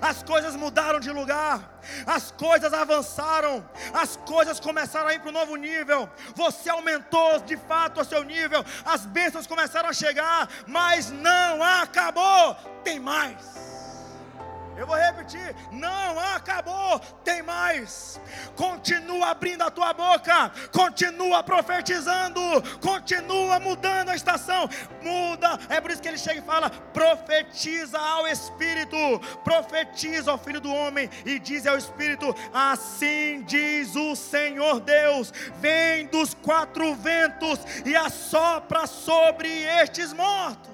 as 0.00 0.22
coisas 0.22 0.54
mudaram 0.54 1.00
de 1.00 1.10
lugar, 1.10 1.80
as 2.06 2.30
coisas 2.30 2.72
avançaram, 2.72 3.66
as 3.92 4.16
coisas 4.16 4.60
começaram 4.60 5.08
a 5.08 5.14
ir 5.14 5.20
para 5.20 5.30
um 5.30 5.32
novo 5.32 5.56
nível. 5.56 6.08
Você 6.34 6.68
aumentou 6.68 7.40
de 7.40 7.56
fato 7.56 8.00
o 8.00 8.04
seu 8.04 8.22
nível, 8.22 8.64
as 8.84 9.06
bênçãos 9.06 9.46
começaram 9.46 9.88
a 9.88 9.92
chegar, 9.92 10.48
mas 10.66 11.10
não 11.10 11.62
acabou, 11.62 12.54
tem 12.84 13.00
mais. 13.00 13.71
Eu 14.76 14.86
vou 14.86 14.96
repetir: 14.96 15.54
não 15.70 16.18
acabou, 16.18 16.98
tem 17.22 17.42
mais. 17.42 18.20
Continua 18.56 19.28
abrindo 19.30 19.62
a 19.62 19.70
tua 19.70 19.92
boca, 19.92 20.50
continua 20.72 21.42
profetizando, 21.42 22.40
continua 22.80 23.60
mudando 23.60 24.10
a 24.10 24.16
estação. 24.16 24.68
Muda, 25.02 25.58
é 25.68 25.80
por 25.80 25.90
isso 25.90 26.00
que 26.00 26.08
ele 26.08 26.18
chega 26.18 26.40
e 26.40 26.42
fala: 26.42 26.70
profetiza 26.70 27.98
ao 27.98 28.26
Espírito, 28.26 28.96
profetiza 29.44 30.30
ao 30.30 30.38
Filho 30.38 30.60
do 30.60 30.72
Homem 30.72 31.08
e 31.24 31.38
diz 31.38 31.66
ao 31.66 31.76
Espírito: 31.76 32.34
assim 32.52 33.42
diz 33.42 33.94
o 33.94 34.16
Senhor 34.16 34.80
Deus: 34.80 35.32
vem 35.60 36.06
dos 36.06 36.34
quatro 36.34 36.94
ventos 36.94 37.60
e 37.84 37.94
assopra 37.94 38.86
sobre 38.86 39.48
estes 39.48 40.12
mortos. 40.12 40.71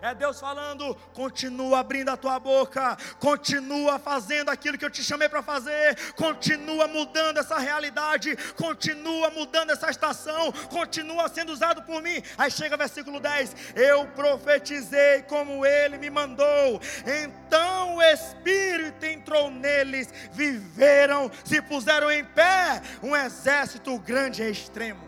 É 0.00 0.14
Deus 0.14 0.38
falando: 0.38 0.94
continua 1.12 1.80
abrindo 1.80 2.10
a 2.10 2.16
tua 2.16 2.38
boca, 2.38 2.96
continua 3.18 3.98
fazendo 3.98 4.48
aquilo 4.48 4.78
que 4.78 4.84
eu 4.84 4.90
te 4.90 5.02
chamei 5.02 5.28
para 5.28 5.42
fazer, 5.42 6.12
continua 6.12 6.86
mudando 6.86 7.38
essa 7.38 7.58
realidade, 7.58 8.36
continua 8.56 9.30
mudando 9.30 9.70
essa 9.70 9.90
estação, 9.90 10.52
continua 10.70 11.28
sendo 11.28 11.52
usado 11.52 11.82
por 11.82 12.02
mim. 12.02 12.22
Aí 12.36 12.50
chega 12.50 12.76
versículo 12.76 13.18
10: 13.18 13.74
Eu 13.74 14.06
profetizei 14.08 15.22
como 15.22 15.66
ele 15.66 15.98
me 15.98 16.10
mandou, 16.10 16.80
então 17.04 17.96
o 17.96 18.02
Espírito 18.02 19.04
entrou 19.04 19.50
neles, 19.50 20.12
viveram, 20.32 21.30
se 21.44 21.60
puseram 21.60 22.10
em 22.10 22.24
pé, 22.24 22.80
um 23.02 23.16
exército 23.16 23.98
grande 23.98 24.42
e 24.42 24.50
extremo. 24.50 25.07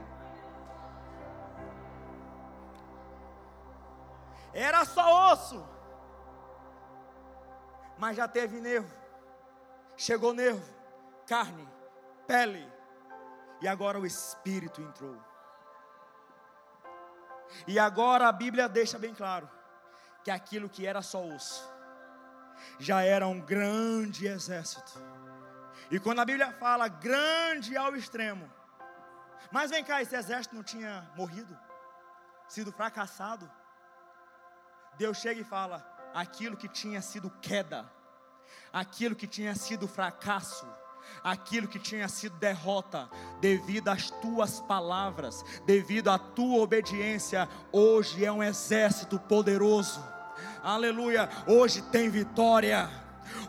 Era 4.53 4.85
só 4.85 5.33
osso. 5.33 5.67
Mas 7.99 8.17
já 8.17 8.27
teve 8.27 8.61
nervo. 8.61 8.95
Chegou 9.97 10.33
nervo, 10.33 10.65
carne, 11.27 11.69
pele. 12.27 12.67
E 13.61 13.69
agora 13.69 13.99
o 13.99 14.07
Espírito 14.07 14.81
entrou. 14.81 15.17
E 17.67 17.79
agora 17.79 18.29
a 18.29 18.33
Bíblia 18.33 18.69
deixa 18.69 18.99
bem 18.99 19.15
claro 19.15 19.49
que 20.25 20.31
aquilo 20.31 20.69
que 20.69 20.87
era 20.87 21.03
só 21.03 21.23
osso 21.23 21.71
já 22.79 23.03
era 23.03 23.27
um 23.27 23.41
grande 23.41 24.27
exército. 24.27 24.93
E 25.91 25.99
quando 25.99 26.21
a 26.21 26.25
Bíblia 26.25 26.53
fala 26.53 26.89
grande 26.89 27.77
ao 27.77 27.97
extremo, 27.97 28.51
mas 29.51 29.71
vem 29.71 29.83
cá, 29.83 30.01
esse 30.01 30.15
exército 30.15 30.55
não 30.55 30.63
tinha 30.63 31.11
morrido, 31.17 31.59
sido 32.49 32.73
fracassado. 32.73 33.51
Deus 35.01 35.17
chega 35.17 35.41
e 35.41 35.45
fala: 35.45 35.83
aquilo 36.13 36.59
que 36.59 36.69
tinha 36.69 37.01
sido 37.01 37.33
queda, 37.41 37.91
aquilo 38.71 39.17
que 39.17 39.27
tinha 39.27 39.55
sido 39.55 39.89
fracasso, 39.89 40.67
aquilo 41.25 41.67
que 41.67 41.79
tinha 41.79 42.07
sido 42.07 42.37
derrota, 42.37 43.09
devido 43.41 43.89
às 43.89 44.11
tuas 44.11 44.61
palavras, 44.61 45.43
devido 45.65 46.11
à 46.11 46.19
tua 46.19 46.61
obediência, 46.61 47.49
hoje 47.73 48.27
é 48.27 48.31
um 48.31 48.43
exército 48.43 49.19
poderoso. 49.19 50.05
Aleluia! 50.63 51.31
Hoje 51.47 51.81
tem 51.81 52.11
vitória. 52.11 52.91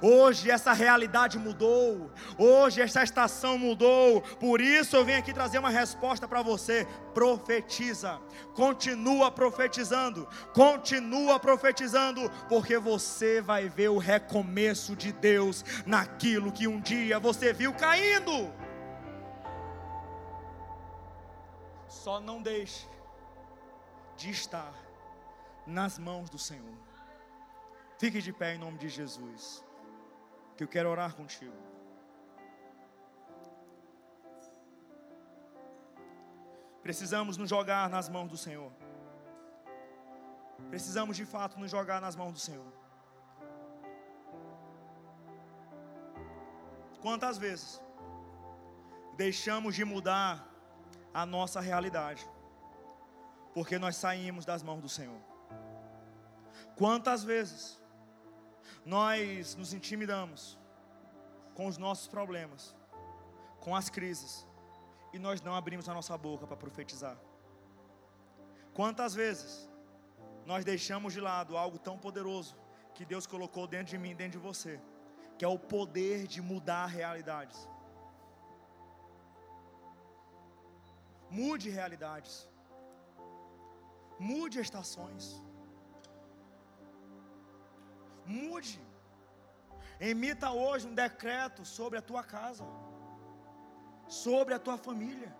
Hoje 0.01 0.49
essa 0.49 0.73
realidade 0.73 1.37
mudou. 1.37 2.11
Hoje 2.37 2.81
essa 2.81 3.03
estação 3.03 3.57
mudou. 3.57 4.21
Por 4.39 4.59
isso 4.59 4.95
eu 4.95 5.05
venho 5.05 5.19
aqui 5.19 5.33
trazer 5.33 5.59
uma 5.59 5.69
resposta 5.69 6.27
para 6.27 6.41
você. 6.41 6.87
Profetiza. 7.13 8.19
Continua 8.55 9.31
profetizando. 9.31 10.27
Continua 10.53 11.39
profetizando, 11.39 12.29
porque 12.49 12.77
você 12.77 13.41
vai 13.41 13.69
ver 13.69 13.89
o 13.89 13.97
recomeço 13.97 14.95
de 14.95 15.11
Deus 15.11 15.63
naquilo 15.85 16.51
que 16.51 16.67
um 16.67 16.79
dia 16.79 17.19
você 17.19 17.53
viu 17.53 17.73
caindo. 17.73 18.51
Só 21.87 22.19
não 22.19 22.41
deixe 22.41 22.87
de 24.17 24.31
estar 24.31 24.73
nas 25.67 25.99
mãos 25.99 26.29
do 26.29 26.39
Senhor. 26.39 26.77
Fique 27.99 28.19
de 28.19 28.33
pé 28.33 28.55
em 28.55 28.57
nome 28.57 28.79
de 28.79 28.89
Jesus 28.89 29.63
que 30.61 30.65
eu 30.65 30.67
quero 30.67 30.89
orar 30.91 31.15
contigo. 31.15 31.55
Precisamos 36.83 37.35
nos 37.35 37.49
jogar 37.49 37.89
nas 37.89 38.07
mãos 38.07 38.29
do 38.29 38.37
Senhor. 38.37 38.71
Precisamos 40.69 41.17
de 41.17 41.25
fato 41.25 41.59
nos 41.59 41.71
jogar 41.71 41.99
nas 41.99 42.15
mãos 42.15 42.33
do 42.33 42.37
Senhor. 42.37 42.71
Quantas 47.01 47.39
vezes 47.39 47.81
deixamos 49.17 49.73
de 49.73 49.83
mudar 49.83 50.47
a 51.11 51.25
nossa 51.25 51.59
realidade, 51.59 52.23
porque 53.55 53.79
nós 53.79 53.95
saímos 53.95 54.45
das 54.45 54.61
mãos 54.61 54.79
do 54.79 54.89
Senhor? 54.89 55.21
Quantas 56.75 57.23
vezes 57.23 57.80
nós 58.85 59.55
nos 59.55 59.73
intimidamos 59.73 60.57
com 61.53 61.67
os 61.67 61.77
nossos 61.77 62.07
problemas, 62.07 62.75
com 63.59 63.75
as 63.75 63.89
crises, 63.89 64.47
e 65.13 65.19
nós 65.19 65.41
não 65.41 65.53
abrimos 65.55 65.87
a 65.89 65.93
nossa 65.93 66.17
boca 66.17 66.47
para 66.47 66.57
profetizar. 66.57 67.17
Quantas 68.73 69.13
vezes 69.13 69.69
nós 70.45 70.65
deixamos 70.65 71.13
de 71.13 71.21
lado 71.21 71.57
algo 71.57 71.77
tão 71.77 71.97
poderoso 71.97 72.55
que 72.95 73.05
Deus 73.05 73.27
colocou 73.27 73.67
dentro 73.67 73.91
de 73.91 73.97
mim, 73.97 74.15
dentro 74.15 74.39
de 74.39 74.45
você, 74.45 74.81
que 75.37 75.45
é 75.45 75.47
o 75.47 75.59
poder 75.59 76.27
de 76.27 76.41
mudar 76.41 76.85
realidades. 76.87 77.67
Mude 81.29 81.69
realidades. 81.69 82.47
Mude 84.19 84.59
estações. 84.59 85.41
Mude. 88.25 88.79
Emita 89.99 90.51
hoje 90.51 90.87
um 90.87 90.95
decreto 90.95 91.63
sobre 91.63 91.99
a 91.99 92.01
tua 92.01 92.23
casa, 92.23 92.65
sobre 94.07 94.53
a 94.53 94.59
tua 94.59 94.77
família, 94.77 95.35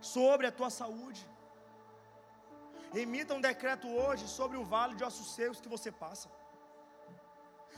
sobre 0.00 0.46
a 0.46 0.52
tua 0.52 0.70
saúde. 0.70 1.24
Emita 2.94 3.34
um 3.34 3.40
decreto 3.40 3.86
hoje 3.88 4.26
sobre 4.26 4.56
o 4.56 4.64
vale 4.64 4.94
de 4.94 5.04
ossos 5.04 5.34
secos 5.34 5.60
que 5.60 5.68
você 5.68 5.92
passa. 5.92 6.28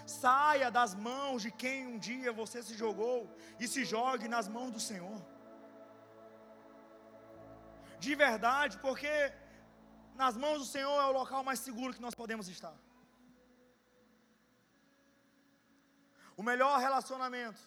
Saia 0.06 0.70
das 0.70 0.94
mãos 0.94 1.42
de 1.42 1.50
quem 1.50 1.86
um 1.86 1.98
dia 1.98 2.32
você 2.32 2.62
se 2.62 2.74
jogou 2.74 3.28
e 3.58 3.68
se 3.68 3.84
jogue 3.84 4.28
nas 4.28 4.48
mãos 4.48 4.70
do 4.70 4.80
Senhor. 4.80 5.20
De 7.98 8.14
verdade, 8.14 8.78
porque 8.78 9.32
nas 10.14 10.36
mãos 10.36 10.58
do 10.60 10.64
Senhor 10.64 10.96
é 11.02 11.06
o 11.06 11.12
local 11.12 11.44
mais 11.44 11.58
seguro 11.58 11.92
que 11.92 12.00
nós 12.00 12.14
podemos 12.14 12.48
estar. 12.48 12.74
O 16.40 16.42
melhor 16.42 16.80
relacionamento 16.80 17.60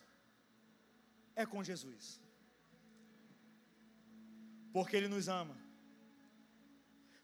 é 1.35 1.45
com 1.45 1.63
Jesus. 1.63 2.19
Porque 4.71 4.95
Ele 4.95 5.07
nos 5.07 5.27
ama. 5.27 5.55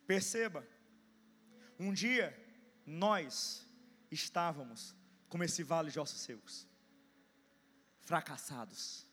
Perceba, 0.06 0.64
um 1.80 1.91
dia 1.91 2.28
nós 2.86 3.66
estávamos 4.12 4.95
como 5.28 5.43
esse 5.43 5.64
vale 5.64 5.89
de 5.89 6.00
ossos 6.00 6.22
secos, 6.22 6.68
fracassados, 7.97 9.08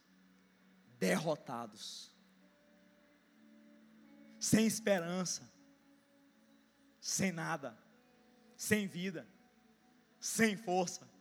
derrotados, 0.98 2.12
sem 4.38 4.66
esperança, 4.66 5.50
sem 7.00 7.32
nada. 7.32 7.74
sem 8.58 8.86
vida, 8.86 9.26
sem 10.18 10.56
força, 10.56 11.15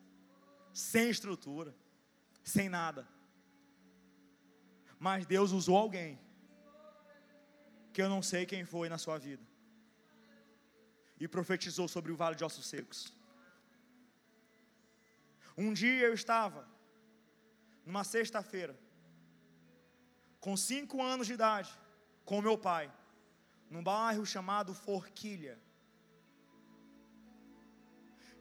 sem 0.76 1.10
estrutura, 1.10 1.74
sem 2.44 2.68
nada. 2.68 3.08
Mas 5.00 5.26
Deus 5.26 5.52
usou 5.52 5.78
alguém 5.78 6.20
que 7.94 8.02
eu 8.02 8.10
não 8.10 8.22
sei 8.22 8.46
quem 8.46 8.66
foi 8.66 8.90
na 8.90 8.98
sua 8.98 9.18
vida 9.18 9.42
e 11.18 11.30
profetizou 11.30 11.88
sobre 11.88 12.12
o 12.12 12.18
vale 12.18 12.36
de 12.36 12.44
ossos 12.44 12.66
secos. 12.68 13.14
Um 15.58 15.72
dia 15.72 16.08
eu 16.08 16.14
estava, 16.14 16.68
numa 17.86 18.04
sexta-feira, 18.04 18.78
com 20.42 20.58
cinco 20.58 21.02
anos 21.02 21.26
de 21.26 21.34
idade, 21.34 21.72
com 22.26 22.42
meu 22.42 22.58
pai, 22.58 22.94
num 23.70 23.82
bairro 23.82 24.26
chamado 24.26 24.74
Forquilha. 24.74 25.58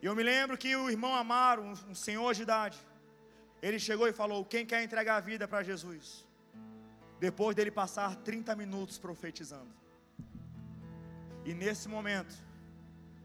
E 0.04 0.06
eu 0.06 0.14
me 0.14 0.22
lembro 0.22 0.58
que 0.58 0.70
o 0.76 0.90
irmão 0.90 1.14
Amaro, 1.14 1.62
um, 1.62 1.94
senhor 1.94 2.34
de 2.34 2.42
idade, 2.42 2.78
ele 3.62 3.78
chegou 3.78 4.06
e 4.06 4.12
falou: 4.12 4.44
Quem 4.44 4.66
quer 4.66 4.82
entregar 4.82 5.16
a 5.16 5.20
vida 5.20 5.48
para 5.48 5.62
Jesus? 5.62 6.26
Depois 7.18 7.56
dele 7.56 7.70
passar 7.70 8.14
30 8.16 8.54
minutos 8.54 8.98
profetizando. 8.98 9.74
E 11.42 11.54
nesse 11.54 11.88
momento, 11.88 12.34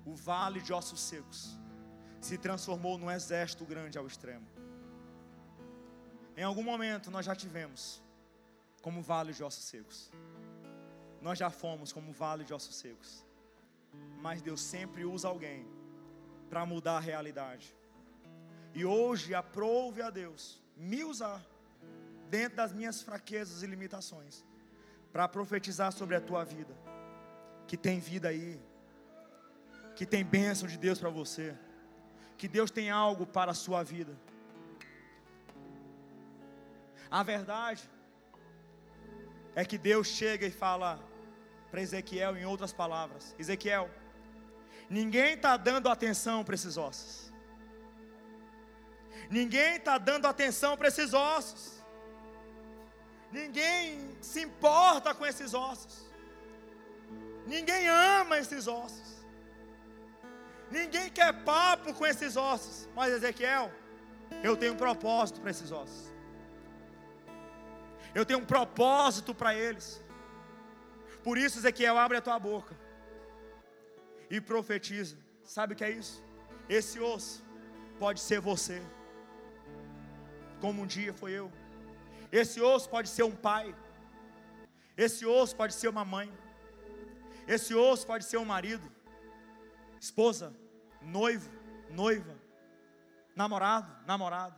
o 0.06 0.16
vale 0.16 0.62
de 0.62 0.72
ossos 0.72 1.02
secos 1.02 1.60
se 2.22 2.38
transformou 2.38 2.98
num 2.98 3.12
exército 3.12 3.66
grande 3.66 3.98
ao 3.98 4.08
extremo. 4.08 4.48
Em 6.38 6.44
algum 6.44 6.64
momento 6.64 7.12
nós 7.12 7.26
já 7.26 7.36
tivemos 7.36 8.02
como 8.82 9.02
vale 9.02 9.34
de 9.34 9.44
ossos 9.44 9.66
secos. 9.66 10.10
Nós 11.22 11.38
já 11.38 11.50
fomos 11.50 11.92
como 11.92 12.14
vale 12.14 12.46
de 12.46 12.54
ossos 12.54 12.78
secos. 12.78 13.26
Mas 14.22 14.42
Deus 14.42 14.62
sempre 14.62 15.04
usa 15.04 15.28
alguém 15.28 15.68
para 16.50 16.66
mudar 16.66 16.98
a 16.98 17.00
realidade. 17.00 17.76
E 18.74 18.86
hoje 18.86 19.34
aprove 19.34 20.02
a 20.02 20.10
Deus 20.10 20.62
me 20.76 21.04
usar 21.04 21.42
dentro 22.30 22.58
das 22.58 22.72
minhas 22.72 23.02
fraquezas 23.02 23.64
e 23.64 23.68
limitações 23.68 24.46
para 25.12 25.28
profetizar 25.28 25.92
sobre 25.92 26.16
a 26.16 26.22
tua 26.22 26.44
vida. 26.44 26.76
Que 27.68 27.78
tem 27.78 28.00
vida 28.00 28.30
aí. 28.30 28.60
Que 29.96 30.06
tem 30.06 30.24
bênção 30.24 30.68
de 30.68 30.78
Deus 30.78 31.00
para 31.00 31.10
você. 31.10 31.56
Que 32.38 32.48
Deus 32.48 32.72
tem 32.72 32.90
algo 32.90 33.26
para 33.26 33.52
a 33.52 33.56
sua 33.56 33.84
vida. 33.84 34.16
A 37.12 37.24
verdade 37.24 37.90
é 39.56 39.66
que 39.66 39.78
Deus 39.78 40.08
chega 40.08 40.46
e 40.46 40.52
fala 40.52 41.00
para 41.70 41.82
Ezequiel 41.82 42.38
em 42.38 42.46
outras 42.46 42.72
palavras: 42.72 43.36
Ezequiel, 43.38 43.90
ninguém 44.90 45.34
está 45.36 45.56
dando 45.56 45.88
atenção 45.88 46.44
para 46.44 46.56
esses 46.56 46.76
ossos. 46.78 47.32
Ninguém 49.30 49.76
está 49.76 49.98
dando 49.98 50.26
atenção 50.26 50.76
para 50.76 50.88
esses 50.88 51.14
ossos. 51.14 51.80
Ninguém 53.32 54.18
se 54.22 54.42
importa 54.42 55.14
com 55.14 55.26
esses 55.26 55.54
ossos. 55.54 56.10
Ninguém 57.46 57.88
ama 57.88 58.40
esses 58.40 58.68
ossos. 58.68 59.20
Ninguém 60.72 61.10
quer 61.10 61.44
papo 61.44 61.94
com 61.94 62.06
esses 62.06 62.36
ossos. 62.36 62.90
Mas 62.96 63.14
Ezequiel, 63.14 63.72
eu 64.44 64.58
tenho 64.58 64.74
um 64.74 64.78
propósito 64.78 65.40
para 65.42 65.52
esses 65.52 65.72
ossos. 65.72 66.12
Eu 68.16 68.26
tenho 68.26 68.40
um 68.40 68.46
propósito 68.46 69.36
para 69.36 69.54
eles. 69.54 70.04
Por 71.24 71.38
isso, 71.38 71.60
Ezequiel, 71.60 71.98
abre 71.98 72.18
a 72.18 72.22
tua 72.22 72.40
boca 72.40 72.76
e 74.30 74.40
profetiza. 74.40 75.18
Sabe 75.44 75.74
o 75.74 75.76
que 75.76 75.84
é 75.84 75.92
isso? 75.92 76.24
Esse 76.68 77.00
osso 77.00 77.44
pode 77.98 78.20
ser 78.20 78.40
você, 78.40 78.82
como 80.62 80.84
um 80.84 80.86
dia 80.86 81.14
foi 81.14 81.32
eu. 81.32 81.52
Esse 82.32 82.62
osso 82.62 82.90
pode 82.90 83.10
ser 83.10 83.24
um 83.24 83.36
pai. 83.36 83.76
Esse 84.96 85.26
osso 85.26 85.56
pode 85.56 85.74
ser 85.74 85.88
uma 85.88 86.06
mãe. 86.06 86.32
Esse 87.48 87.74
osso 87.74 88.06
pode 88.06 88.26
ser 88.26 88.38
um 88.38 88.46
marido, 88.46 88.88
esposa, 90.00 90.54
noivo, 91.02 91.50
noiva, 91.90 92.36
namorado, 93.36 93.92
namorada. 94.06 94.56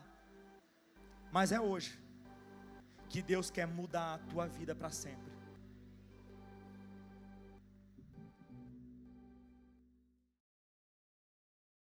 Mas 1.31 1.53
é 1.53 1.61
hoje 1.61 1.97
que 3.07 3.21
Deus 3.21 3.49
quer 3.49 3.65
mudar 3.65 4.15
a 4.15 4.17
tua 4.17 4.47
vida 4.47 4.75
para 4.75 4.89
sempre. 4.89 5.30